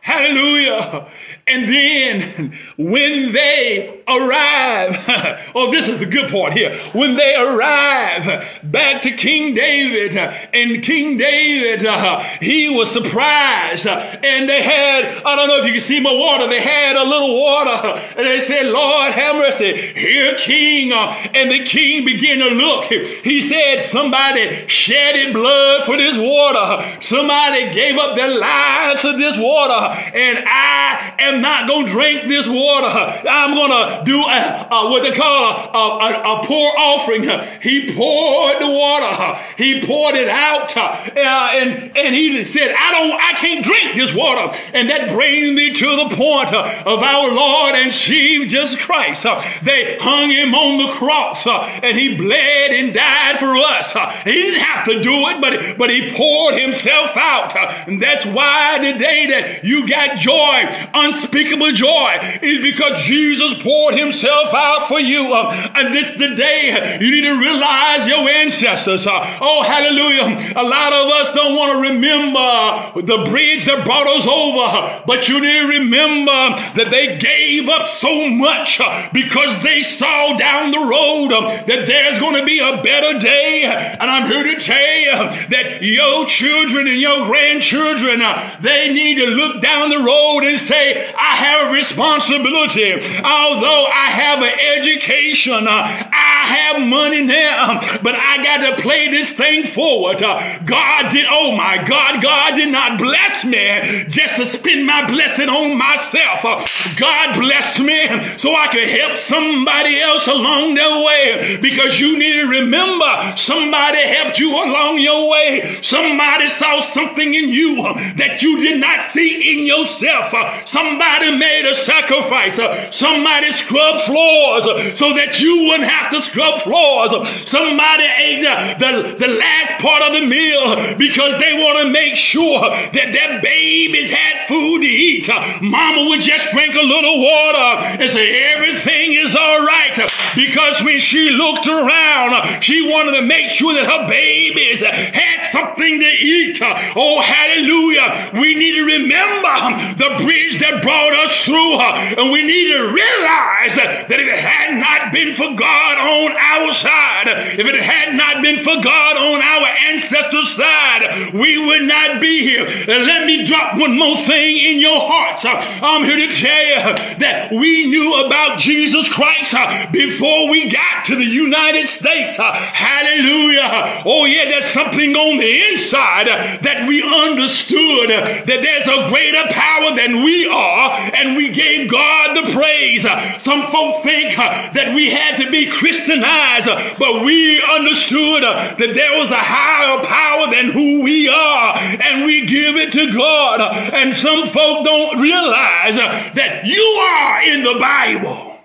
Hallelujah. 0.00 1.08
And 1.48 1.72
then 1.72 2.58
when 2.76 3.32
they 3.32 4.02
arrive, 4.08 5.50
oh, 5.54 5.70
this 5.70 5.88
is 5.88 6.00
the 6.00 6.06
good 6.06 6.28
part 6.28 6.52
here. 6.52 6.76
When 6.92 7.14
they 7.14 7.36
arrive 7.36 8.60
back 8.64 9.02
to 9.02 9.12
King 9.12 9.54
David, 9.54 10.16
and 10.16 10.82
King 10.82 11.16
David, 11.16 11.86
uh, 11.86 12.18
he 12.40 12.68
was 12.68 12.90
surprised, 12.90 13.86
and 13.86 14.48
they 14.48 14.60
had, 14.60 15.22
I 15.22 15.36
don't 15.36 15.46
know 15.46 15.58
if 15.58 15.66
you 15.66 15.72
can 15.72 15.80
see 15.80 16.00
my 16.00 16.12
water, 16.12 16.48
they 16.48 16.60
had 16.60 16.96
a 16.96 17.08
little 17.08 17.40
water, 17.40 17.96
and 18.16 18.26
they 18.26 18.40
said, 18.40 18.66
Lord, 18.66 19.12
have 19.12 19.36
mercy, 19.36 19.76
here, 19.92 20.36
King. 20.38 20.92
Uh, 20.92 21.12
and 21.32 21.50
the 21.50 21.64
king 21.64 22.04
began 22.04 22.38
to 22.38 22.54
look. 22.56 22.84
He 22.86 23.40
said, 23.40 23.82
somebody 23.82 24.66
shedded 24.66 25.32
blood 25.32 25.84
for 25.84 25.96
this 25.96 26.16
water. 26.16 27.00
Somebody 27.00 27.72
gave 27.72 27.98
up 27.98 28.16
their 28.16 28.36
lives 28.36 29.00
for 29.00 29.12
this 29.12 29.36
water, 29.36 29.72
and 29.72 30.44
I 30.44 31.14
am 31.20 31.35
not 31.40 31.68
going 31.68 31.86
to 31.86 31.92
drink 31.92 32.28
this 32.28 32.46
water. 32.46 32.86
I'm 32.86 33.54
going 33.54 33.70
to 33.70 34.04
do 34.04 34.20
a, 34.20 34.68
a, 34.70 34.90
what 34.90 35.02
they 35.02 35.12
call 35.12 35.44
a, 35.44 35.78
a, 35.78 36.40
a, 36.42 36.46
pour 36.46 36.78
offering. 36.78 37.22
He 37.60 37.94
poured 37.94 38.60
the 38.60 38.68
water. 38.68 39.40
He 39.56 39.84
poured 39.86 40.14
it 40.14 40.28
out. 40.28 40.76
Uh, 40.76 41.16
and, 41.16 41.96
and 41.96 42.14
he 42.14 42.44
said, 42.44 42.74
I 42.76 42.92
don't, 42.92 43.12
I 43.12 43.32
can't 43.32 43.64
drink 43.64 43.96
this 43.96 44.14
water. 44.14 44.56
And 44.72 44.90
that 44.90 45.10
brings 45.10 45.52
me 45.52 45.74
to 45.74 46.08
the 46.08 46.16
point 46.16 46.52
of 46.54 47.02
our 47.02 47.34
Lord 47.34 47.74
and 47.74 47.92
Jesus 47.92 48.76
Christ. 48.76 49.22
They 49.62 49.98
hung 50.00 50.30
him 50.30 50.54
on 50.54 50.86
the 50.86 50.92
cross 50.92 51.46
and 51.46 51.96
he 51.96 52.16
bled 52.16 52.70
and 52.72 52.94
died 52.94 53.38
for 53.38 53.56
us. 53.56 53.92
He 54.24 54.32
didn't 54.32 54.60
have 54.60 54.84
to 54.86 55.02
do 55.02 55.28
it, 55.28 55.40
but, 55.40 55.78
but 55.78 55.90
he 55.90 56.12
poured 56.12 56.54
himself 56.54 57.16
out. 57.16 57.56
And 57.88 58.00
that's 58.00 58.26
why 58.26 58.78
today 58.80 59.26
that 59.26 59.64
you 59.64 59.88
got 59.88 60.18
joy, 60.18 60.88
unspeakable 60.94 61.25
unspeakable 61.26 61.72
joy 61.72 62.18
is 62.42 62.58
because 62.58 63.02
Jesus 63.02 63.62
poured 63.62 63.94
himself 63.94 64.54
out 64.54 64.88
for 64.88 65.00
you. 65.00 65.32
Uh, 65.32 65.70
and 65.74 65.94
this 65.94 66.10
the 66.10 66.34
day 66.34 66.98
you 67.00 67.10
need 67.10 67.22
to 67.22 67.38
realize 67.38 68.06
your 68.06 68.28
ancestors. 68.28 69.06
Uh, 69.06 69.38
oh, 69.40 69.62
hallelujah. 69.62 70.52
A 70.56 70.62
lot 70.62 70.92
of 70.92 71.06
us 71.08 71.34
don't 71.34 71.56
want 71.56 71.72
to 71.72 71.92
remember 71.92 73.02
the 73.02 73.30
bridge 73.30 73.64
that 73.66 73.84
brought 73.84 74.06
us 74.06 74.26
over, 74.26 75.02
but 75.06 75.28
you 75.28 75.40
need 75.40 75.60
to 75.60 75.80
remember 75.80 76.32
that 76.76 76.88
they 76.90 77.18
gave 77.18 77.68
up 77.68 77.88
so 77.88 78.28
much 78.28 78.80
uh, 78.80 79.08
because 79.12 79.62
they 79.62 79.82
saw 79.82 80.36
down 80.36 80.70
the 80.70 80.78
road 80.78 81.30
that 81.66 81.86
there's 81.86 82.20
going 82.20 82.40
to 82.40 82.44
be 82.44 82.58
a 82.58 82.82
better 82.82 83.18
day. 83.18 83.64
And 83.98 84.10
I'm 84.10 84.26
here 84.26 84.44
to 84.44 84.62
tell 84.62 84.76
you 84.76 85.46
that 85.48 85.82
your 85.82 86.26
children 86.26 86.86
and 86.88 87.00
your 87.00 87.26
grandchildren, 87.26 88.20
they 88.60 88.92
need 88.92 89.16
to 89.16 89.26
look 89.26 89.62
down 89.62 89.90
the 89.90 89.98
road 89.98 90.44
and 90.44 90.58
say, 90.58 91.12
I 91.18 91.36
have 91.36 91.68
a 91.68 91.72
responsibility. 91.72 92.92
Although 92.92 93.86
I 93.86 94.06
have 94.10 94.42
an 94.42 94.58
education, 94.78 95.66
uh, 95.66 95.82
I 96.12 96.36
have 96.46 96.86
money 96.86 97.24
now, 97.24 97.80
but 98.02 98.14
I 98.14 98.42
got 98.42 98.58
to 98.58 98.82
play 98.82 99.08
this 99.10 99.30
thing 99.30 99.64
forward. 99.64 100.22
Uh, 100.22 100.58
God 100.64 101.12
did, 101.12 101.26
oh 101.28 101.56
my 101.56 101.82
God, 101.84 102.22
God 102.22 102.56
did 102.56 102.70
not 102.70 102.98
bless 102.98 103.44
me 103.44 104.06
just 104.08 104.36
to 104.36 104.44
spend 104.44 104.86
my 104.86 105.06
blessing 105.06 105.48
on 105.48 105.76
myself. 105.76 106.44
Uh, 106.44 106.66
God 106.98 107.38
blessed 107.40 107.80
me 107.80 108.06
so 108.36 108.54
I 108.54 108.68
could 108.70 108.88
help 108.88 109.18
somebody 109.18 109.98
else 110.00 110.26
along 110.26 110.74
their 110.74 111.04
way 111.04 111.58
because 111.60 111.98
you 111.98 112.18
need 112.18 112.34
to 112.34 112.48
remember 112.48 113.34
somebody 113.36 113.98
helped 114.06 114.38
you 114.38 114.50
along 114.52 114.98
your 114.98 115.28
way. 115.28 115.78
Somebody 115.82 116.48
saw 116.48 116.82
something 116.82 117.34
in 117.34 117.50
you 117.50 117.82
that 118.16 118.42
you 118.42 118.58
did 118.62 118.80
not 118.80 119.02
see 119.02 119.52
in 119.52 119.66
yourself. 119.66 120.34
Somebody 120.68 121.05
Somebody 121.06 121.38
made 121.38 121.70
a 121.70 121.74
sacrifice. 121.74 122.56
Somebody 122.94 123.50
scrubbed 123.52 124.02
floors 124.02 124.64
so 124.98 125.14
that 125.14 125.38
you 125.40 125.70
wouldn't 125.70 125.88
have 125.88 126.10
to 126.10 126.20
scrub 126.20 126.60
floors. 126.62 127.14
Somebody 127.46 128.04
ate 128.26 128.42
the, 128.42 129.14
the, 129.14 129.26
the 129.26 129.30
last 129.38 129.78
part 129.78 130.02
of 130.02 130.18
the 130.18 130.26
meal 130.26 130.98
because 130.98 131.38
they 131.38 131.54
want 131.62 131.78
to 131.86 131.94
make 131.94 132.16
sure 132.16 132.58
that 132.90 133.14
their 133.14 133.40
babies 133.40 134.10
had 134.10 134.50
food 134.50 134.82
to 134.82 134.90
eat. 134.90 135.30
Mama 135.62 136.10
would 136.10 136.20
just 136.26 136.50
drink 136.50 136.74
a 136.74 136.82
little 136.82 137.22
water 137.22 138.02
and 138.02 138.10
say 138.10 138.42
everything 138.58 139.14
is 139.14 139.30
all 139.38 139.62
right 139.62 140.10
because 140.34 140.82
when 140.82 140.98
she 140.98 141.30
looked 141.30 141.70
around, 141.70 142.60
she 142.60 142.90
wanted 142.90 143.14
to 143.14 143.22
make 143.22 143.48
sure 143.48 143.72
that 143.78 143.86
her 143.86 144.10
babies 144.10 144.82
had 144.82 145.38
something 145.54 146.00
to 146.02 146.12
eat. 146.18 146.58
Oh, 146.98 147.22
hallelujah. 147.22 148.40
We 148.42 148.58
need 148.58 148.74
to 148.74 148.84
remember 148.84 149.54
the 150.02 150.10
bridge 150.26 150.58
that 150.60 150.82
brought 150.82 150.95
brought 150.96 151.12
us 151.26 151.44
through. 151.44 151.76
Uh, 151.76 152.22
and 152.22 152.32
we 152.32 152.42
need 152.46 152.72
to 152.72 152.88
realize 152.88 153.76
that 153.76 154.08
if 154.08 154.16
it 154.16 154.40
had 154.40 154.80
not 154.80 155.12
been 155.12 155.34
for 155.36 155.52
God 155.52 155.94
on 156.00 156.32
our 156.32 156.72
side, 156.72 157.28
if 157.60 157.66
it 157.66 157.76
had 157.76 158.16
not 158.16 158.40
been 158.40 158.58
for 158.58 158.80
God 158.80 159.16
on 159.16 159.42
our 159.44 159.68
ancestors' 159.92 160.56
side, 160.56 161.34
we 161.34 161.60
would 161.60 161.84
not 161.84 162.20
be 162.20 162.42
here. 162.42 162.64
And 162.64 163.04
let 163.04 163.26
me 163.26 163.44
drop 163.44 163.78
one 163.78 163.98
more 163.98 164.16
thing 164.24 164.56
in 164.56 164.80
your 164.80 165.00
hearts. 165.00 165.44
Uh, 165.44 165.60
I'm 165.84 166.04
here 166.04 166.16
to 166.16 166.32
tell 166.32 166.64
you 166.64 166.80
that 167.20 167.52
we 167.52 167.86
knew 167.86 168.24
about 168.24 168.58
Jesus 168.58 169.08
Christ 169.08 169.52
uh, 169.52 169.90
before 169.92 170.48
we 170.50 170.70
got 170.70 171.04
to 171.06 171.16
the 171.16 171.24
United 171.28 171.86
States. 171.86 172.36
Hallelujah. 172.38 174.02
Oh, 174.06 174.24
yeah, 174.24 174.46
there's 174.46 174.72
something 174.72 175.14
on 175.14 175.38
the 175.38 175.52
inside 175.72 176.28
that 176.64 176.88
we 176.88 177.02
understood 177.02 178.08
that 178.10 178.46
there's 178.48 178.88
a 178.88 179.08
greater 179.12 179.44
power 179.52 179.94
than 179.94 180.24
we 180.24 180.46
are 180.46 180.85
and 180.92 181.36
we 181.36 181.50
gave 181.50 181.90
God 181.90 182.36
the 182.36 182.52
praise. 182.52 183.02
Some 183.42 183.66
folk 183.66 184.02
think 184.02 184.38
uh, 184.38 184.72
that 184.72 184.94
we 184.94 185.10
had 185.10 185.36
to 185.42 185.50
be 185.50 185.66
Christianized, 185.66 186.66
but 186.98 187.24
we 187.24 187.62
understood 187.62 188.44
uh, 188.44 188.74
that 188.76 188.94
there 188.94 189.18
was 189.18 189.30
a 189.30 189.36
higher 189.36 190.04
power 190.04 190.50
than 190.54 190.72
who 190.72 191.02
we 191.02 191.28
are, 191.28 191.76
and 191.76 192.24
we 192.24 192.46
give 192.46 192.76
it 192.76 192.92
to 192.92 193.12
God. 193.12 193.60
And 193.92 194.14
some 194.14 194.48
folk 194.48 194.84
don't 194.84 195.20
realize 195.20 195.96
uh, 195.96 196.30
that 196.34 196.66
you 196.66 196.82
are 196.82 197.42
in 197.42 197.62
the 197.62 197.78
Bible. 197.78 198.58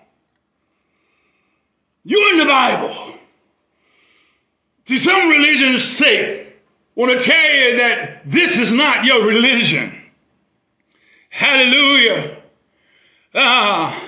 You're 2.03 2.31
in 2.31 2.37
the 2.39 2.45
Bible. 2.45 3.15
See, 4.85 4.97
some 4.97 5.29
religions 5.29 5.83
say, 5.83 6.53
want 6.95 7.17
to 7.17 7.23
tell 7.23 7.53
you 7.53 7.77
that 7.77 8.23
this 8.25 8.59
is 8.59 8.73
not 8.73 9.05
your 9.05 9.25
religion. 9.25 10.00
Hallelujah. 11.31 12.37
Ah, 13.33 14.03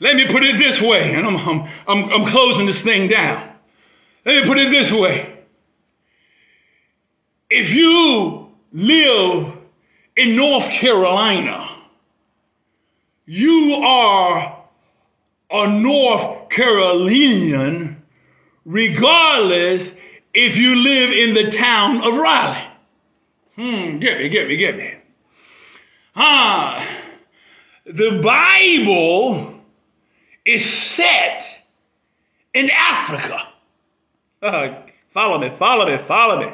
let 0.00 0.16
me 0.16 0.26
put 0.26 0.42
it 0.42 0.56
this 0.56 0.80
way, 0.80 1.12
and 1.12 1.26
I'm, 1.26 1.36
I'm, 1.36 1.68
I'm, 1.86 2.12
I'm 2.12 2.26
closing 2.26 2.66
this 2.66 2.80
thing 2.80 3.08
down. 3.08 3.50
Let 4.24 4.42
me 4.42 4.48
put 4.48 4.58
it 4.58 4.70
this 4.70 4.90
way. 4.90 5.38
If 7.50 7.72
you 7.72 8.50
live 8.72 9.52
in 10.16 10.36
North 10.36 10.70
Carolina, 10.70 11.68
you 13.26 13.80
are 13.84 14.64
a 15.50 15.68
North 15.68 16.48
Carolinian 16.48 18.02
regardless 18.64 19.90
if 20.32 20.56
you 20.56 20.74
live 20.74 21.10
in 21.10 21.34
the 21.34 21.50
town 21.50 21.98
of 22.02 22.14
Raleigh. 22.16 22.66
Hmm, 23.56 23.98
get 23.98 24.18
me, 24.18 24.28
get 24.28 24.48
me, 24.48 24.56
get 24.56 24.76
me. 24.76 24.94
Ah, 26.16 26.86
the 27.84 28.20
Bible 28.22 29.60
is 30.44 30.64
set 30.64 31.44
in 32.52 32.70
Africa. 32.70 33.48
Uh, 34.40 34.74
follow 35.12 35.38
me, 35.38 35.52
follow 35.58 35.86
me, 35.86 36.02
follow 36.04 36.40
me. 36.40 36.52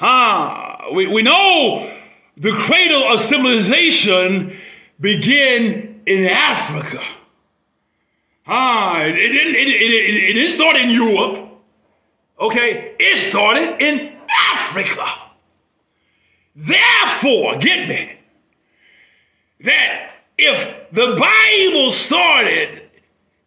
Ah, 0.00 0.88
we, 0.92 1.06
we 1.06 1.22
know 1.22 1.92
the 2.36 2.52
cradle 2.52 3.04
of 3.12 3.20
civilization 3.20 4.56
began 5.00 6.02
in 6.06 6.24
Africa. 6.24 7.02
Ah, 8.46 9.02
it 9.02 9.16
it, 9.16 9.56
it, 9.56 9.68
it 9.68 10.32
didn't 10.34 10.50
start 10.50 10.76
in 10.76 10.90
Europe. 10.90 11.48
Okay, 12.38 12.94
it 12.98 13.16
started 13.16 13.80
in 13.80 14.16
Africa. 14.52 15.06
Therefore, 16.56 17.56
get 17.58 17.88
me, 17.88 18.18
that 19.64 20.10
if 20.38 20.90
the 20.92 21.16
Bible 21.18 21.92
started 21.92 22.82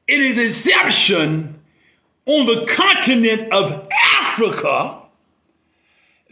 in 0.07 0.21
its 0.21 0.39
inception 0.39 1.59
on 2.25 2.45
the 2.45 2.65
continent 2.67 3.51
of 3.53 3.87
Africa, 4.19 5.01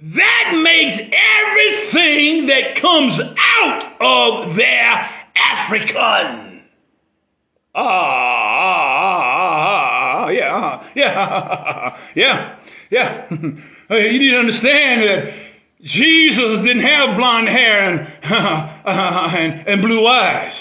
that 0.01 0.61
makes 0.61 0.99
everything 0.99 2.47
that 2.47 2.75
comes 2.75 3.19
out 3.19 4.01
of 4.01 4.55
there 4.55 5.09
African. 5.35 6.63
Ah, 7.73 7.81
ah, 7.81 9.25
ah, 9.57 10.25
ah 10.25 10.29
yeah, 10.29 10.83
yeah, 10.95 11.97
yeah, 12.15 12.55
yeah. 12.89 13.25
you 13.89 14.19
need 14.19 14.31
to 14.31 14.39
understand 14.39 15.01
that 15.01 15.44
Jesus 15.85 16.57
didn't 16.63 16.81
have 16.81 17.15
blonde 17.15 17.47
hair 17.47 17.93
and, 17.93 18.11
and, 18.85 19.67
and 19.67 19.81
blue 19.83 20.07
eyes. 20.07 20.59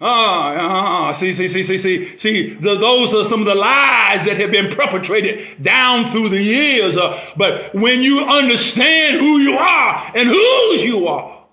Ah, 0.00 1.10
uh, 1.10 1.14
see, 1.14 1.32
see, 1.32 1.48
see, 1.48 1.64
see, 1.64 1.78
see, 1.78 2.16
see. 2.16 2.54
The, 2.54 2.76
those 2.76 3.12
are 3.12 3.24
some 3.24 3.40
of 3.40 3.46
the 3.46 3.56
lies 3.56 4.24
that 4.24 4.36
have 4.38 4.52
been 4.52 4.72
perpetrated 4.74 5.62
down 5.62 6.10
through 6.10 6.28
the 6.28 6.42
years. 6.42 6.96
Uh, 6.96 7.20
but 7.36 7.74
when 7.74 8.02
you 8.02 8.20
understand 8.20 9.20
who 9.20 9.38
you 9.38 9.58
are 9.58 10.12
and 10.14 10.28
whose 10.28 10.84
you 10.84 11.08
are, 11.08 11.44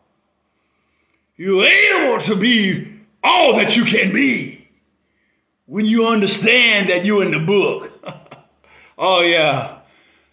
you're 1.35 1.65
able 1.65 2.21
to 2.21 2.35
be 2.35 2.99
all 3.23 3.55
that 3.55 3.75
you 3.75 3.85
can 3.85 4.13
be. 4.13 4.67
When 5.65 5.85
you 5.85 6.07
understand 6.07 6.89
that 6.89 7.05
you're 7.05 7.23
in 7.23 7.31
the 7.31 7.39
book. 7.39 7.91
oh 8.97 9.21
yeah. 9.21 9.79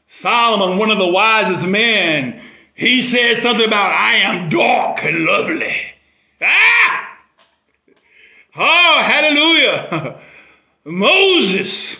Solomon, 0.08 0.78
one 0.78 0.90
of 0.90 0.98
the 0.98 1.06
wisest 1.06 1.66
men, 1.66 2.42
he 2.76 3.00
said 3.02 3.42
something 3.42 3.66
about, 3.66 3.92
I 3.92 4.16
am 4.16 4.48
dark 4.48 5.02
and 5.02 5.24
lovely. 5.24 5.82
Ah! 6.40 7.18
Oh, 8.54 9.02
hallelujah. 9.02 10.20
Moses 10.84 11.96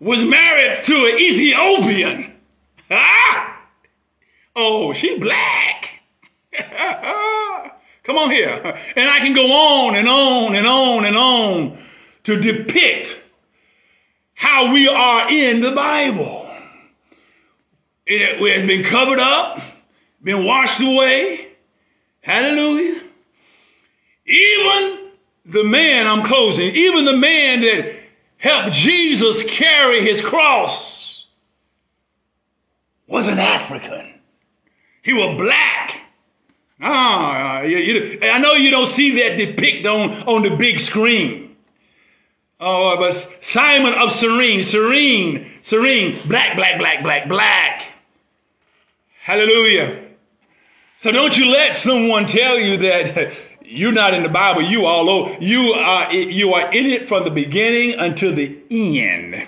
was 0.00 0.22
married 0.24 0.84
to 0.84 0.92
an 0.92 1.18
Ethiopian. 1.18 2.32
Ah! 2.90 3.60
Oh, 4.54 4.92
she 4.92 5.18
black. 5.18 6.00
Come 8.04 8.16
on 8.16 8.30
here. 8.30 8.78
And 8.96 9.10
I 9.10 9.18
can 9.18 9.34
go 9.34 9.46
on 9.52 9.96
and 9.96 10.08
on 10.08 10.54
and 10.54 10.66
on 10.66 11.04
and 11.04 11.16
on 11.16 11.78
to 12.24 12.40
depict 12.40 13.16
how 14.34 14.72
we 14.72 14.88
are 14.88 15.28
in 15.30 15.60
the 15.60 15.72
Bible. 15.72 16.48
It 18.06 18.40
has 18.56 18.64
been 18.64 18.84
covered 18.84 19.18
up, 19.18 19.60
been 20.22 20.44
washed 20.44 20.80
away. 20.80 21.48
Hallelujah. 22.20 23.02
Even 24.26 25.10
the 25.46 25.64
man, 25.64 26.06
I'm 26.06 26.22
closing, 26.22 26.74
even 26.74 27.04
the 27.04 27.16
man 27.16 27.60
that 27.62 27.96
helped 28.36 28.72
Jesus 28.74 29.42
carry 29.44 30.02
his 30.02 30.20
cross 30.20 31.26
was 33.06 33.26
an 33.26 33.38
African. 33.38 34.20
He 35.02 35.14
was 35.14 35.36
black. 35.38 36.02
Ah, 36.80 37.62
you, 37.62 37.78
you, 37.78 38.20
I 38.22 38.38
know 38.38 38.52
you 38.52 38.70
don't 38.70 38.88
see 38.88 39.22
that 39.22 39.36
depicted 39.36 39.86
on, 39.86 40.10
on 40.24 40.42
the 40.42 40.54
big 40.56 40.80
screen. 40.80 41.56
Oh, 42.60 42.96
but 42.96 43.14
Simon 43.40 43.94
of 43.94 44.12
Cyrene, 44.12 44.64
Cyrene, 44.64 45.50
Cyrene, 45.62 46.20
black, 46.28 46.56
black, 46.56 46.78
black, 46.78 47.02
black, 47.02 47.28
black. 47.28 47.88
Hallelujah. 49.22 50.07
So 51.00 51.12
don't 51.12 51.36
you 51.36 51.52
let 51.52 51.76
someone 51.76 52.26
tell 52.26 52.58
you 52.58 52.76
that 52.78 53.32
you're 53.62 53.92
not 53.92 54.14
in 54.14 54.24
the 54.24 54.28
Bible. 54.28 54.62
You 54.62 54.86
all 54.86 55.08
over. 55.08 55.36
You 55.40 55.74
are 55.74 56.12
you 56.12 56.54
are 56.54 56.72
in 56.72 56.86
it 56.86 57.06
from 57.06 57.22
the 57.22 57.30
beginning 57.30 57.98
until 57.98 58.34
the 58.34 58.58
end. 58.68 59.46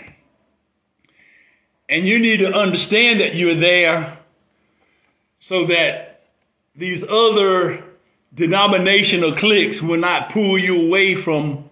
And 1.88 2.06
you 2.06 2.20
need 2.20 2.38
to 2.38 2.52
understand 2.52 3.20
that 3.20 3.34
you're 3.34 3.56
there 3.56 4.16
so 5.40 5.66
that 5.66 6.22
these 6.76 7.02
other 7.02 7.82
denominational 8.32 9.34
cliques 9.34 9.82
will 9.82 9.98
not 9.98 10.30
pull 10.30 10.56
you 10.56 10.86
away 10.86 11.16
from 11.16 11.68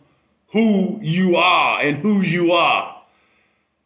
who 0.49 0.99
you 1.01 1.37
are 1.37 1.81
and 1.81 1.99
who 1.99 2.21
you 2.21 2.51
are. 2.51 3.01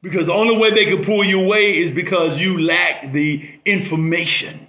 Because 0.01 0.25
the 0.25 0.33
only 0.33 0.57
way 0.57 0.71
they 0.71 0.87
can 0.87 1.05
pull 1.05 1.23
you 1.23 1.45
away 1.45 1.77
is 1.77 1.91
because 1.91 2.41
you 2.41 2.63
lack 2.63 3.13
the 3.13 3.59
information 3.67 4.69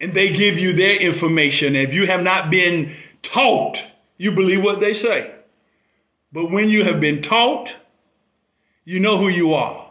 and 0.00 0.14
they 0.14 0.30
give 0.30 0.58
you 0.58 0.72
their 0.72 0.96
information. 0.96 1.76
If 1.76 1.92
you 1.92 2.06
have 2.06 2.22
not 2.22 2.50
been 2.50 2.96
taught, 3.22 3.84
you 4.16 4.32
believe 4.32 4.62
what 4.62 4.80
they 4.80 4.94
say. 4.94 5.32
But 6.32 6.50
when 6.50 6.68
you 6.68 6.84
have 6.84 7.00
been 7.00 7.22
taught, 7.22 7.76
you 8.84 9.00
know 9.00 9.18
who 9.18 9.28
you 9.28 9.52
are. 9.54 9.90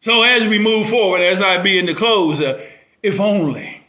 So 0.00 0.22
as 0.22 0.46
we 0.46 0.58
move 0.58 0.88
forward, 0.88 1.20
as 1.20 1.40
I 1.40 1.58
be 1.58 1.78
in 1.78 1.86
the 1.86 1.94
close, 1.94 2.40
uh, 2.40 2.64
if 3.02 3.20
only, 3.20 3.86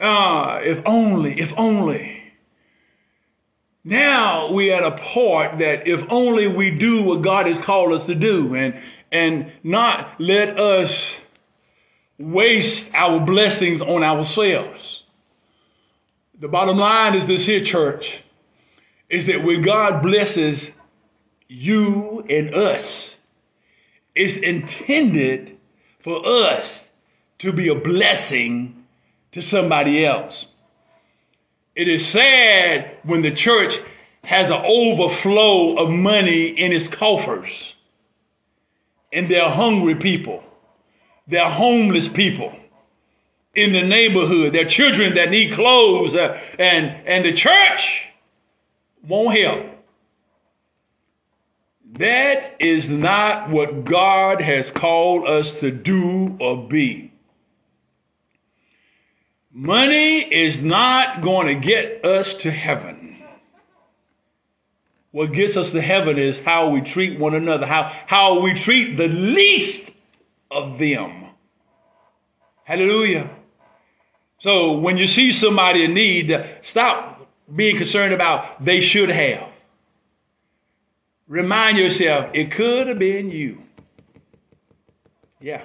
ah, 0.00 0.54
uh, 0.54 0.60
if 0.60 0.80
only, 0.86 1.38
if 1.38 1.52
only. 1.58 2.14
Now 3.84 4.52
we 4.52 4.70
at 4.70 4.84
a 4.84 4.90
part 4.90 5.58
that 5.58 5.86
if 5.86 6.04
only 6.10 6.46
we 6.46 6.70
do 6.70 7.02
what 7.02 7.22
God 7.22 7.46
has 7.46 7.58
called 7.58 7.92
us 7.92 8.06
to 8.06 8.14
do 8.14 8.54
and 8.54 8.80
and 9.10 9.50
not 9.62 10.20
let 10.20 10.58
us 10.60 11.16
waste 12.18 12.90
our 12.94 13.20
blessings 13.20 13.80
on 13.80 14.02
ourselves. 14.02 15.02
The 16.38 16.48
bottom 16.48 16.78
line 16.78 17.14
is 17.14 17.26
this 17.26 17.46
here, 17.46 17.64
church, 17.64 18.18
is 19.08 19.26
that 19.26 19.44
when 19.44 19.62
God 19.62 20.02
blesses 20.02 20.70
you 21.48 22.24
and 22.28 22.54
us, 22.54 23.16
it's 24.14 24.36
intended 24.36 25.56
for 26.00 26.26
us 26.26 26.88
to 27.38 27.52
be 27.52 27.68
a 27.68 27.74
blessing 27.74 28.84
to 29.32 29.42
somebody 29.42 30.04
else. 30.04 30.46
It 31.74 31.88
is 31.88 32.06
sad 32.06 32.96
when 33.04 33.22
the 33.22 33.30
church 33.30 33.78
has 34.24 34.50
an 34.50 34.60
overflow 34.64 35.76
of 35.76 35.90
money 35.90 36.48
in 36.48 36.72
its 36.72 36.88
coffers 36.88 37.74
and 39.12 39.30
they're 39.30 39.48
hungry 39.48 39.94
people 39.94 40.42
they're 41.28 41.50
homeless 41.50 42.08
people 42.08 42.58
in 43.54 43.72
the 43.72 43.82
neighborhood. 43.82 44.52
They're 44.52 44.64
children 44.64 45.14
that 45.14 45.30
need 45.30 45.52
clothes, 45.52 46.14
uh, 46.14 46.40
and, 46.58 46.86
and 47.06 47.24
the 47.24 47.32
church 47.32 48.04
won't 49.06 49.36
help. 49.36 49.66
That 51.92 52.54
is 52.60 52.88
not 52.88 53.50
what 53.50 53.84
God 53.84 54.40
has 54.40 54.70
called 54.70 55.26
us 55.26 55.58
to 55.60 55.70
do 55.70 56.36
or 56.40 56.68
be. 56.68 57.12
Money 59.50 60.20
is 60.20 60.62
not 60.62 61.22
going 61.22 61.46
to 61.48 61.54
get 61.54 62.04
us 62.04 62.34
to 62.34 62.50
heaven. 62.50 63.16
What 65.10 65.32
gets 65.32 65.56
us 65.56 65.72
to 65.72 65.80
heaven 65.80 66.18
is 66.18 66.40
how 66.40 66.68
we 66.68 66.82
treat 66.82 67.18
one 67.18 67.34
another, 67.34 67.66
how, 67.66 67.92
how 68.06 68.40
we 68.40 68.54
treat 68.54 68.96
the 68.96 69.08
least 69.08 69.92
of 70.50 70.78
them. 70.78 71.26
Hallelujah. 72.64 73.30
So 74.40 74.72
when 74.72 74.96
you 74.96 75.06
see 75.06 75.32
somebody 75.32 75.84
in 75.84 75.94
need, 75.94 76.46
stop 76.62 77.28
being 77.54 77.76
concerned 77.76 78.12
about 78.12 78.64
they 78.64 78.80
should 78.80 79.10
have. 79.10 79.48
Remind 81.26 81.76
yourself, 81.76 82.30
it 82.32 82.50
could 82.50 82.86
have 82.86 82.98
been 82.98 83.30
you. 83.30 83.62
Yeah. 85.40 85.64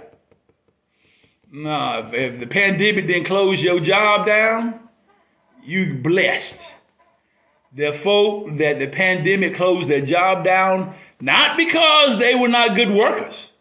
No, 1.52 2.08
if, 2.08 2.14
if 2.14 2.40
the 2.40 2.48
pandemic 2.48 3.08
didn't 3.08 3.26
close 3.26 3.62
your 3.62 3.80
job 3.80 4.26
down, 4.26 4.80
you 5.64 5.96
blessed. 5.96 6.72
The 7.72 7.94
folk 7.94 8.58
that 8.58 8.80
the 8.80 8.88
pandemic 8.88 9.56
closed 9.56 9.90
their 9.90 10.06
job 10.06 10.44
down, 10.44 10.96
not 11.20 11.58
because 11.58 12.18
they 12.18 12.36
were 12.36 12.48
not 12.48 12.76
good 12.76 12.92
workers, 12.92 13.52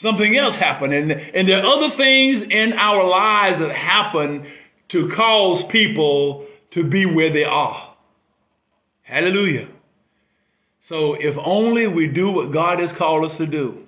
something 0.00 0.34
else 0.34 0.56
happened. 0.56 0.94
And, 0.94 1.12
and 1.12 1.46
there 1.46 1.62
are 1.62 1.66
other 1.66 1.90
things 1.90 2.40
in 2.40 2.72
our 2.72 3.06
lives 3.06 3.58
that 3.58 3.70
happen 3.70 4.46
to 4.88 5.10
cause 5.10 5.62
people 5.64 6.46
to 6.70 6.82
be 6.82 7.04
where 7.04 7.28
they 7.28 7.44
are. 7.44 7.94
Hallelujah. 9.02 9.68
So 10.80 11.14
if 11.14 11.36
only 11.36 11.86
we 11.86 12.06
do 12.06 12.30
what 12.30 12.50
God 12.50 12.78
has 12.78 12.94
called 12.94 13.26
us 13.26 13.36
to 13.36 13.46
do. 13.46 13.86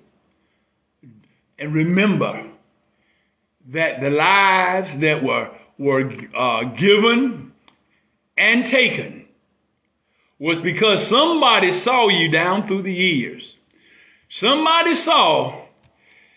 And 1.58 1.72
remember 1.72 2.44
that 3.68 4.02
the 4.02 4.10
lives 4.10 4.98
that 4.98 5.22
were, 5.22 5.50
were 5.78 6.12
uh, 6.34 6.64
given 6.64 7.52
and 8.36 8.66
taken 8.66 9.28
was 10.38 10.60
because 10.60 11.06
somebody 11.06 11.72
saw 11.72 12.08
you 12.08 12.28
down 12.30 12.64
through 12.64 12.82
the 12.82 12.92
years. 12.92 13.56
Somebody 14.28 14.94
saw 14.94 15.61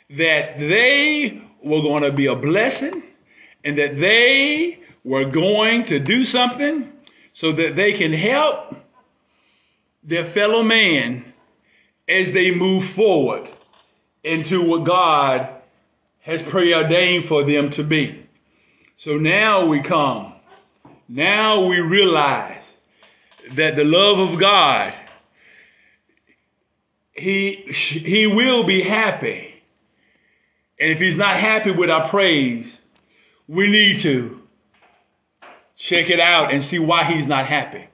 that 0.09 0.57
they 0.59 1.41
were 1.63 1.81
going 1.81 2.03
to 2.03 2.11
be 2.11 2.27
a 2.27 2.35
blessing 2.35 3.03
and 3.63 3.77
that 3.77 3.99
they 3.99 4.79
were 5.03 5.25
going 5.25 5.85
to 5.85 5.99
do 5.99 6.23
something 6.23 6.91
so 7.33 7.51
that 7.51 7.75
they 7.75 7.93
can 7.93 8.13
help 8.13 8.75
their 10.03 10.25
fellow 10.25 10.61
man 10.63 11.33
as 12.07 12.33
they 12.33 12.53
move 12.53 12.87
forward 12.87 13.49
into 14.23 14.61
what 14.61 14.83
God 14.83 15.49
has 16.21 16.41
preordained 16.41 17.25
for 17.25 17.43
them 17.43 17.69
to 17.71 17.83
be. 17.83 18.27
So 18.97 19.17
now 19.17 19.65
we 19.65 19.81
come. 19.81 20.33
Now 21.07 21.65
we 21.65 21.79
realize 21.79 22.63
that 23.51 23.75
the 23.75 23.83
love 23.83 24.19
of 24.19 24.39
God, 24.39 24.93
he, 27.13 27.67
he 27.71 28.25
will 28.27 28.63
be 28.63 28.81
happy 28.81 29.54
and 30.79 30.91
if 30.91 30.99
he's 30.99 31.15
not 31.15 31.37
happy 31.37 31.71
with 31.71 31.89
our 31.89 32.09
praise, 32.09 32.77
we 33.47 33.67
need 33.67 33.99
to 34.01 34.41
check 35.75 36.09
it 36.09 36.19
out 36.19 36.51
and 36.53 36.63
see 36.63 36.79
why 36.79 37.03
he's 37.03 37.27
not 37.27 37.45
happy. 37.45 37.87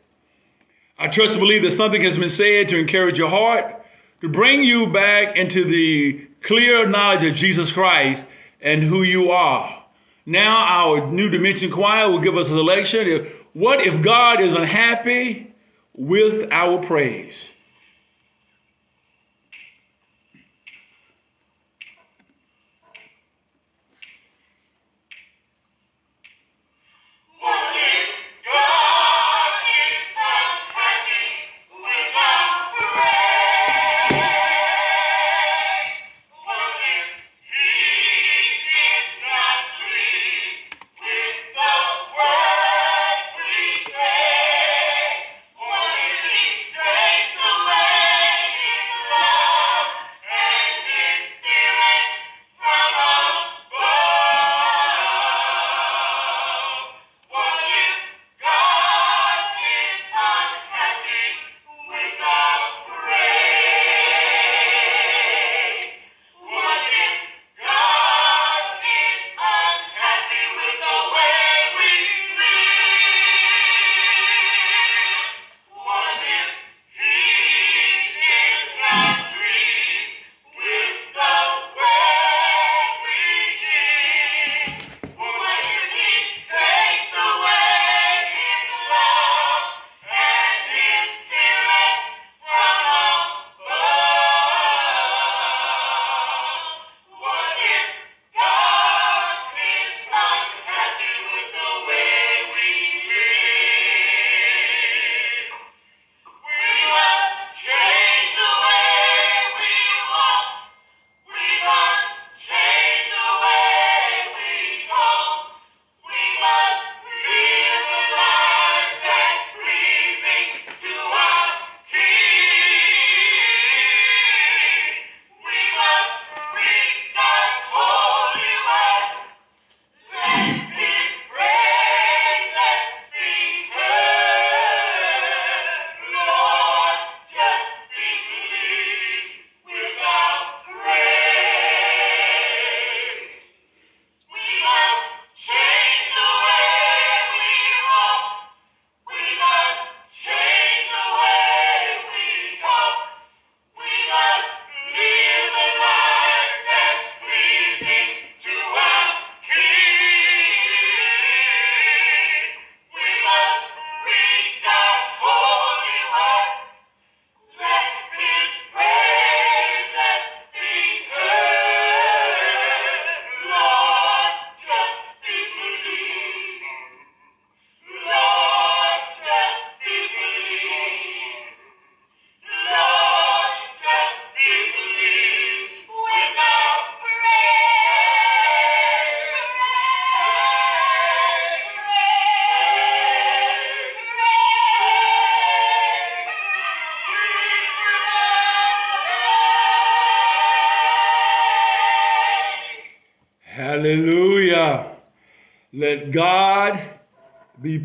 I 0.97 1.07
trust 1.07 1.33
and 1.33 1.41
believe 1.41 1.63
that 1.63 1.71
something 1.71 2.01
has 2.01 2.17
been 2.17 2.29
said 2.29 2.67
to 2.69 2.77
encourage 2.77 3.17
your 3.17 3.29
heart, 3.29 3.83
to 4.21 4.29
bring 4.29 4.63
you 4.63 4.87
back 4.87 5.35
into 5.35 5.63
the 5.63 6.27
clear 6.41 6.87
knowledge 6.87 7.23
of 7.23 7.35
Jesus 7.35 7.71
Christ 7.71 8.25
and 8.61 8.83
who 8.83 9.03
you 9.03 9.31
are. 9.31 9.83
Now 10.25 10.65
our 10.65 11.07
New 11.07 11.29
Dimension 11.29 11.71
Choir 11.71 12.09
will 12.09 12.19
give 12.19 12.37
us 12.37 12.47
a 12.47 12.51
selection. 12.51 13.27
What 13.53 13.81
if 13.81 14.01
God 14.01 14.39
is 14.41 14.53
unhappy 14.53 15.53
with 15.93 16.51
our 16.51 16.83
praise? 16.83 17.33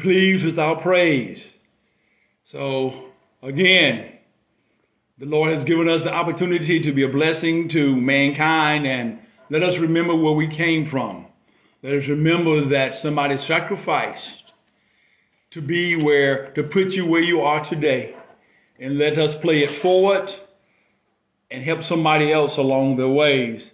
Pleased 0.06 0.44
with 0.44 0.56
our 0.56 0.76
praise. 0.76 1.44
So, 2.44 3.06
again, 3.42 4.12
the 5.18 5.26
Lord 5.26 5.50
has 5.50 5.64
given 5.64 5.88
us 5.88 6.04
the 6.04 6.12
opportunity 6.12 6.78
to 6.78 6.92
be 6.92 7.02
a 7.02 7.08
blessing 7.08 7.66
to 7.70 8.00
mankind, 8.00 8.86
and 8.86 9.18
let 9.50 9.64
us 9.64 9.78
remember 9.78 10.14
where 10.14 10.32
we 10.32 10.46
came 10.46 10.86
from. 10.86 11.26
Let 11.82 11.94
us 11.94 12.06
remember 12.06 12.66
that 12.66 12.96
somebody 12.96 13.36
sacrificed 13.36 14.52
to 15.50 15.60
be 15.60 15.96
where, 15.96 16.52
to 16.52 16.62
put 16.62 16.92
you 16.92 17.04
where 17.04 17.20
you 17.20 17.40
are 17.40 17.64
today. 17.64 18.14
And 18.78 18.98
let 18.98 19.18
us 19.18 19.34
play 19.34 19.64
it 19.64 19.72
forward 19.72 20.32
and 21.50 21.64
help 21.64 21.82
somebody 21.82 22.32
else 22.32 22.58
along 22.58 22.94
their 22.94 23.08
ways. 23.08 23.72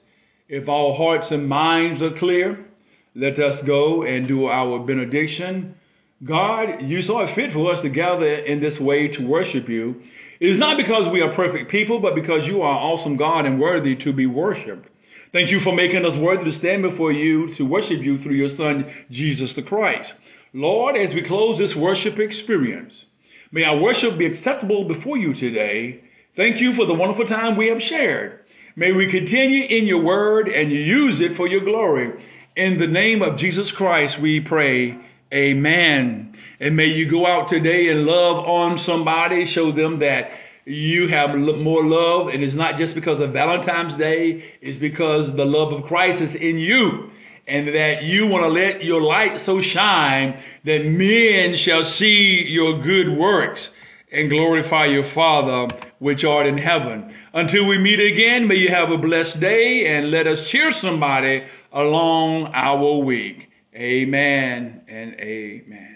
If 0.48 0.66
our 0.66 0.94
hearts 0.94 1.30
and 1.30 1.46
minds 1.46 2.00
are 2.00 2.10
clear, 2.10 2.64
let 3.14 3.38
us 3.38 3.60
go 3.60 4.02
and 4.02 4.26
do 4.26 4.48
our 4.48 4.78
benediction. 4.78 5.74
God, 6.24 6.82
you 6.82 7.02
saw 7.02 7.20
it 7.22 7.30
fit 7.30 7.52
for 7.52 7.72
us 7.72 7.80
to 7.80 7.88
gather 7.88 8.28
in 8.28 8.60
this 8.60 8.78
way 8.78 9.08
to 9.08 9.26
worship 9.26 9.68
you. 9.68 10.02
It 10.38 10.50
is 10.50 10.56
not 10.56 10.76
because 10.76 11.08
we 11.08 11.20
are 11.20 11.32
perfect 11.32 11.68
people, 11.68 11.98
but 11.98 12.14
because 12.14 12.46
you 12.46 12.62
are 12.62 12.78
awesome 12.78 13.16
God 13.16 13.44
and 13.44 13.60
worthy 13.60 13.96
to 13.96 14.12
be 14.12 14.26
worshiped. 14.26 14.88
Thank 15.32 15.50
you 15.50 15.58
for 15.58 15.74
making 15.74 16.04
us 16.04 16.16
worthy 16.16 16.44
to 16.44 16.52
stand 16.52 16.82
before 16.82 17.10
you 17.10 17.52
to 17.54 17.66
worship 17.66 18.02
you 18.02 18.16
through 18.16 18.34
your 18.34 18.48
Son, 18.48 18.88
Jesus 19.10 19.54
the 19.54 19.62
Christ. 19.62 20.14
Lord, 20.52 20.96
as 20.96 21.12
we 21.12 21.22
close 21.22 21.58
this 21.58 21.74
worship 21.74 22.18
experience, 22.18 23.06
may 23.50 23.64
our 23.64 23.76
worship 23.76 24.16
be 24.16 24.26
acceptable 24.26 24.84
before 24.84 25.16
you 25.16 25.34
today. 25.34 26.04
Thank 26.36 26.60
you 26.60 26.72
for 26.72 26.86
the 26.86 26.94
wonderful 26.94 27.26
time 27.26 27.56
we 27.56 27.68
have 27.68 27.82
shared. 27.82 28.40
May 28.76 28.92
we 28.92 29.06
continue 29.06 29.64
in 29.64 29.86
your 29.86 30.02
word 30.02 30.48
and 30.48 30.70
use 30.70 31.20
it 31.20 31.34
for 31.34 31.48
your 31.48 31.62
glory. 31.62 32.12
In 32.54 32.78
the 32.78 32.86
name 32.86 33.22
of 33.22 33.36
Jesus 33.36 33.72
Christ, 33.72 34.18
we 34.18 34.38
pray. 34.38 34.98
Amen. 35.32 36.36
And 36.60 36.76
may 36.76 36.86
you 36.86 37.06
go 37.06 37.26
out 37.26 37.48
today 37.48 37.88
and 37.88 38.04
love 38.04 38.46
on 38.46 38.76
somebody, 38.76 39.46
show 39.46 39.72
them 39.72 40.00
that 40.00 40.30
you 40.64 41.08
have 41.08 41.34
more 41.36 41.84
love. 41.84 42.28
And 42.28 42.44
it's 42.44 42.54
not 42.54 42.76
just 42.76 42.94
because 42.94 43.18
of 43.18 43.32
Valentine's 43.32 43.94
Day, 43.94 44.52
it's 44.60 44.78
because 44.78 45.34
the 45.34 45.46
love 45.46 45.72
of 45.72 45.84
Christ 45.84 46.20
is 46.20 46.34
in 46.34 46.58
you. 46.58 47.10
And 47.46 47.68
that 47.68 48.04
you 48.04 48.26
want 48.26 48.44
to 48.44 48.48
let 48.48 48.84
your 48.84 49.00
light 49.00 49.40
so 49.40 49.60
shine 49.60 50.40
that 50.64 50.86
men 50.86 51.56
shall 51.56 51.82
see 51.82 52.46
your 52.46 52.80
good 52.80 53.16
works 53.16 53.70
and 54.12 54.30
glorify 54.30 54.84
your 54.84 55.02
Father 55.02 55.68
which 55.98 56.24
art 56.24 56.46
in 56.46 56.58
heaven. 56.58 57.12
Until 57.32 57.66
we 57.66 57.78
meet 57.78 57.98
again, 57.98 58.46
may 58.46 58.56
you 58.56 58.68
have 58.68 58.90
a 58.90 58.98
blessed 58.98 59.40
day 59.40 59.86
and 59.86 60.10
let 60.10 60.26
us 60.26 60.46
cheer 60.46 60.70
somebody 60.72 61.44
along 61.72 62.46
our 62.48 62.98
week. 62.98 63.51
Amen 63.74 64.82
and 64.88 65.14
amen. 65.14 65.91